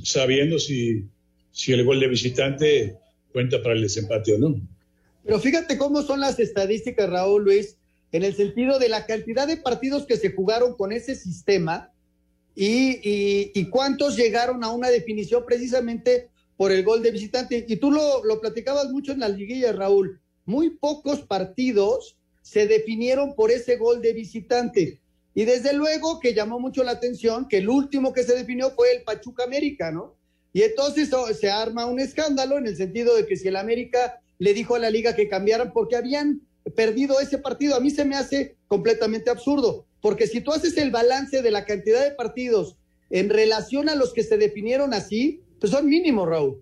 sabiendo 0.02 0.58
si, 0.58 1.04
si 1.50 1.72
el 1.72 1.84
gol 1.84 2.00
de 2.00 2.08
visitante 2.08 2.96
cuenta 3.32 3.62
para 3.62 3.74
el 3.74 3.82
desempate 3.82 4.34
o 4.34 4.38
no. 4.38 4.60
Pero 5.24 5.38
fíjate 5.38 5.78
cómo 5.78 6.02
son 6.02 6.20
las 6.20 6.38
estadísticas, 6.38 7.08
Raúl 7.08 7.44
Luis, 7.44 7.76
en 8.12 8.24
el 8.24 8.34
sentido 8.34 8.78
de 8.78 8.88
la 8.88 9.06
cantidad 9.06 9.46
de 9.46 9.56
partidos 9.56 10.06
que 10.06 10.16
se 10.16 10.32
jugaron 10.32 10.74
con 10.74 10.92
ese 10.92 11.14
sistema 11.14 11.92
y, 12.56 12.98
y, 13.08 13.52
y 13.54 13.64
cuántos 13.66 14.16
llegaron 14.16 14.64
a 14.64 14.70
una 14.70 14.88
definición 14.88 15.44
precisamente 15.46 16.28
por 16.56 16.72
el 16.72 16.82
gol 16.82 17.02
de 17.02 17.12
visitante. 17.12 17.64
Y 17.68 17.76
tú 17.76 17.90
lo, 17.90 18.24
lo 18.24 18.40
platicabas 18.40 18.90
mucho 18.90 19.12
en 19.12 19.20
las 19.20 19.36
liguillas, 19.36 19.76
Raúl. 19.76 20.20
Muy 20.50 20.70
pocos 20.70 21.20
partidos 21.20 22.16
se 22.42 22.66
definieron 22.66 23.36
por 23.36 23.52
ese 23.52 23.76
gol 23.76 24.02
de 24.02 24.12
visitante. 24.12 24.98
Y 25.32 25.44
desde 25.44 25.72
luego 25.74 26.18
que 26.18 26.34
llamó 26.34 26.58
mucho 26.58 26.82
la 26.82 26.90
atención 26.90 27.46
que 27.46 27.58
el 27.58 27.68
último 27.68 28.12
que 28.12 28.24
se 28.24 28.34
definió 28.34 28.72
fue 28.72 28.90
el 28.90 29.04
Pachuca 29.04 29.44
América, 29.44 29.92
¿no? 29.92 30.16
Y 30.52 30.62
entonces 30.62 31.12
oh, 31.12 31.32
se 31.32 31.48
arma 31.52 31.86
un 31.86 32.00
escándalo 32.00 32.58
en 32.58 32.66
el 32.66 32.76
sentido 32.76 33.14
de 33.14 33.26
que 33.26 33.36
si 33.36 33.46
el 33.46 33.54
América 33.54 34.20
le 34.40 34.52
dijo 34.52 34.74
a 34.74 34.80
la 34.80 34.90
liga 34.90 35.14
que 35.14 35.28
cambiaran 35.28 35.72
porque 35.72 35.94
habían 35.94 36.40
perdido 36.74 37.20
ese 37.20 37.38
partido, 37.38 37.76
a 37.76 37.80
mí 37.80 37.90
se 37.90 38.04
me 38.04 38.16
hace 38.16 38.56
completamente 38.66 39.30
absurdo, 39.30 39.86
porque 40.02 40.26
si 40.26 40.40
tú 40.40 40.50
haces 40.50 40.76
el 40.78 40.90
balance 40.90 41.42
de 41.42 41.50
la 41.52 41.64
cantidad 41.64 42.02
de 42.02 42.10
partidos 42.10 42.76
en 43.08 43.30
relación 43.30 43.88
a 43.88 43.94
los 43.94 44.12
que 44.12 44.24
se 44.24 44.36
definieron 44.36 44.94
así, 44.94 45.42
pues 45.60 45.70
son 45.70 45.86
mínimos, 45.86 46.28
Raúl. 46.28 46.60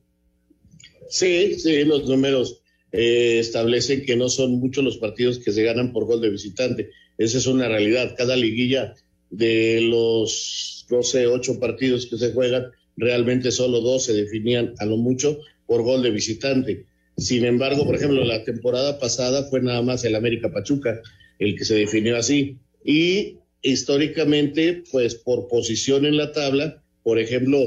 Sí, 1.08 1.58
sí, 1.58 1.84
los 1.86 2.06
números 2.06 2.60
eh, 2.92 3.38
establecen 3.38 4.04
que 4.04 4.16
no 4.16 4.28
son 4.28 4.52
muchos 4.52 4.84
los 4.84 4.98
partidos 4.98 5.38
que 5.38 5.52
se 5.52 5.62
ganan 5.62 5.92
por 5.92 6.06
gol 6.06 6.20
de 6.20 6.30
visitante. 6.30 6.90
Esa 7.18 7.38
es 7.38 7.46
una 7.46 7.68
realidad. 7.68 8.14
Cada 8.16 8.36
liguilla 8.36 8.94
de 9.30 9.80
los, 9.82 10.86
no 10.90 11.02
sé, 11.02 11.26
ocho 11.26 11.58
partidos 11.60 12.06
que 12.06 12.16
se 12.18 12.32
juegan, 12.32 12.66
realmente 12.96 13.50
solo 13.50 13.80
dos 13.80 14.04
se 14.04 14.14
definían 14.14 14.74
a 14.78 14.86
lo 14.86 14.96
mucho 14.96 15.38
por 15.66 15.82
gol 15.82 16.02
de 16.02 16.10
visitante. 16.10 16.86
Sin 17.16 17.44
embargo, 17.44 17.84
por 17.84 17.96
ejemplo, 17.96 18.24
la 18.24 18.44
temporada 18.44 18.98
pasada 18.98 19.44
fue 19.44 19.60
nada 19.60 19.82
más 19.82 20.04
el 20.04 20.14
América 20.14 20.52
Pachuca 20.52 21.00
el 21.38 21.56
que 21.56 21.64
se 21.64 21.74
definió 21.74 22.16
así. 22.16 22.58
Y 22.84 23.38
históricamente, 23.62 24.82
pues 24.90 25.14
por 25.14 25.48
posición 25.48 26.06
en 26.06 26.16
la 26.16 26.32
tabla, 26.32 26.82
por 27.02 27.18
ejemplo, 27.18 27.58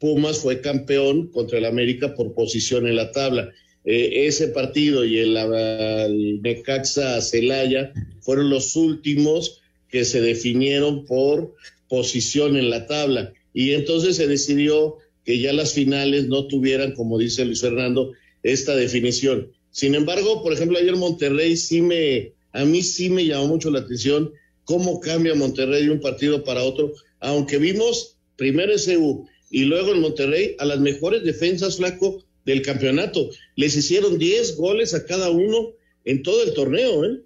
Pumas 0.00 0.38
fue 0.38 0.60
campeón 0.60 1.28
contra 1.28 1.58
el 1.58 1.64
América 1.64 2.14
por 2.14 2.34
posición 2.34 2.86
en 2.86 2.96
la 2.96 3.12
tabla. 3.12 3.52
Eh, 3.90 4.26
ese 4.26 4.48
partido 4.48 5.02
y 5.02 5.18
el, 5.18 5.34
el 5.34 6.42
Necaxa 6.42 7.22
Celaya 7.22 7.90
fueron 8.20 8.50
los 8.50 8.76
últimos 8.76 9.62
que 9.88 10.04
se 10.04 10.20
definieron 10.20 11.06
por 11.06 11.54
posición 11.88 12.58
en 12.58 12.68
la 12.68 12.86
tabla. 12.86 13.32
Y 13.54 13.72
entonces 13.72 14.16
se 14.16 14.26
decidió 14.26 14.98
que 15.24 15.38
ya 15.38 15.54
las 15.54 15.72
finales 15.72 16.28
no 16.28 16.48
tuvieran, 16.48 16.92
como 16.92 17.16
dice 17.16 17.46
Luis 17.46 17.62
Fernando, 17.62 18.12
esta 18.42 18.76
definición. 18.76 19.52
Sin 19.70 19.94
embargo, 19.94 20.42
por 20.42 20.52
ejemplo, 20.52 20.76
ayer 20.76 20.94
Monterrey 20.94 21.56
sí 21.56 21.80
me, 21.80 22.34
a 22.52 22.66
mí 22.66 22.82
sí 22.82 23.08
me 23.08 23.24
llamó 23.24 23.46
mucho 23.46 23.70
la 23.70 23.78
atención 23.78 24.30
cómo 24.64 25.00
cambia 25.00 25.34
Monterrey 25.34 25.86
de 25.86 25.92
un 25.92 26.00
partido 26.00 26.44
para 26.44 26.62
otro, 26.62 26.92
aunque 27.20 27.56
vimos 27.56 28.18
primero 28.36 28.76
SU 28.76 29.26
y 29.50 29.64
luego 29.64 29.92
en 29.92 30.02
Monterrey 30.02 30.56
a 30.58 30.66
las 30.66 30.78
mejores 30.78 31.24
defensas, 31.24 31.78
flaco, 31.78 32.22
del 32.48 32.62
campeonato. 32.62 33.30
Les 33.56 33.76
hicieron 33.76 34.18
10 34.18 34.56
goles 34.56 34.94
a 34.94 35.04
cada 35.04 35.30
uno 35.30 35.74
en 36.04 36.22
todo 36.22 36.42
el 36.42 36.54
torneo, 36.54 37.04
¿eh? 37.04 37.20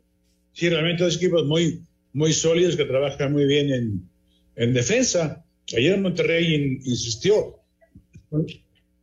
Sí, 0.53 0.69
realmente 0.69 1.05
dos 1.05 1.17
equipos 1.17 1.47
muy, 1.47 1.81
muy 2.13 2.33
sólidos 2.33 2.77
que 2.77 2.85
trabajan 2.85 3.33
muy 3.33 3.47
bien 3.47 3.73
en, 3.73 4.09
en 4.57 4.75
defensa. 4.75 5.45
Ayer 5.77 5.99
Monterrey 5.99 6.55
in, 6.55 6.81
insistió. 6.85 7.61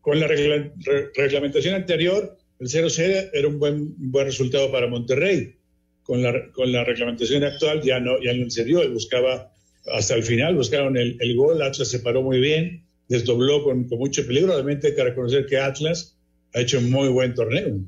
Con 0.02 0.20
la 0.20 0.28
regla, 0.28 0.72
re, 0.80 1.10
reglamentación 1.16 1.76
anterior, 1.76 2.38
el 2.60 2.68
0-0 2.68 3.30
era 3.34 3.48
un 3.48 3.58
buen, 3.58 3.76
un 3.76 4.12
buen 4.12 4.26
resultado 4.26 4.72
para 4.72 4.88
Monterrey. 4.88 5.56
Con 6.04 6.22
la, 6.22 6.52
con 6.52 6.72
la 6.72 6.84
reglamentación 6.84 7.44
actual 7.44 7.82
ya 7.82 8.00
no, 8.00 8.22
ya 8.22 8.34
no 8.34 8.50
se 8.50 8.66
dio, 8.66 8.88
buscaba 8.92 9.54
hasta 9.94 10.16
el 10.16 10.24
final, 10.24 10.56
buscaron 10.56 10.98
el, 10.98 11.18
el 11.20 11.36
gol, 11.36 11.62
Atlas 11.62 11.88
se 11.88 12.00
paró 12.00 12.24
muy 12.24 12.40
bien, 12.40 12.84
desdobló 13.10 13.63
con, 13.63 13.89
con, 13.89 13.98
mucho 13.98 14.26
peligro. 14.26 14.54
Realmente 14.54 14.88
hay 14.88 14.95
que 14.95 15.04
reconocer 15.04 15.45
que 15.45 15.58
Atlas 15.58 16.15
ha 16.54 16.62
hecho 16.62 16.80
un 16.80 16.89
muy 16.89 17.10
buen 17.10 17.34
torneo. 17.34 17.80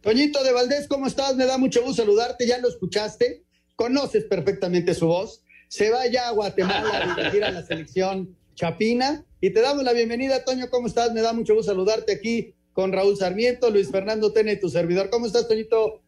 Toñito 0.00 0.42
de 0.42 0.52
Valdés, 0.52 0.86
¿cómo 0.86 1.06
estás? 1.06 1.36
Me 1.36 1.44
da 1.44 1.58
mucho 1.58 1.82
gusto 1.82 2.02
saludarte, 2.02 2.46
ya 2.46 2.58
lo 2.58 2.68
escuchaste, 2.68 3.42
conoces 3.76 4.24
perfectamente 4.24 4.94
su 4.94 5.06
voz. 5.06 5.42
Se 5.68 5.90
va 5.90 6.06
ya 6.06 6.28
a 6.28 6.32
Guatemala 6.32 7.02
a 7.02 7.16
dirigir 7.16 7.44
a 7.44 7.50
la 7.50 7.66
selección 7.66 8.34
Chapina 8.54 9.24
y 9.40 9.50
te 9.50 9.60
damos 9.60 9.84
la 9.84 9.92
bienvenida, 9.92 10.44
Toño, 10.44 10.70
¿cómo 10.70 10.86
estás? 10.86 11.12
Me 11.12 11.20
da 11.20 11.32
mucho 11.32 11.54
gusto 11.54 11.72
saludarte 11.72 12.12
aquí 12.12 12.54
con 12.72 12.92
Raúl 12.92 13.16
Sarmiento, 13.16 13.70
Luis 13.70 13.90
Fernando 13.90 14.32
Tena 14.32 14.52
y 14.52 14.60
tu 14.60 14.68
servidor. 14.68 15.10
¿Cómo 15.10 15.26
estás, 15.26 15.48
Toñito? 15.48 16.00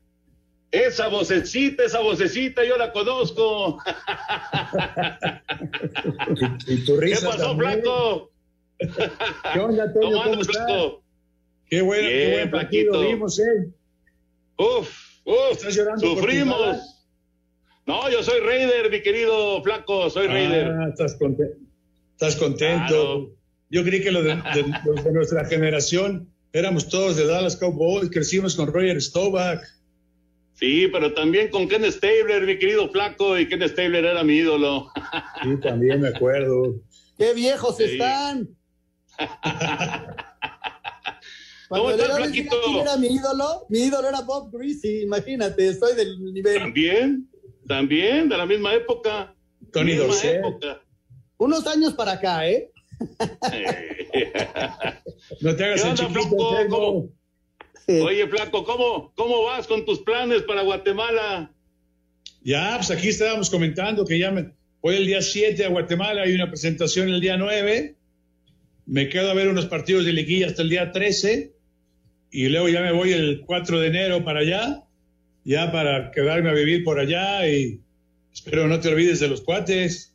Esa 0.71 1.09
vocecita, 1.09 1.85
esa 1.85 2.01
vocecita, 2.01 2.65
yo 2.65 2.77
la 2.77 2.93
conozco. 2.93 3.79
y, 6.67 6.75
y 6.75 6.85
tu 6.85 6.97
risa 6.97 7.21
¿Qué 7.21 7.27
pasó, 7.27 7.49
también. 7.49 7.83
Flaco? 7.83 8.31
¿Qué 9.53 9.59
onda, 9.59 9.93
Toño? 9.93 10.11
¿Cómo, 10.11 10.31
¿Cómo 10.31 10.41
estás? 10.43 10.73
Qué 11.67 11.83
bueno, 11.83 12.09
Bien, 12.09 12.19
qué 12.19 12.33
buen 12.33 12.51
partido 12.51 13.01
vimos, 13.01 13.39
¿eh? 13.39 13.71
Uf, 14.57 15.19
uf, 15.25 15.53
¿Estás 15.53 15.75
llorando 15.75 16.01
sufrimos. 16.01 16.79
No, 17.87 18.11
yo 18.11 18.23
soy 18.23 18.41
Raider, 18.41 18.91
mi 18.91 19.03
querido 19.03 19.63
Flaco, 19.63 20.11
soy 20.11 20.27
ah, 20.29 20.33
Raider. 20.33 20.73
Estás 20.89 21.15
contento. 21.17 21.57
Estás 22.13 22.37
contento. 22.37 22.87
Claro. 22.87 23.31
Yo 23.71 23.85
creí 23.85 24.03
que 24.03 24.11
los 24.11 24.25
de, 24.25 24.35
de, 24.35 24.65
los 24.85 25.05
de, 25.05 25.13
nuestra 25.13 25.45
generación 25.45 26.29
éramos 26.53 26.89
todos 26.89 27.17
de 27.17 27.27
Dallas 27.27 27.57
Cowboys, 27.57 28.11
crecimos 28.11 28.57
con 28.57 28.73
Roger 28.73 29.01
Staubach. 29.01 29.63
Sí, 30.61 30.87
pero 30.93 31.13
también 31.15 31.49
con 31.49 31.67
Ken 31.67 31.91
Stabler, 31.91 32.45
mi 32.45 32.59
querido 32.59 32.91
Flaco, 32.91 33.39
y 33.39 33.49
Ken 33.49 33.67
Stabler 33.67 34.05
era 34.05 34.23
mi 34.23 34.35
ídolo. 34.35 34.93
Sí, 35.43 35.59
también 35.63 36.03
me 36.03 36.09
acuerdo. 36.09 36.75
¡Qué 37.17 37.33
viejos 37.33 37.79
sí. 37.79 37.85
están! 37.85 38.47
¿Cómo 41.69 41.85
Cuando 41.85 42.03
estás, 42.03 42.19
Flaquito? 42.19 42.61
quién 42.63 42.77
era 42.77 42.99
mi 42.99 43.07
ídolo, 43.07 43.65
mi 43.71 43.79
ídolo 43.79 44.07
era 44.07 44.21
Bob 44.21 44.51
Greasy, 44.53 45.01
imagínate, 45.01 45.67
estoy 45.67 45.97
del 45.97 46.23
nivel. 46.31 46.59
También, 46.59 47.27
también, 47.67 48.29
de 48.29 48.37
la 48.37 48.45
misma 48.45 48.75
época. 48.75 49.35
Tony 49.73 49.93
época. 49.93 50.83
Unos 51.39 51.67
años 51.67 51.95
para 51.95 52.13
acá, 52.13 52.47
¿eh? 52.47 52.71
No 55.41 55.57
te 55.57 55.65
hagas 55.65 55.83
¿Qué 55.83 55.89
el 55.89 55.95
chiquito. 55.97 57.09
Oye, 57.99 58.29
Flaco, 58.29 58.65
¿cómo, 58.65 59.13
¿cómo 59.17 59.45
vas 59.45 59.67
con 59.67 59.85
tus 59.85 60.01
planes 60.01 60.43
para 60.43 60.63
Guatemala? 60.63 61.53
Ya, 62.43 62.75
pues 62.77 62.91
aquí 62.91 63.09
estábamos 63.09 63.51
comentando 63.51 64.05
que 64.05 64.19
ya 64.19 64.31
me, 64.31 64.53
voy 64.81 64.97
el 64.97 65.07
día 65.07 65.21
7 65.21 65.65
a 65.65 65.69
Guatemala, 65.69 66.23
hay 66.23 66.35
una 66.35 66.49
presentación 66.49 67.09
el 67.09 67.21
día 67.21 67.37
9, 67.37 67.97
me 68.87 69.09
quedo 69.09 69.31
a 69.31 69.35
ver 69.35 69.49
unos 69.49 69.67
partidos 69.67 70.05
de 70.05 70.13
liguilla 70.13 70.47
hasta 70.47 70.63
el 70.63 70.69
día 70.69 70.93
13 70.93 71.53
y 72.31 72.49
luego 72.49 72.69
ya 72.69 72.81
me 72.81 72.93
voy 72.93 73.13
el 73.13 73.43
4 73.45 73.81
de 73.81 73.89
enero 73.89 74.25
para 74.25 74.41
allá, 74.41 74.85
ya 75.45 75.73
para 75.73 76.13
quedarme 76.13 76.51
a 76.51 76.55
vivir 76.55 76.85
por 76.85 77.01
allá 77.01 77.49
y 77.49 77.81
espero 78.33 78.69
no 78.69 78.79
te 78.79 78.89
olvides 78.89 79.21
de 79.21 79.29
los 79.29 79.41
cuates. 79.41 80.15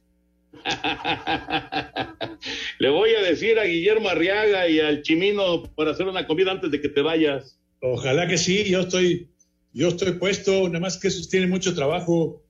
Le 2.80 2.90
voy 2.90 3.14
a 3.16 3.22
decir 3.22 3.60
a 3.60 3.66
Guillermo 3.66 4.10
Arriaga 4.10 4.68
y 4.68 4.80
al 4.80 5.02
Chimino 5.02 5.64
para 5.76 5.92
hacer 5.92 6.08
una 6.08 6.26
comida 6.26 6.52
antes 6.52 6.72
de 6.72 6.82
que 6.82 6.90
te 6.90 7.02
vayas. 7.02 7.60
Ojalá 7.82 8.28
que 8.28 8.38
sí, 8.38 8.64
yo 8.70 8.82
estoy, 8.82 9.30
yo 9.74 9.90
estoy 9.90 10.14
puesto, 10.14 10.68
nada 10.68 10.80
más 10.80 10.98
que 10.98 11.08
esos 11.10 11.30
tienen 11.30 11.50
mucho 11.50 11.76
trabajo. 11.76 12.42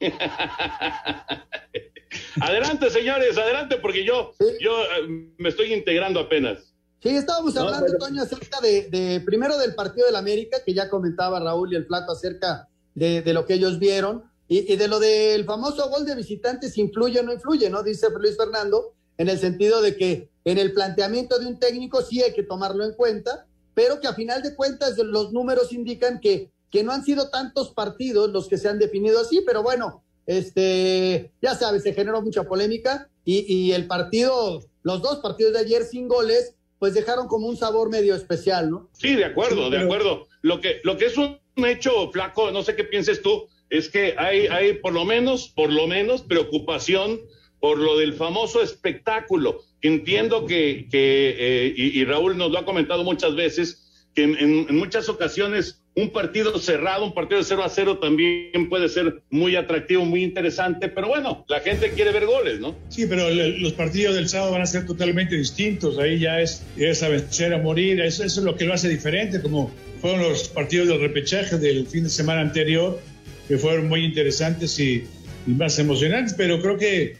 adelante, 2.40 2.90
señores, 2.90 3.36
adelante, 3.38 3.76
porque 3.76 4.04
yo, 4.04 4.32
yo 4.60 4.82
eh, 4.82 5.32
me 5.38 5.48
estoy 5.48 5.72
integrando 5.72 6.20
apenas. 6.20 6.72
Sí, 7.02 7.10
estábamos 7.10 7.54
No, 7.54 7.62
hablando, 7.62 7.86
pero- 7.86 7.98
Toño, 7.98 8.22
acerca 8.22 8.60
de, 8.60 8.88
de, 8.88 9.20
primero 9.20 9.58
del 9.58 9.74
partido 9.74 10.06
del 10.06 10.16
América, 10.16 10.58
que 10.64 10.74
ya 10.74 10.88
comentaba 10.88 11.40
Raúl 11.40 11.72
y 11.72 11.76
el 11.76 11.86
Flaco 11.86 12.12
acerca 12.12 12.68
de, 12.94 13.22
de 13.22 13.32
lo 13.32 13.44
que 13.46 13.54
ellos 13.54 13.78
vieron, 13.78 14.24
y, 14.48 14.72
y 14.72 14.76
de 14.76 14.88
lo 14.88 14.98
del 15.00 15.44
famoso 15.44 15.88
gol 15.90 16.04
de 16.06 16.14
visitantes, 16.14 16.78
influye 16.78 17.20
o 17.20 17.22
no 17.22 17.32
influye, 17.32 17.68
¿no? 17.68 17.82
Dice 17.82 18.06
Luis 18.18 18.36
Fernando, 18.36 18.94
en 19.18 19.28
el 19.28 19.38
sentido 19.38 19.82
de 19.82 19.96
que 19.96 20.28
en 20.44 20.58
el 20.58 20.72
planteamiento 20.72 21.38
de 21.38 21.46
un 21.46 21.58
técnico 21.58 22.00
sí 22.02 22.22
hay 22.22 22.32
que 22.32 22.44
tomarlo 22.44 22.84
en 22.84 22.92
cuenta, 22.94 23.46
pero 23.76 24.00
que 24.00 24.08
a 24.08 24.14
final 24.14 24.42
de 24.42 24.54
cuentas 24.54 24.96
los 24.96 25.34
números 25.34 25.70
indican 25.70 26.18
que, 26.18 26.50
que 26.70 26.82
no 26.82 26.92
han 26.92 27.04
sido 27.04 27.28
tantos 27.28 27.72
partidos 27.72 28.30
los 28.30 28.48
que 28.48 28.56
se 28.56 28.70
han 28.70 28.78
definido 28.78 29.20
así, 29.20 29.42
pero 29.46 29.62
bueno, 29.62 30.02
este, 30.24 31.30
ya 31.42 31.54
sabes, 31.54 31.82
se 31.82 31.92
generó 31.92 32.22
mucha 32.22 32.44
polémica 32.44 33.10
y, 33.22 33.44
y 33.46 33.72
el 33.72 33.86
partido, 33.86 34.64
los 34.82 35.02
dos 35.02 35.18
partidos 35.18 35.52
de 35.52 35.58
ayer 35.58 35.84
sin 35.84 36.08
goles, 36.08 36.54
pues 36.78 36.94
dejaron 36.94 37.28
como 37.28 37.48
un 37.48 37.58
sabor 37.58 37.90
medio 37.90 38.14
especial, 38.14 38.70
¿no? 38.70 38.88
Sí, 38.94 39.14
de 39.14 39.26
acuerdo, 39.26 39.66
Sí, 39.66 39.72
de 39.72 39.80
acuerdo. 39.80 40.26
Lo 40.40 40.62
que, 40.62 40.80
lo 40.82 40.96
que 40.96 41.06
es 41.06 41.18
un 41.18 41.38
hecho, 41.56 42.10
flaco, 42.12 42.50
no 42.52 42.62
sé 42.62 42.76
qué 42.76 42.84
pienses 42.84 43.20
tú, 43.20 43.46
es 43.68 43.90
que 43.90 44.14
hay, 44.16 44.46
hay 44.46 44.78
por 44.78 44.94
lo 44.94 45.04
menos, 45.04 45.48
por 45.48 45.70
lo 45.70 45.86
menos, 45.86 46.22
preocupación 46.22 47.20
por 47.60 47.76
lo 47.76 47.98
del 47.98 48.14
famoso 48.14 48.62
espectáculo. 48.62 49.60
Entiendo 49.82 50.46
que, 50.46 50.88
que 50.90 51.36
eh, 51.38 51.74
y, 51.76 52.00
y 52.00 52.04
Raúl 52.04 52.36
nos 52.36 52.50
lo 52.50 52.58
ha 52.58 52.64
comentado 52.64 53.04
muchas 53.04 53.34
veces, 53.36 53.82
que 54.14 54.22
en, 54.24 54.36
en- 54.38 54.76
muchas 54.76 55.08
ocasiones 55.08 55.82
un 55.94 56.10
partido 56.10 56.58
cerrado, 56.58 57.04
un 57.04 57.14
partido 57.14 57.38
de 57.38 57.44
0 57.46 57.62
a 57.64 57.68
0 57.70 57.98
también 57.98 58.68
puede 58.68 58.88
ser 58.88 59.22
muy 59.30 59.56
atractivo, 59.56 60.04
muy 60.04 60.22
interesante, 60.24 60.88
pero 60.88 61.08
bueno, 61.08 61.44
la 61.48 61.60
gente 61.60 61.90
quiere 61.92 62.12
ver 62.12 62.26
goles, 62.26 62.60
¿no? 62.60 62.74
Sí, 62.90 63.06
pero 63.08 63.30
le- 63.30 63.58
los 63.58 63.72
partidos 63.72 64.14
del 64.14 64.28
sábado 64.28 64.52
van 64.52 64.62
a 64.62 64.66
ser 64.66 64.84
totalmente 64.86 65.36
distintos. 65.36 65.98
Ahí 65.98 66.18
ya 66.18 66.40
es, 66.40 66.66
es 66.76 67.02
a 67.02 67.08
vencer, 67.08 67.54
a 67.54 67.58
morir. 67.58 68.00
Eso, 68.00 68.24
eso 68.24 68.40
es 68.40 68.44
lo 68.44 68.56
que 68.56 68.64
lo 68.66 68.74
hace 68.74 68.88
diferente, 68.90 69.40
como 69.40 69.70
fueron 70.00 70.20
los 70.22 70.48
partidos 70.48 70.88
del 70.88 71.00
repechaje 71.00 71.56
del 71.58 71.86
fin 71.86 72.04
de 72.04 72.10
semana 72.10 72.42
anterior, 72.42 73.00
que 73.48 73.56
fueron 73.56 73.88
muy 73.88 74.04
interesantes 74.04 74.78
y, 74.78 75.04
y 75.46 75.50
más 75.50 75.78
emocionantes. 75.78 76.34
Pero 76.36 76.60
creo 76.60 76.76
que 76.76 77.16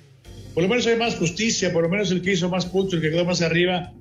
por 0.57 0.63
lo 0.63 0.71
menos 0.71 0.87
hay 0.87 0.97
más 0.97 1.17
justicia, 1.17 1.71
por 1.71 1.83
lo 1.83 1.91
menos 1.91 2.11
el 2.11 2.23
que 2.23 2.33
hizo 2.33 2.49
más 2.49 2.65
puntos, 2.65 2.95
el 2.95 3.03
que 3.03 3.11
quedó 3.11 3.27
más 3.27 3.43
arriba, 3.43 3.93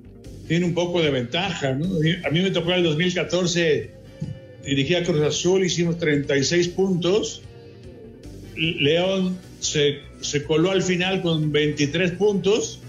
tiene 0.48 0.64
un 0.64 0.72
poco 0.72 1.02
de 1.02 1.10
ventaja. 1.10 1.68
A 1.68 2.30
mí 2.30 2.40
me 2.40 2.50
tocó 2.50 2.70
en 2.70 2.78
el 2.78 2.84
2014 2.84 3.90
dirigí 4.64 4.94
a 4.94 5.04
Cruz 5.04 5.20
Azul, 5.20 5.66
hicimos 5.66 5.98
36 5.98 6.68
puntos. 6.68 7.42
León 8.56 9.36
se, 9.60 9.98
se 10.22 10.44
coló 10.44 10.70
al 10.70 10.80
final 10.82 11.20
con 11.20 11.52
23 11.52 12.12
puntos. 12.12 12.80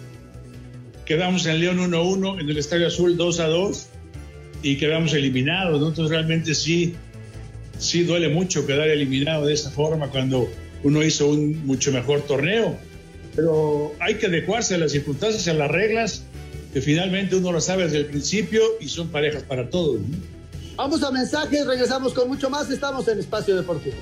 Quedamos 1.03 1.45
en 1.45 1.59
León 1.59 1.79
1-1, 1.91 2.39
en 2.39 2.49
el 2.49 2.57
Estadio 2.57 2.87
Azul 2.87 3.17
2-2 3.17 3.87
y 4.63 4.77
quedamos 4.77 5.13
eliminados. 5.13 5.81
¿no? 5.81 5.89
Entonces 5.89 6.09
realmente 6.15 6.55
sí, 6.55 6.95
sí 7.79 8.03
duele 8.03 8.29
mucho 8.29 8.65
quedar 8.65 8.87
eliminado 8.87 9.45
de 9.45 9.55
esa 9.55 9.71
forma 9.71 10.07
cuando 10.07 10.47
uno 10.83 11.03
hizo 11.03 11.27
un 11.27 11.65
mucho 11.65 11.91
mejor 11.91 12.21
torneo. 12.21 12.86
Pero 13.37 13.93
hay 13.99 14.15
que 14.15 14.25
adecuarse 14.25 14.73
a 14.73 14.79
las 14.79 14.91
circunstancias, 14.91 15.47
a 15.47 15.53
las 15.53 15.69
reglas, 15.69 16.23
que 16.73 16.81
finalmente 16.81 17.35
uno 17.35 17.51
lo 17.51 17.61
sabe 17.61 17.83
desde 17.83 17.99
el 17.99 18.07
principio 18.07 18.63
y 18.81 18.89
son 18.89 19.09
parejas 19.09 19.43
para 19.43 19.69
todos. 19.69 20.01
¿no? 20.01 20.17
Vamos 20.75 21.03
a 21.03 21.11
mensajes, 21.11 21.67
regresamos 21.67 22.13
con 22.13 22.27
mucho 22.27 22.49
más, 22.49 22.69
estamos 22.71 23.07
en 23.07 23.19
Espacio 23.19 23.55
Deportivo. 23.55 23.95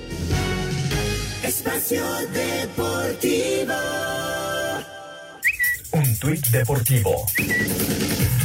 Espacio 1.44 2.02
Deportivo. 2.32 3.74
Un 5.92 6.18
tuit 6.18 6.46
deportivo. 6.46 7.26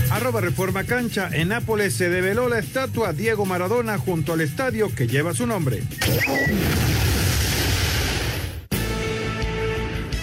Arroba 0.10 0.42
Reforma 0.42 0.84
Cancha. 0.84 1.30
En 1.32 1.48
Nápoles 1.50 1.94
se 1.94 2.10
develó 2.10 2.50
la 2.50 2.60
estatua 2.60 3.14
Diego 3.14 3.46
Maradona 3.46 3.98
junto 3.98 4.34
al 4.34 4.42
estadio 4.42 4.94
que 4.94 5.08
lleva 5.08 5.34
su 5.34 5.48
nombre. 5.48 5.84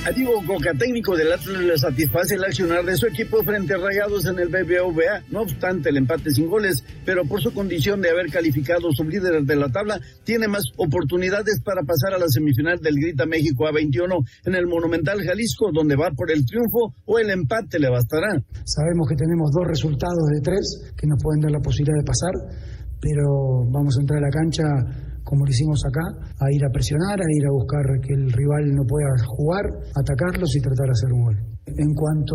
A 0.09 0.11
Diego 0.11 0.42
Coca, 0.46 0.72
técnico 0.72 1.14
del 1.14 1.30
Atlas, 1.30 1.61
le 1.61 1.76
satisface 1.76 2.36
el 2.36 2.42
accionar 2.42 2.82
de 2.82 2.96
su 2.96 3.06
equipo 3.06 3.42
frente 3.42 3.74
a 3.74 3.76
Rayados 3.76 4.24
en 4.24 4.38
el 4.38 4.48
BBVA, 4.48 5.24
no 5.30 5.42
obstante 5.42 5.90
el 5.90 5.98
empate 5.98 6.30
sin 6.30 6.48
goles, 6.48 6.82
pero 7.04 7.26
por 7.26 7.42
su 7.42 7.52
condición 7.52 8.00
de 8.00 8.09
haber 8.09 8.30
calificado 8.30 8.90
sublíderes 8.90 9.46
de 9.46 9.56
la 9.56 9.68
tabla, 9.68 10.00
tiene 10.24 10.48
más 10.48 10.62
oportunidades 10.78 11.61
para 11.61 11.82
pasar 11.82 12.14
a 12.14 12.18
la 12.18 12.26
semifinal 12.26 12.78
del 12.78 12.94
Grita 12.94 13.26
México 13.26 13.64
A21 13.64 14.26
en 14.46 14.54
el 14.54 14.66
Monumental 14.66 15.22
Jalisco, 15.22 15.68
donde 15.74 15.94
va 15.94 16.11
por 16.12 16.30
el 16.30 16.46
triunfo 16.46 16.94
o 17.04 17.18
el 17.18 17.28
empate 17.28 17.78
le 17.78 17.90
bastará. 17.90 18.32
Sabemos 18.64 19.11
que 19.11 19.14
tenemos 19.14 19.50
dos 19.52 19.66
resultados 19.68 20.24
de 20.32 20.40
tres 20.40 20.90
que 20.96 21.06
nos 21.06 21.22
pueden 21.22 21.42
dar 21.42 21.50
la 21.50 21.61
posibilidad 21.61 21.98
de 21.98 22.06
pasar, 22.06 22.32
pero 22.98 23.68
vamos 23.68 23.94
a 23.98 24.00
entrar 24.00 24.24
a 24.24 24.26
la 24.26 24.30
cancha 24.30 24.64
como 25.28 25.44
lo 25.44 25.52
hicimos 25.52 25.84
acá, 25.84 26.00
a 26.40 26.48
ir 26.48 26.64
a 26.64 26.72
presionar, 26.72 27.20
a 27.20 27.28
ir 27.28 27.44
a 27.44 27.52
buscar 27.52 27.84
que 28.00 28.14
el 28.16 28.32
rival 28.32 28.64
no 28.72 28.82
pueda 28.88 29.12
jugar, 29.28 29.64
atacarlos 29.92 30.56
y 30.56 30.60
tratar 30.64 30.88
de 30.88 30.96
hacer 30.96 31.12
un 31.12 31.22
gol. 31.28 31.36
En 31.68 31.92
cuanto 31.92 32.32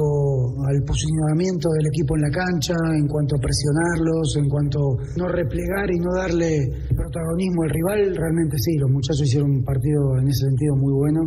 al 0.69 0.77
posicionamiento 0.85 1.73
del 1.73 1.89
equipo 1.89 2.13
en 2.13 2.21
la 2.21 2.29
cancha, 2.29 2.77
en 2.93 3.09
cuanto 3.09 3.33
a 3.33 3.41
presionarlos, 3.41 4.37
en 4.37 4.45
cuanto 4.45 4.77
a 4.77 5.17
no 5.17 5.25
replegar 5.25 5.89
y 5.89 5.97
no 5.97 6.13
darle 6.13 6.53
protagonismo 6.93 7.65
al 7.65 7.73
rival, 7.73 7.99
realmente 8.13 8.61
sí, 8.61 8.77
los 8.77 8.93
muchachos 8.93 9.25
hicieron 9.25 9.49
un 9.57 9.65
partido 9.65 10.21
en 10.21 10.29
ese 10.29 10.45
sentido 10.45 10.77
muy 10.77 10.93
bueno, 10.93 11.21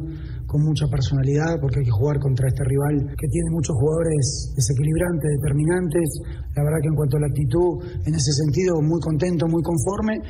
con 0.46 0.62
mucha 0.62 0.86
personalidad, 0.86 1.58
porque 1.58 1.82
hay 1.82 1.86
que 1.90 1.98
jugar 1.98 2.22
contra 2.22 2.46
este 2.46 2.62
rival 2.62 3.10
que 3.18 3.26
tiene 3.26 3.50
muchos 3.50 3.74
jugadores 3.74 4.54
desequilibrantes, 4.54 5.28
determinantes. 5.42 6.06
La 6.54 6.62
verdad 6.62 6.78
que 6.80 6.88
en 6.88 6.94
cuanto 6.94 7.16
a 7.18 7.20
la 7.20 7.26
actitud, 7.26 8.06
en 8.06 8.14
ese 8.14 8.32
sentido, 8.32 8.78
muy 8.80 9.00
contento, 9.02 9.50
muy 9.50 9.62
conforme. 9.66 10.22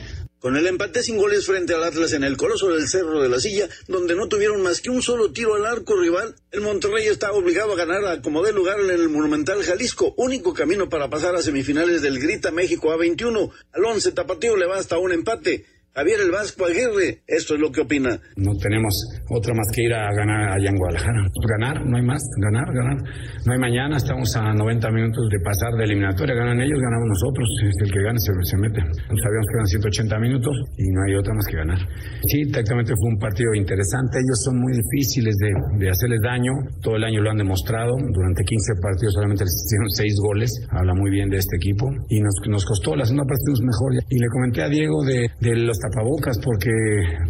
Con 0.47 0.57
el 0.57 0.69
empate 0.69 1.03
sin 1.03 1.17
goles 1.17 1.45
frente 1.45 1.75
al 1.75 1.83
Atlas 1.83 2.13
en 2.13 2.23
el 2.23 2.37
Coloso 2.37 2.69
del 2.69 2.87
Cerro 2.87 3.21
de 3.21 3.29
la 3.29 3.41
Silla, 3.41 3.69
donde 3.89 4.15
no 4.15 4.29
tuvieron 4.29 4.63
más 4.63 4.81
que 4.81 4.91
un 4.91 5.03
solo 5.03 5.33
tiro 5.33 5.57
al 5.57 5.67
arco 5.67 5.97
rival, 5.97 6.37
el 6.53 6.61
Monterrey 6.61 7.09
está 7.09 7.33
obligado 7.33 7.73
a 7.73 7.77
ganar 7.77 8.05
a 8.05 8.23
como 8.23 8.45
dé 8.45 8.53
lugar 8.53 8.79
en 8.79 8.91
el 8.91 9.09
Monumental 9.09 9.61
Jalisco, 9.65 10.15
único 10.17 10.55
camino 10.55 10.89
para 10.89 11.11
pasar 11.11 11.35
a 11.35 11.43
semifinales 11.43 12.01
del 12.01 12.21
Grita 12.21 12.53
México 12.53 12.95
A21. 12.95 13.51
Al 13.73 13.85
11 13.85 14.13
Tapatío 14.13 14.57
le 14.57 14.67
basta 14.67 14.99
un 14.99 15.11
empate. 15.11 15.65
Javier 15.97 16.21
el 16.21 16.31
Vasco 16.31 16.67
Aguirre, 16.67 17.25
esto 17.27 17.55
es 17.55 17.61
lo 17.65 17.73
que 17.73 17.81
opina. 17.81 18.21
No 18.37 18.53
tenemos 18.61 18.93
otra 19.33 19.55
más 19.57 19.65
que 19.73 19.89
ir 19.89 19.95
a 19.95 20.13
ganar 20.13 20.53
allá 20.53 20.69
en 20.69 20.77
Guadalajara. 20.77 21.25
Ganar, 21.49 21.87
no 21.89 21.97
hay 21.97 22.05
más, 22.05 22.21
ganar, 22.37 22.69
ganar. 22.69 23.01
No 23.47 23.53
hay 23.53 23.59
mañana, 23.59 23.97
estamos 23.97 24.29
a 24.37 24.53
90 24.53 24.91
minutos 24.91 25.25
de 25.33 25.41
pasar 25.41 25.73
de 25.73 25.85
eliminatoria. 25.85 26.37
Ganan 26.37 26.61
ellos, 26.61 26.77
ganamos 26.85 27.09
nosotros. 27.17 27.49
El 27.81 27.91
que 27.91 28.03
gane 28.05 28.21
se, 28.21 28.29
mete. 28.61 28.85
Sabíamos 29.09 29.47
que 29.49 29.57
eran 29.57 29.67
180 29.73 30.19
minutos 30.21 30.53
y 30.77 30.85
no 30.93 31.01
hay 31.01 31.15
otra 31.17 31.33
más 31.33 31.47
que 31.49 31.57
ganar. 31.57 31.81
Sí, 32.29 32.45
tácticamente 32.53 32.93
fue 32.93 33.17
un 33.17 33.19
partido 33.19 33.55
interesante. 33.57 34.21
Ellos 34.21 34.37
son 34.45 34.61
muy 34.61 34.77
difíciles 34.77 35.33
de, 35.41 35.49
de 35.81 35.89
hacerles 35.89 36.21
daño. 36.21 36.53
Todo 36.85 36.97
el 36.97 37.05
año 37.05 37.23
lo 37.25 37.31
han 37.31 37.41
demostrado. 37.41 37.97
Durante 37.97 38.45
15 38.45 38.85
partidos 38.85 39.15
solamente 39.17 39.49
les 39.49 39.65
hicieron 39.65 39.89
6 39.89 40.13
goles. 40.21 40.51
Habla 40.77 40.93
muy 40.93 41.09
bien 41.09 41.31
de 41.33 41.39
este 41.41 41.57
equipo. 41.57 41.89
Y 42.13 42.21
nos, 42.21 42.37
nos 42.53 42.67
costó, 42.67 42.93
la 42.93 43.09
segunda 43.09 43.25
parte 43.25 43.49
mejor. 43.65 43.97
Y 44.13 44.19
le 44.21 44.29
comenté 44.29 44.61
a 44.61 44.69
Diego 44.69 45.01
de, 45.03 45.33
de 45.41 45.57
los 45.57 45.81
tapabocas 45.91 46.39
porque 46.43 46.71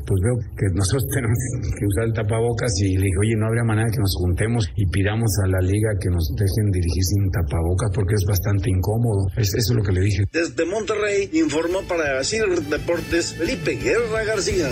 pues 0.05 0.19
veo 0.25 0.37
que 0.57 0.67
nosotros 0.75 1.07
tenemos 1.15 1.39
que 1.79 1.85
usar 1.87 2.05
el 2.05 2.13
tapabocas 2.13 2.73
y 2.81 2.97
le 2.97 3.07
dije, 3.07 3.19
oye, 3.21 3.35
no 3.37 3.47
habría 3.47 3.65
manera 3.65 3.89
que 3.91 4.01
nos 4.01 4.17
juntemos 4.17 4.69
y 4.77 4.87
pidamos 4.87 5.31
a 5.45 5.49
la 5.49 5.61
liga 5.61 5.91
que 6.01 6.09
nos 6.09 6.33
dejen 6.35 6.71
dirigir 6.73 7.05
sin 7.05 7.31
tapabocas 7.31 7.91
porque 7.95 8.15
es 8.15 8.25
bastante 8.27 8.71
incómodo. 8.71 9.29
eso 9.37 9.57
es 9.57 9.71
lo 9.71 9.83
que 9.83 9.93
le 9.93 10.01
dije. 10.01 10.25
Desde 10.33 10.65
Monterrey 10.65 11.31
informó 11.33 11.83
para 11.89 12.23
CIR 12.25 12.63
Deportes 12.69 13.35
Felipe 13.35 13.77
Guerra 13.77 14.25
García. 14.25 14.69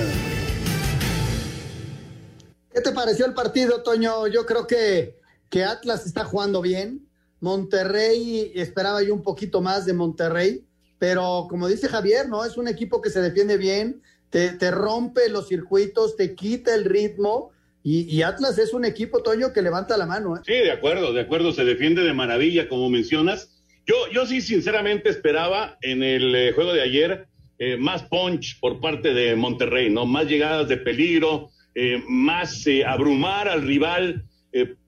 ¿Qué 2.73 2.81
te 2.81 2.93
pareció 2.93 3.27
el 3.27 3.35
partido, 3.35 3.83
Toño? 3.83 4.27
Yo 4.27 4.47
creo 4.47 4.67
que, 4.67 5.17
que 5.49 5.65
Atlas 5.65 6.07
está 6.07 6.25
jugando 6.25 6.61
bien. 6.61 7.07
Monterrey, 7.41 8.53
esperaba 8.55 9.03
yo 9.03 9.15
un 9.15 9.23
poquito 9.23 9.61
más 9.61 9.85
de 9.85 9.93
Monterrey, 9.93 10.67
pero 11.05 11.49
como 11.51 11.69
dice 11.69 11.87
Javier, 11.87 12.31
¿no? 12.31 12.47
Es 12.47 12.57
un 12.57 12.67
equipo 12.67 13.03
que 13.03 13.11
se 13.11 13.21
defiende 13.21 13.59
bien, 13.59 14.01
te, 14.31 14.53
te 14.53 14.71
rompe 14.71 15.29
los 15.29 15.49
circuitos, 15.49 16.17
te 16.17 16.35
quita 16.35 16.75
el 16.75 16.87
ritmo. 16.87 17.53
Y, 17.83 18.23
Atlas 18.23 18.57
es 18.57 18.73
un 18.73 18.87
equipo, 18.87 19.23
Toño, 19.23 19.53
que 19.53 19.61
levanta 19.61 19.99
la 19.99 20.07
mano. 20.07 20.35
¿eh? 20.35 20.41
Sí, 20.47 20.55
de 20.55 20.71
acuerdo, 20.71 21.13
de 21.13 21.21
acuerdo, 21.21 21.53
se 21.53 21.67
defiende 21.67 22.01
de 22.01 22.15
maravilla, 22.15 22.71
como 22.71 22.89
mencionas. 22.89 23.63
Yo, 23.85 23.95
yo 24.15 24.25
sí, 24.25 24.41
sinceramente, 24.41 25.11
esperaba 25.11 25.77
en 25.83 26.03
el 26.03 26.35
eh, 26.35 26.53
juego 26.55 26.73
de 26.73 26.81
ayer 26.81 27.27
eh, 27.59 27.77
más 27.77 28.05
punch 28.05 28.59
por 28.59 28.81
parte 28.81 29.13
de 29.13 29.37
Monterrey, 29.37 29.91
¿no? 29.91 30.07
Más 30.07 30.27
llegadas 30.27 30.69
de 30.69 30.79
peligro, 30.79 31.51
eh, 31.75 32.03
más 32.09 32.65
abrumar 32.87 33.51
al 33.51 33.61
rival, 33.61 34.25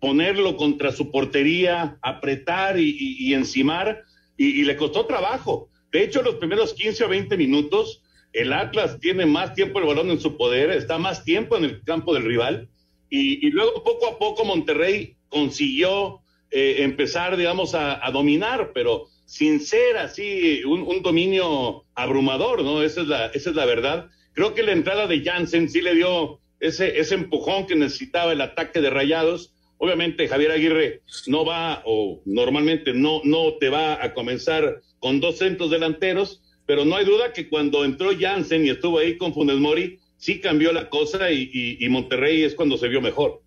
ponerlo 0.00 0.56
contra 0.56 0.92
su 0.92 1.10
portería, 1.10 1.98
apretar 2.00 2.78
y, 2.78 3.34
encimar, 3.34 4.04
y, 4.38 4.62
le 4.62 4.76
costó 4.76 5.04
trabajo. 5.04 5.68
De 5.96 6.04
hecho, 6.04 6.20
los 6.20 6.34
primeros 6.34 6.74
15 6.74 7.04
o 7.06 7.08
20 7.08 7.38
minutos, 7.38 8.02
el 8.34 8.52
Atlas 8.52 9.00
tiene 9.00 9.24
más 9.24 9.54
tiempo 9.54 9.78
el 9.78 9.86
balón 9.86 10.10
en 10.10 10.20
su 10.20 10.36
poder, 10.36 10.68
está 10.68 10.98
más 10.98 11.24
tiempo 11.24 11.56
en 11.56 11.64
el 11.64 11.82
campo 11.84 12.12
del 12.12 12.24
rival, 12.24 12.68
y, 13.08 13.48
luego 13.48 13.82
poco 13.82 14.06
a 14.06 14.18
poco 14.18 14.44
Monterrey 14.44 15.16
consiguió 15.30 16.20
empezar, 16.50 17.38
digamos, 17.38 17.74
a, 17.74 18.10
dominar, 18.12 18.72
pero 18.74 19.06
sin 19.24 19.58
ser 19.58 19.96
así 19.96 20.62
un, 20.66 20.82
un, 20.82 21.00
dominio 21.00 21.84
abrumador, 21.94 22.62
¿no? 22.62 22.82
Esa 22.82 23.00
es, 23.00 23.08
la, 23.08 23.26
esa 23.28 23.48
es 23.48 23.56
la 23.56 23.64
verdad. 23.64 24.10
Creo 24.34 24.52
que 24.52 24.64
la 24.64 24.72
entrada 24.72 25.06
de 25.06 25.24
Jansen 25.24 25.70
sí 25.70 25.80
le 25.80 25.94
dio 25.94 26.40
ese, 26.60 27.00
ese 27.00 27.14
empujón 27.14 27.66
que 27.66 27.74
necesitaba 27.74 28.32
el 28.32 28.42
ataque 28.42 28.82
de 28.82 28.90
Rayados. 28.90 29.54
Obviamente 29.78 30.28
Javier 30.28 30.50
Aguirre 30.50 31.00
no 31.26 31.46
va 31.46 31.82
o 31.86 32.20
normalmente 32.26 32.92
no, 32.92 33.22
no 33.24 33.54
te 33.54 33.70
va 33.70 34.04
a 34.04 34.12
comenzar 34.12 34.82
con 35.00 35.20
dos 35.20 35.38
centros 35.38 35.70
delanteros, 35.70 36.42
pero 36.66 36.84
no 36.84 36.96
hay 36.96 37.04
duda 37.04 37.32
que 37.32 37.48
cuando 37.48 37.84
entró 37.84 38.10
Jansen 38.18 38.64
y 38.64 38.70
estuvo 38.70 38.98
ahí 38.98 39.16
con 39.18 39.32
Funes 39.32 39.56
Mori, 39.56 40.00
sí 40.16 40.40
cambió 40.40 40.72
la 40.72 40.90
cosa 40.90 41.30
y, 41.30 41.86
Monterrey 41.88 42.42
es 42.42 42.54
cuando 42.54 42.76
se 42.76 42.88
vio 42.88 43.00
mejor. 43.00 43.42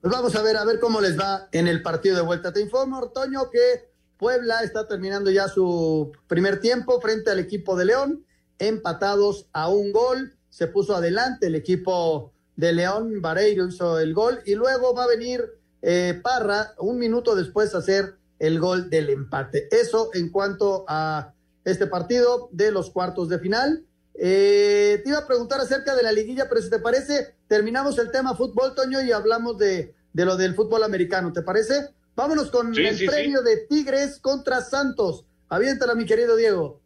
Pues 0.00 0.12
vamos 0.12 0.34
a 0.36 0.42
ver, 0.42 0.56
a 0.56 0.64
ver 0.64 0.78
cómo 0.80 1.00
les 1.00 1.18
va 1.18 1.48
en 1.52 1.68
el 1.68 1.82
partido 1.82 2.16
de 2.16 2.22
vuelta. 2.22 2.52
Te 2.52 2.60
informo, 2.60 2.98
Ortoño, 2.98 3.50
que 3.50 3.88
Puebla 4.16 4.62
está 4.62 4.86
terminando 4.86 5.30
ya 5.30 5.48
su 5.48 6.12
primer 6.26 6.60
tiempo 6.60 7.00
frente 7.00 7.30
al 7.30 7.38
equipo 7.38 7.76
de 7.76 7.84
León, 7.86 8.24
empatados 8.58 9.46
a 9.52 9.68
un 9.68 9.92
gol. 9.92 10.34
Se 10.50 10.66
puso 10.66 10.94
adelante 10.94 11.46
el 11.46 11.54
equipo 11.54 12.32
de 12.56 12.72
León, 12.72 13.20
Vareiro 13.20 13.68
hizo 13.68 14.00
el 14.00 14.14
gol 14.14 14.40
y 14.44 14.56
luego 14.56 14.92
va 14.92 15.04
a 15.04 15.08
venir 15.08 15.44
eh, 15.80 16.20
Parra 16.22 16.74
un 16.78 16.98
minuto 16.98 17.36
después 17.36 17.72
a 17.74 17.78
hacer 17.78 18.16
el 18.38 18.60
gol 18.60 18.90
del 18.90 19.10
empate. 19.10 19.68
Eso 19.70 20.10
en 20.14 20.30
cuanto 20.30 20.84
a 20.88 21.32
este 21.64 21.86
partido 21.86 22.48
de 22.52 22.70
los 22.70 22.90
cuartos 22.90 23.28
de 23.28 23.38
final. 23.38 23.84
Eh, 24.14 25.00
te 25.04 25.10
iba 25.10 25.18
a 25.18 25.26
preguntar 25.26 25.60
acerca 25.60 25.94
de 25.94 26.02
la 26.02 26.12
liguilla, 26.12 26.48
pero 26.48 26.60
si 26.60 26.70
te 26.70 26.80
parece, 26.80 27.34
terminamos 27.46 27.98
el 27.98 28.10
tema 28.10 28.34
fútbol, 28.34 28.74
Toño, 28.74 29.00
y 29.00 29.12
hablamos 29.12 29.58
de, 29.58 29.94
de 30.12 30.24
lo 30.24 30.36
del 30.36 30.54
fútbol 30.54 30.82
americano, 30.82 31.32
¿te 31.32 31.42
parece? 31.42 31.90
Vámonos 32.16 32.50
con 32.50 32.76
el 32.76 33.06
premio 33.06 33.42
de 33.42 33.58
Tigres 33.68 34.18
contra 34.18 34.60
Santos. 34.60 35.24
Aviéntala, 35.48 35.94
mi 35.94 36.04
querido 36.04 36.34
Diego. 36.34 36.80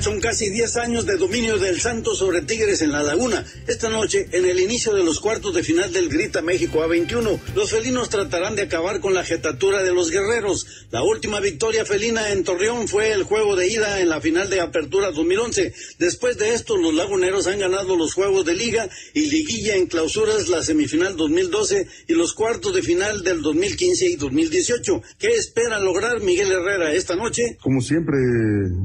Son 0.00 0.20
casi 0.20 0.48
10 0.48 0.76
años 0.76 1.06
de 1.06 1.16
dominio 1.16 1.58
del 1.58 1.80
Santos 1.80 2.18
sobre 2.18 2.42
Tigres 2.42 2.82
en 2.82 2.92
la 2.92 3.02
Laguna. 3.02 3.44
Esta 3.66 3.88
noche, 3.88 4.28
en 4.30 4.44
el 4.44 4.60
inicio 4.60 4.94
de 4.94 5.02
los 5.02 5.18
cuartos 5.18 5.52
de 5.56 5.64
final 5.64 5.92
del 5.92 6.08
Grita 6.08 6.40
México 6.40 6.78
A21, 6.86 7.40
los 7.56 7.70
felinos 7.72 8.08
tratarán 8.08 8.54
de 8.54 8.62
acabar 8.62 9.00
con 9.00 9.12
la 9.12 9.24
jetatura 9.24 9.82
de 9.82 9.92
los 9.92 10.12
guerreros. 10.12 10.86
La 10.92 11.02
última 11.02 11.40
victoria 11.40 11.84
felina 11.84 12.30
en 12.30 12.44
Torreón 12.44 12.86
fue 12.86 13.10
el 13.10 13.24
juego 13.24 13.56
de 13.56 13.66
ida 13.66 14.00
en 14.00 14.08
la 14.08 14.20
final 14.20 14.48
de 14.48 14.60
Apertura 14.60 15.10
2011. 15.10 15.74
Después 15.98 16.38
de 16.38 16.54
esto, 16.54 16.76
los 16.76 16.94
laguneros 16.94 17.48
han 17.48 17.58
ganado 17.58 17.96
los 17.96 18.14
juegos 18.14 18.44
de 18.44 18.54
liga 18.54 18.88
y 19.14 19.26
liguilla 19.26 19.74
en 19.74 19.86
clausuras 19.86 20.48
la 20.48 20.62
semifinal 20.62 21.16
2012 21.16 21.88
y 22.06 22.12
los 22.14 22.34
cuartos 22.34 22.72
de 22.72 22.82
final 22.82 23.24
del 23.24 23.42
2015 23.42 24.06
y 24.06 24.14
2018. 24.14 25.02
¿Qué 25.18 25.34
espera 25.34 25.80
lograr 25.80 26.20
Miguel 26.20 26.52
Herrera 26.52 26.92
esta 26.92 27.16
noche? 27.16 27.58
Como 27.60 27.80
siempre, 27.80 28.16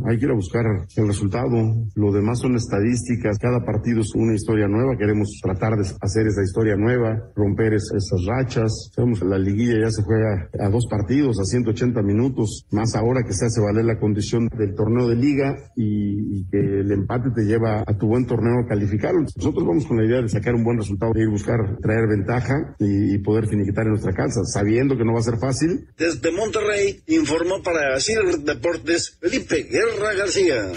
hay 0.10 0.18
que 0.18 0.26
ir 0.26 0.32
a 0.32 0.36
buscar 0.36 0.66
resultado. 1.08 1.58
Lo 1.96 2.12
demás 2.12 2.40
son 2.40 2.56
estadísticas. 2.56 3.38
Cada 3.40 3.64
partido 3.64 4.02
es 4.02 4.14
una 4.16 4.34
historia 4.34 4.68
nueva. 4.68 4.98
Queremos 4.98 5.30
tratar 5.42 5.78
de 5.78 5.88
hacer 6.02 6.28
esa 6.28 6.44
historia 6.44 6.76
nueva, 6.76 7.32
romper 7.36 7.74
esas 7.74 8.26
rachas. 8.26 8.92
Sabemos 8.96 9.22
la 9.22 9.38
liguilla 9.38 9.80
ya 9.80 9.92
se 9.92 10.04
juega 10.04 10.50
a 10.60 10.70
dos 10.70 10.88
partidos, 10.90 11.40
a 11.40 11.46
180 11.46 12.02
minutos, 12.02 12.66
más 12.72 12.96
ahora 12.96 13.24
que 13.24 13.34
se 13.34 13.46
hace 13.46 13.62
valer 13.62 13.86
la 13.86 14.00
condición 14.00 14.48
del 14.58 14.76
torneo 14.76 15.08
de 15.08 15.16
liga 15.16 15.56
y, 15.76 16.46
que 16.50 16.58
el 16.58 16.92
empate 16.92 17.30
te 17.36 17.44
lleva 17.44 17.84
a 17.86 17.98
tu 17.98 18.08
buen 18.08 18.26
torneo 18.26 18.60
a 18.60 18.68
calificar. 18.68 19.14
Nosotros 19.14 19.66
vamos 19.66 19.86
con 19.86 19.98
la 19.98 20.06
idea 20.06 20.22
de 20.22 20.30
sacar 20.30 20.54
un 20.54 20.64
buen 20.64 20.78
resultado, 20.78 21.14
de 21.14 21.22
ir 21.22 21.30
buscar 21.30 21.78
traer 21.82 22.08
ventaja 22.08 22.76
y, 22.80 23.18
poder 23.20 23.48
finiquitar 23.48 23.86
en 23.86 23.92
nuestra 23.92 24.14
casa, 24.14 24.44
sabiendo 24.44 24.98
que 24.98 25.06
no 25.06 25.14
va 25.14 25.20
a 25.20 25.24
ser 25.24 25.38
fácil. 25.38 25.88
Desde 25.98 26.32
Monterrey 26.32 27.02
informó 27.08 27.64
para 27.64 28.00
CIR 28.00 28.40
Deportes 28.40 29.18
Felipe 29.22 29.64
Guerra 29.64 30.14
García. 30.14 30.72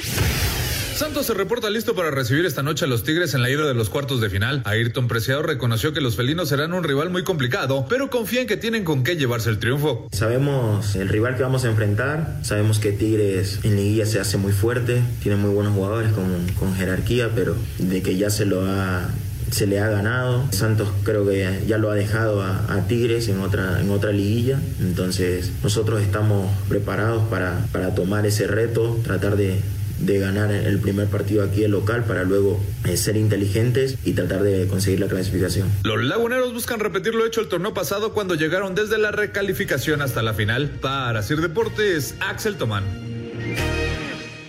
Santos 0.97 1.27
se 1.27 1.35
reporta 1.35 1.69
listo 1.69 1.95
para 1.95 2.11
recibir 2.11 2.47
esta 2.47 2.63
noche 2.63 2.87
a 2.87 2.89
los 2.89 3.05
Tigres 3.05 3.35
en 3.35 3.43
la 3.43 3.51
ida 3.51 3.67
de 3.67 3.75
los 3.75 3.91
cuartos 3.91 4.23
de 4.23 4.31
final. 4.31 4.63
Ayrton 4.65 5.09
Preciado 5.09 5.43
reconoció 5.43 5.93
que 5.93 6.01
los 6.01 6.17
felinos 6.17 6.49
serán 6.49 6.73
un 6.73 6.85
rival 6.85 7.11
muy 7.11 7.23
complicado, 7.23 7.85
pero 7.87 8.09
confía 8.09 8.41
en 8.41 8.47
que 8.47 8.57
tienen 8.57 8.83
con 8.83 9.05
qué 9.05 9.15
llevarse 9.15 9.51
el 9.51 9.59
triunfo. 9.59 10.09
Sabemos 10.13 10.97
el 10.97 11.11
rival 11.11 11.37
que 11.37 11.43
vamos 11.43 11.65
a 11.65 11.69
enfrentar, 11.69 12.39
sabemos 12.41 12.79
que 12.79 12.93
Tigres 12.93 13.61
en 13.63 13.77
liguilla 13.77 14.07
se 14.07 14.21
hace 14.21 14.39
muy 14.39 14.53
fuerte, 14.53 15.03
tiene 15.23 15.37
muy 15.37 15.51
buenos 15.51 15.75
jugadores 15.75 16.13
con, 16.13 16.75
jerarquía, 16.77 17.31
pero 17.35 17.57
de 17.79 18.01
que 18.01 18.17
ya 18.17 18.31
se 18.31 18.47
lo 18.47 18.63
ha 18.63 19.11
se 19.51 19.67
le 19.67 19.81
ha 19.81 19.91
ganado. 19.91 20.51
Santos 20.51 20.89
creo 21.05 21.27
que 21.29 21.63
ya 21.67 21.77
lo 21.77 21.91
ha 21.91 21.95
dejado 21.95 22.41
a, 22.41 22.73
a, 22.73 22.89
Tigres 22.89 23.29
en 23.29 23.41
otra, 23.41 23.83
en 23.83 23.91
otra 23.91 24.13
liguilla. 24.13 24.59
Entonces 24.81 25.53
nosotros 25.63 26.01
estamos 26.01 26.51
preparados 26.71 27.23
para, 27.29 27.67
para 27.71 27.95
tomar 27.95 28.25
ese 28.25 28.47
reto, 28.47 28.99
tratar 29.05 29.37
de, 29.37 29.61
de 29.99 30.19
ganar 30.19 30.51
el 30.51 30.79
primer 30.79 31.07
partido 31.09 31.45
aquí 31.45 31.65
el 31.65 31.73
local 31.73 32.05
para 32.05 32.25
luego 32.25 32.61
eh, 32.85 32.97
ser 32.97 33.17
inteligentes 33.17 33.97
y 34.05 34.13
tratar 34.13 34.43
de 34.43 34.67
conseguir 34.67 35.01
la 35.01 35.09
clasificación. 35.09 35.71
Los 35.85 36.03
laguneros 36.05 36.53
buscan 36.53 36.81
repetir 36.81 37.15
lo 37.15 37.27
hecho 37.27 37.41
el 37.41 37.49
torneo 37.49 37.75
pasado 37.75 38.13
cuando 38.13 38.35
llegaron 38.35 38.75
desde 38.75 38.99
la 38.99 39.11
recalificación 39.11 40.03
hasta 40.03 40.23
la 40.23 40.35
final. 40.35 40.71
Para 40.81 41.23
Sir 41.23 41.41
Deportes, 41.41 42.15
Axel 42.21 42.57
Tomán. 42.57 42.85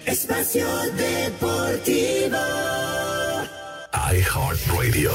Espacio 0.06 0.66
Deportivo. 0.96 2.38
iHeartRadio. 4.12 5.12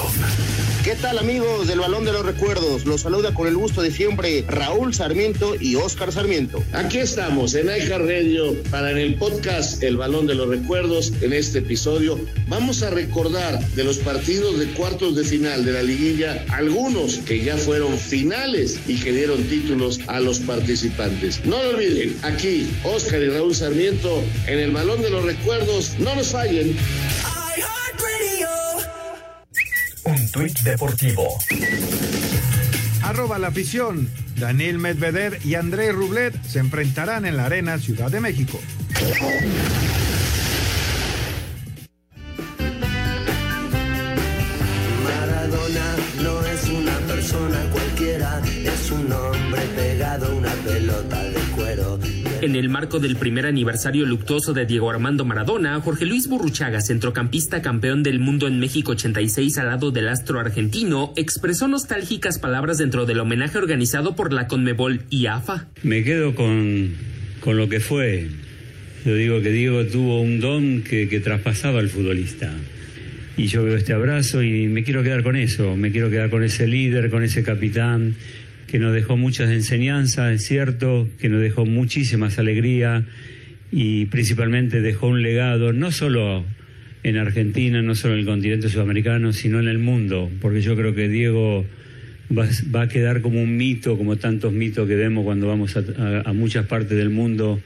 ¿Qué 0.84 0.96
tal 0.96 1.18
amigos 1.18 1.68
del 1.68 1.78
Balón 1.78 2.04
de 2.04 2.12
los 2.12 2.26
Recuerdos? 2.26 2.84
Los 2.84 3.02
saluda 3.02 3.32
con 3.32 3.46
el 3.46 3.56
gusto 3.56 3.82
de 3.82 3.92
siempre 3.92 4.44
Raúl 4.48 4.92
Sarmiento 4.92 5.54
y 5.58 5.76
Oscar 5.76 6.10
Sarmiento. 6.10 6.62
Aquí 6.72 6.98
estamos 6.98 7.54
en 7.54 7.68
Radio 7.68 8.60
para 8.70 8.90
en 8.90 8.98
el 8.98 9.14
podcast 9.14 9.82
El 9.82 9.96
Balón 9.96 10.26
de 10.26 10.34
los 10.34 10.48
Recuerdos. 10.48 11.12
En 11.20 11.32
este 11.32 11.60
episodio 11.60 12.18
vamos 12.48 12.82
a 12.82 12.90
recordar 12.90 13.60
de 13.60 13.84
los 13.84 13.98
partidos 13.98 14.58
de 14.58 14.66
cuartos 14.72 15.14
de 15.14 15.24
final 15.24 15.64
de 15.64 15.72
la 15.72 15.82
liguilla, 15.82 16.44
algunos 16.50 17.18
que 17.18 17.42
ya 17.42 17.56
fueron 17.56 17.96
finales 17.96 18.80
y 18.88 18.98
que 18.98 19.12
dieron 19.12 19.44
títulos 19.44 20.00
a 20.08 20.18
los 20.18 20.40
participantes. 20.40 21.44
No 21.44 21.62
lo 21.62 21.70
olviden, 21.70 22.16
aquí 22.22 22.68
Oscar 22.82 23.22
y 23.22 23.28
Raúl 23.28 23.54
Sarmiento 23.54 24.22
en 24.46 24.58
el 24.58 24.72
Balón 24.72 25.00
de 25.02 25.10
los 25.10 25.24
Recuerdos. 25.24 25.92
No 26.00 26.14
nos 26.16 26.28
fallen. 26.28 26.76
Un 30.04 30.30
tuit 30.32 30.58
deportivo. 30.62 31.38
Arroba 33.02 33.38
la 33.38 33.48
afición. 33.48 34.10
Daniel 34.36 34.78
Medvedev 34.78 35.38
y 35.44 35.54
André 35.54 35.92
Rublet 35.92 36.34
se 36.44 36.58
enfrentarán 36.58 37.24
en 37.24 37.36
la 37.36 37.46
Arena 37.46 37.78
Ciudad 37.78 38.10
de 38.10 38.20
México. 38.20 38.60
En 52.42 52.56
el 52.56 52.68
marco 52.68 52.98
del 52.98 53.14
primer 53.14 53.46
aniversario 53.46 54.04
luctuoso 54.04 54.52
de 54.52 54.66
Diego 54.66 54.90
Armando 54.90 55.24
Maradona, 55.24 55.80
Jorge 55.80 56.06
Luis 56.06 56.26
Burruchaga, 56.26 56.80
centrocampista 56.80 57.62
campeón 57.62 58.02
del 58.02 58.18
mundo 58.18 58.48
en 58.48 58.58
México 58.58 58.90
86 58.90 59.58
al 59.58 59.66
lado 59.66 59.92
del 59.92 60.08
astro 60.08 60.40
argentino, 60.40 61.12
expresó 61.14 61.68
nostálgicas 61.68 62.40
palabras 62.40 62.78
dentro 62.78 63.06
del 63.06 63.20
homenaje 63.20 63.58
organizado 63.58 64.16
por 64.16 64.32
la 64.32 64.48
Conmebol 64.48 65.02
y 65.08 65.26
AFA. 65.26 65.68
Me 65.84 66.02
quedo 66.02 66.34
con, 66.34 66.90
con 67.38 67.56
lo 67.56 67.68
que 67.68 67.78
fue. 67.78 68.26
Yo 69.06 69.14
digo 69.14 69.40
que 69.40 69.50
Diego 69.52 69.86
tuvo 69.86 70.20
un 70.20 70.40
don 70.40 70.82
que, 70.82 71.08
que 71.08 71.20
traspasaba 71.20 71.78
al 71.78 71.90
futbolista. 71.90 72.52
Y 73.36 73.46
yo 73.46 73.62
veo 73.62 73.76
este 73.76 73.92
abrazo 73.92 74.42
y 74.42 74.66
me 74.66 74.82
quiero 74.82 75.04
quedar 75.04 75.22
con 75.22 75.36
eso, 75.36 75.76
me 75.76 75.92
quiero 75.92 76.10
quedar 76.10 76.28
con 76.28 76.42
ese 76.42 76.66
líder, 76.66 77.08
con 77.08 77.22
ese 77.22 77.44
capitán 77.44 78.16
que 78.72 78.78
nos 78.78 78.94
dejó 78.94 79.18
muchas 79.18 79.50
enseñanzas, 79.50 80.32
es 80.32 80.46
cierto, 80.46 81.06
que 81.20 81.28
nos 81.28 81.42
dejó 81.42 81.66
muchísimas 81.66 82.38
alegrías 82.38 83.04
y 83.70 84.06
principalmente 84.06 84.80
dejó 84.80 85.08
un 85.08 85.20
legado, 85.20 85.74
no 85.74 85.92
solo 85.92 86.42
en 87.02 87.18
Argentina, 87.18 87.82
no 87.82 87.94
solo 87.94 88.14
en 88.14 88.20
el 88.20 88.24
continente 88.24 88.70
sudamericano, 88.70 89.34
sino 89.34 89.60
en 89.60 89.68
el 89.68 89.78
mundo, 89.78 90.30
porque 90.40 90.62
yo 90.62 90.74
creo 90.74 90.94
que 90.94 91.10
Diego 91.10 91.66
va, 92.34 92.48
va 92.74 92.82
a 92.84 92.88
quedar 92.88 93.20
como 93.20 93.42
un 93.42 93.58
mito, 93.58 93.98
como 93.98 94.16
tantos 94.16 94.54
mitos 94.54 94.88
que 94.88 94.96
vemos 94.96 95.22
cuando 95.24 95.48
vamos 95.48 95.76
a, 95.76 96.32
muchas 96.32 96.64
partes 96.64 96.96
del 96.96 97.10
mundo, 97.10 97.60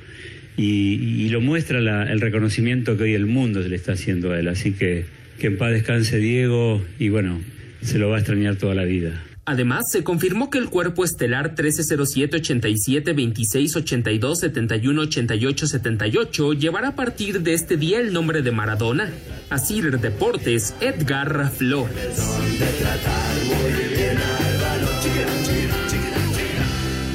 y, 0.56 1.28
lo 1.28 1.40
muestra 1.40 1.78
el 1.78 2.20
reconocimiento 2.20 2.96
que 2.96 3.04
hoy 3.04 3.14
el 3.14 3.26
mundo 3.26 3.62
se 3.62 3.68
le 3.68 3.76
está 3.76 3.92
haciendo 3.92 4.32
a 4.32 4.40
él. 4.40 4.48
Así 4.48 4.72
que 4.72 5.04
que 5.38 5.46
en 5.46 5.56
paz 5.56 5.70
descanse 5.70 6.18
Diego, 6.18 6.84
y 6.98 7.10
bueno, 7.10 7.40
se 7.80 8.00
lo 8.00 8.08
va 8.08 8.16
a 8.16 8.18
extrañar 8.18 8.56
toda 8.56 8.74
la 8.74 8.84
vida. 8.84 9.22
Además, 9.48 9.92
se 9.92 10.02
confirmó 10.02 10.50
que 10.50 10.58
el 10.58 10.68
cuerpo 10.68 11.04
estelar 11.04 11.50
1307 11.50 12.38
87 12.38 13.12
26 13.12 13.76
82 13.76 14.40
71 14.40 15.02
88 15.02 15.66
78 15.68 16.52
llevará 16.54 16.88
a 16.88 16.96
partir 16.96 17.42
de 17.42 17.54
este 17.54 17.76
día 17.76 18.00
el 18.00 18.12
nombre 18.12 18.42
de 18.42 18.50
Maradona. 18.50 19.08
Asir 19.48 20.00
Deportes, 20.00 20.74
Edgar 20.80 21.48
Flores. 21.52 22.20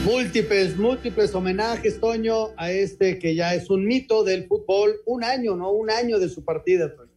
Múltiples, 0.06 0.78
múltiples 0.78 1.36
homenajes, 1.36 2.00
Toño, 2.00 2.52
a 2.56 2.72
este 2.72 3.20
que 3.20 3.36
ya 3.36 3.56
es 3.56 3.70
un 3.70 3.86
mito 3.86 4.24
del 4.24 4.48
fútbol. 4.48 5.02
Un 5.06 5.26
año, 5.26 5.58
¿no? 5.58 5.72
Un 5.72 5.92
año 5.92 6.18
de 6.18 6.30
su 6.30 6.46
partida, 6.46 6.96
Toño. 6.96 7.12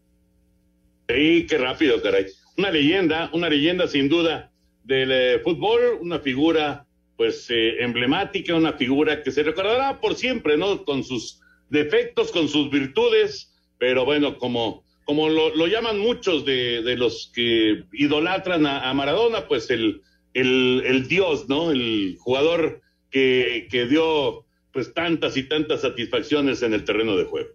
Sí, 1.09 1.47
qué 1.49 1.57
rápido, 1.57 2.03
caray. 2.03 2.27
Una 2.59 2.73
leyenda, 2.73 3.31
una 3.33 3.49
leyenda 3.49 3.87
sin 3.87 4.09
duda 4.09 4.51
del 4.85 5.12
eh, 5.12 5.41
fútbol, 5.41 5.99
una 6.01 6.20
figura 6.20 6.87
pues 7.16 7.49
eh, 7.51 7.82
emblemática, 7.82 8.55
una 8.55 8.72
figura 8.72 9.22
que 9.22 9.30
se 9.30 9.43
recordará 9.43 10.01
por 10.01 10.14
siempre, 10.14 10.57
¿no? 10.57 10.85
Con 10.85 11.05
sus 11.05 11.41
defectos, 11.70 12.32
con 12.32 12.49
sus 12.49 12.70
virtudes, 12.70 13.53
pero 13.78 14.05
bueno, 14.05 14.39
como, 14.39 14.85
como 15.05 15.28
lo, 15.28 15.55
lo 15.55 15.66
llaman 15.66 15.99
muchos 15.99 16.45
de, 16.45 16.82
de 16.82 16.97
los 16.97 17.30
que 17.35 17.85
idolatran 17.93 18.66
a, 18.66 18.91
a 18.91 18.95
Maradona, 18.95 19.47
pues 19.47 19.70
el, 19.70 20.03
el, 20.35 20.82
el 20.87 21.09
dios, 21.09 21.49
¿no? 21.49 21.70
El 21.70 22.16
jugador 22.18 22.82
que, 23.11 23.68
que 23.70 23.87
dio 23.87 24.45
pues 24.72 24.93
tantas 24.93 25.37
y 25.37 25.45
tantas 25.45 25.82
satisfacciones 25.82 26.62
en 26.62 26.74
el 26.74 26.85
terreno 26.85 27.16
de 27.16 27.24
juego. 27.24 27.51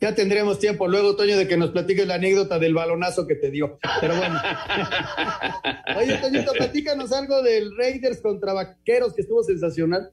Ya 0.00 0.14
tendremos 0.14 0.60
tiempo 0.60 0.86
luego, 0.86 1.16
Toño, 1.16 1.36
de 1.36 1.48
que 1.48 1.56
nos 1.56 1.70
platiques 1.70 2.06
la 2.06 2.14
anécdota 2.14 2.60
del 2.60 2.72
balonazo 2.72 3.26
que 3.26 3.34
te 3.34 3.50
dio. 3.50 3.78
Pero 4.00 4.14
bueno. 4.16 4.40
Oye, 5.98 6.16
Toñito, 6.18 6.52
platícanos 6.52 7.12
algo 7.12 7.42
del 7.42 7.76
Raiders 7.76 8.20
contra 8.20 8.52
Vaqueros, 8.52 9.14
que 9.14 9.22
estuvo 9.22 9.42
sensacional. 9.42 10.10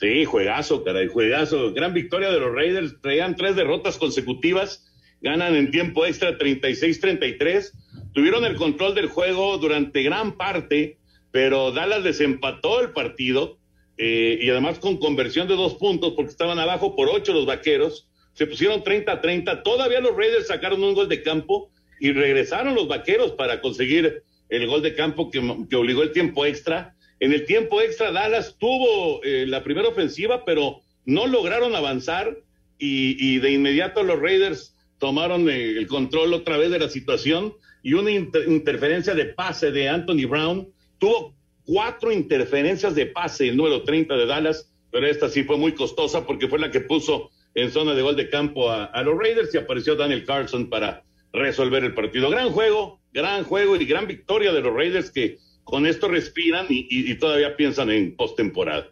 Sí, 0.00 0.24
juegazo, 0.24 0.82
caray, 0.82 1.08
juegazo. 1.08 1.74
Gran 1.74 1.92
victoria 1.92 2.30
de 2.30 2.40
los 2.40 2.54
Raiders. 2.54 3.00
Traían 3.02 3.36
tres 3.36 3.54
derrotas 3.54 3.98
consecutivas. 3.98 4.90
Ganan 5.20 5.54
en 5.56 5.70
tiempo 5.70 6.06
extra 6.06 6.38
36-33. 6.38 7.70
Tuvieron 8.14 8.44
el 8.44 8.56
control 8.56 8.94
del 8.94 9.06
juego 9.08 9.58
durante 9.58 10.02
gran 10.02 10.38
parte, 10.38 10.98
pero 11.30 11.70
Dallas 11.70 12.02
desempató 12.02 12.80
el 12.80 12.92
partido. 12.92 13.58
eh, 13.98 14.38
y 14.40 14.48
además 14.48 14.78
con 14.78 14.96
conversión 14.96 15.46
de 15.48 15.54
dos 15.54 15.74
puntos, 15.74 16.14
porque 16.16 16.30
estaban 16.30 16.58
abajo 16.58 16.96
por 16.96 17.08
ocho 17.10 17.34
los 17.34 17.44
vaqueros. 17.44 18.08
Se 18.34 18.46
pusieron 18.46 18.82
30-30. 18.82 19.62
Todavía 19.62 20.00
los 20.00 20.16
Raiders 20.16 20.46
sacaron 20.46 20.82
un 20.82 20.94
gol 20.94 21.08
de 21.08 21.22
campo 21.22 21.70
y 22.00 22.12
regresaron 22.12 22.74
los 22.74 22.88
vaqueros 22.88 23.32
para 23.32 23.60
conseguir 23.60 24.22
el 24.48 24.66
gol 24.66 24.82
de 24.82 24.94
campo 24.94 25.30
que, 25.30 25.40
que 25.68 25.76
obligó 25.76 26.02
el 26.02 26.12
tiempo 26.12 26.44
extra. 26.46 26.94
En 27.20 27.32
el 27.32 27.44
tiempo 27.46 27.80
extra, 27.80 28.10
Dallas 28.10 28.56
tuvo 28.58 29.22
eh, 29.22 29.46
la 29.46 29.62
primera 29.62 29.88
ofensiva, 29.88 30.44
pero 30.44 30.80
no 31.04 31.26
lograron 31.26 31.74
avanzar 31.74 32.36
y, 32.78 33.38
de 33.38 33.52
inmediato 33.52 34.02
los 34.02 34.20
Raiders 34.20 34.74
tomaron 34.98 35.48
eh, 35.48 35.70
el 35.78 35.86
control 35.86 36.34
otra 36.34 36.56
vez 36.56 36.70
de 36.70 36.80
la 36.80 36.88
situación 36.88 37.54
y 37.82 37.92
una 37.94 38.10
inter- 38.10 38.48
interferencia 38.48 39.14
de 39.14 39.26
pase 39.26 39.70
de 39.70 39.88
Anthony 39.88 40.26
Brown. 40.28 40.68
Tuvo 40.98 41.34
cuatro 41.64 42.10
interferencias 42.10 42.94
de 42.96 43.06
pase, 43.06 43.48
el 43.48 43.56
número 43.56 43.82
30 43.84 44.16
de 44.16 44.26
Dallas, 44.26 44.68
pero 44.90 45.06
esta 45.06 45.28
sí 45.28 45.44
fue 45.44 45.56
muy 45.56 45.72
costosa 45.74 46.26
porque 46.26 46.48
fue 46.48 46.58
la 46.58 46.70
que 46.72 46.80
puso 46.80 47.30
en 47.54 47.70
zona 47.70 47.94
de 47.94 48.02
gol 48.02 48.16
de 48.16 48.28
campo 48.30 48.70
a, 48.70 48.84
a 48.84 49.02
los 49.02 49.18
Raiders 49.18 49.54
y 49.54 49.58
apareció 49.58 49.94
Daniel 49.96 50.24
Carlson 50.24 50.68
para 50.70 51.04
resolver 51.32 51.84
el 51.84 51.94
partido. 51.94 52.30
Gran 52.30 52.50
juego, 52.50 53.00
gran 53.12 53.44
juego 53.44 53.76
y 53.76 53.84
gran 53.84 54.06
victoria 54.06 54.52
de 54.52 54.60
los 54.60 54.74
Raiders 54.74 55.10
que 55.10 55.38
con 55.64 55.86
esto 55.86 56.08
respiran 56.08 56.66
y, 56.68 56.86
y- 56.90 57.10
y 57.12 57.18
todavía 57.18 57.56
piensan 57.56 57.90
en 57.90 58.16
postemporada. 58.16 58.88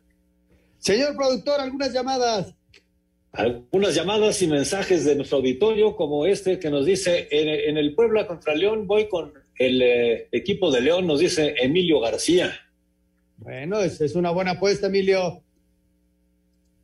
Señor 0.78 1.16
productor, 1.16 1.60
algunas 1.60 1.92
llamadas. 1.92 2.54
Algunas 3.32 3.94
llamadas 3.94 4.42
y 4.42 4.48
mensajes 4.48 5.04
de 5.04 5.14
nuestro 5.14 5.38
auditorio, 5.38 5.94
como 5.94 6.26
este 6.26 6.58
que 6.58 6.68
nos 6.68 6.84
dice: 6.84 7.28
en, 7.30 7.48
en 7.48 7.76
el 7.78 7.94
Puebla 7.94 8.26
contra 8.26 8.54
León, 8.54 8.86
voy 8.88 9.08
con 9.08 9.32
el 9.56 9.82
eh, 9.82 10.28
equipo 10.32 10.70
de 10.72 10.80
León, 10.80 11.06
nos 11.06 11.20
dice 11.20 11.54
Emilio 11.60 12.00
García. 12.00 12.52
Bueno, 13.36 13.78
es, 13.80 14.00
es 14.00 14.16
una 14.16 14.30
buena 14.30 14.52
apuesta, 14.52 14.88
Emilio. 14.88 15.42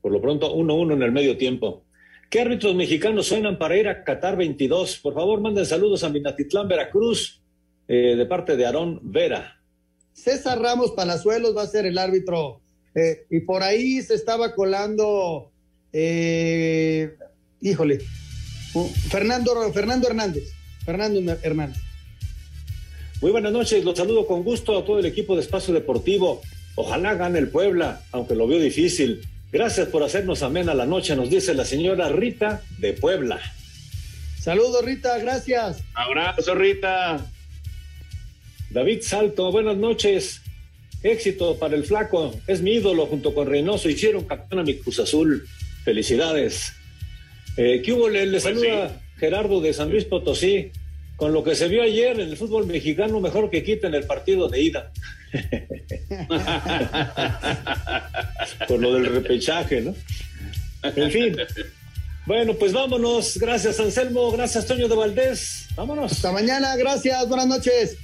Por 0.06 0.12
lo 0.12 0.20
pronto, 0.20 0.54
1-1 0.54 0.92
en 0.92 1.02
el 1.02 1.10
medio 1.10 1.36
tiempo. 1.36 1.82
¿Qué 2.30 2.40
árbitros 2.40 2.76
mexicanos 2.76 3.26
suenan 3.26 3.58
para 3.58 3.76
ir 3.76 3.88
a 3.88 4.04
Qatar 4.04 4.36
22? 4.36 4.98
Por 4.98 5.14
favor, 5.14 5.40
manden 5.40 5.66
saludos 5.66 6.04
a 6.04 6.10
Minatitlán, 6.10 6.68
Veracruz, 6.68 7.42
eh, 7.88 8.14
de 8.14 8.24
parte 8.24 8.56
de 8.56 8.66
Aarón 8.66 9.00
Vera. 9.02 9.60
César 10.12 10.60
Ramos 10.60 10.92
Palazuelos 10.92 11.56
va 11.56 11.62
a 11.62 11.66
ser 11.66 11.86
el 11.86 11.98
árbitro. 11.98 12.60
eh, 12.94 13.26
y 13.30 13.40
por 13.40 13.64
ahí 13.64 14.00
se 14.00 14.14
estaba 14.14 14.54
colando, 14.54 15.50
eh, 15.92 17.16
híjole, 17.60 17.98
uh, 18.74 18.86
Fernando, 19.10 19.72
Fernando 19.72 20.06
Hernández. 20.06 20.52
Fernando 20.84 21.36
Hernández. 21.42 21.82
Muy 23.20 23.32
buenas 23.32 23.52
noches, 23.52 23.84
los 23.84 23.98
saludo 23.98 24.24
con 24.24 24.44
gusto 24.44 24.78
a 24.78 24.84
todo 24.84 25.00
el 25.00 25.06
equipo 25.06 25.34
de 25.34 25.40
Espacio 25.40 25.74
Deportivo. 25.74 26.42
Ojalá 26.76 27.14
gane 27.14 27.40
el 27.40 27.48
Puebla, 27.48 28.04
aunque 28.12 28.36
lo 28.36 28.46
veo 28.46 28.60
difícil. 28.60 29.20
Gracias 29.56 29.88
por 29.88 30.02
hacernos 30.02 30.42
amena 30.42 30.74
la 30.74 30.84
noche, 30.84 31.16
nos 31.16 31.30
dice 31.30 31.54
la 31.54 31.64
señora 31.64 32.10
Rita 32.10 32.60
de 32.76 32.92
Puebla. 32.92 33.40
Saludos, 34.38 34.84
Rita, 34.84 35.16
gracias. 35.16 35.82
Abrazo, 35.94 36.54
Rita. 36.54 37.24
David 38.68 38.98
Salto, 39.00 39.50
buenas 39.50 39.78
noches. 39.78 40.42
Éxito 41.02 41.58
para 41.58 41.74
el 41.74 41.84
flaco, 41.84 42.38
es 42.46 42.60
mi 42.60 42.72
ídolo 42.72 43.06
junto 43.06 43.32
con 43.32 43.46
Reynoso, 43.46 43.88
hicieron 43.88 44.24
campeón 44.24 44.60
a 44.60 44.62
mi 44.62 44.74
Cruz 44.76 45.00
Azul. 45.00 45.48
Felicidades. 45.86 46.74
Eh, 47.56 47.80
¿Qué 47.82 47.94
hubo? 47.94 48.10
Le, 48.10 48.26
le 48.26 48.40
saluda 48.40 49.00
Gerardo 49.16 49.62
de 49.62 49.72
San 49.72 49.88
Luis 49.88 50.04
Potosí. 50.04 50.70
Con 51.16 51.32
lo 51.32 51.42
que 51.42 51.54
se 51.54 51.68
vio 51.68 51.82
ayer 51.82 52.20
en 52.20 52.28
el 52.28 52.36
fútbol 52.36 52.66
mexicano, 52.66 53.20
mejor 53.20 53.48
que 53.48 53.64
quiten 53.64 53.94
el 53.94 54.04
partido 54.04 54.50
de 54.50 54.60
ida. 54.60 54.92
Por 58.68 58.80
lo 58.80 58.94
del 58.94 59.06
repechaje, 59.06 59.80
¿no? 59.80 59.94
En 60.82 61.10
fin. 61.10 61.36
Bueno, 62.26 62.54
pues 62.54 62.72
vámonos. 62.72 63.38
Gracias, 63.38 63.80
Anselmo. 63.80 64.30
Gracias, 64.32 64.66
Toño 64.66 64.88
de 64.88 64.96
Valdés. 64.96 65.68
Vámonos. 65.74 66.12
Hasta 66.12 66.32
mañana. 66.32 66.76
Gracias. 66.76 67.26
Buenas 67.28 67.46
noches. 67.46 67.96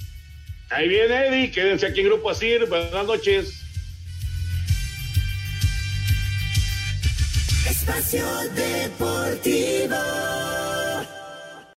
Ahí 0.69 0.87
viene 0.87 1.27
Eddie, 1.27 1.51
quédense 1.51 1.85
aquí 1.85 1.99
en 1.99 2.07
Grupo 2.07 2.31
Asir. 2.31 2.65
Buenas 2.67 3.05
noches. 3.05 3.59
Espacio 7.69 8.25
Deportivo. 8.55 9.95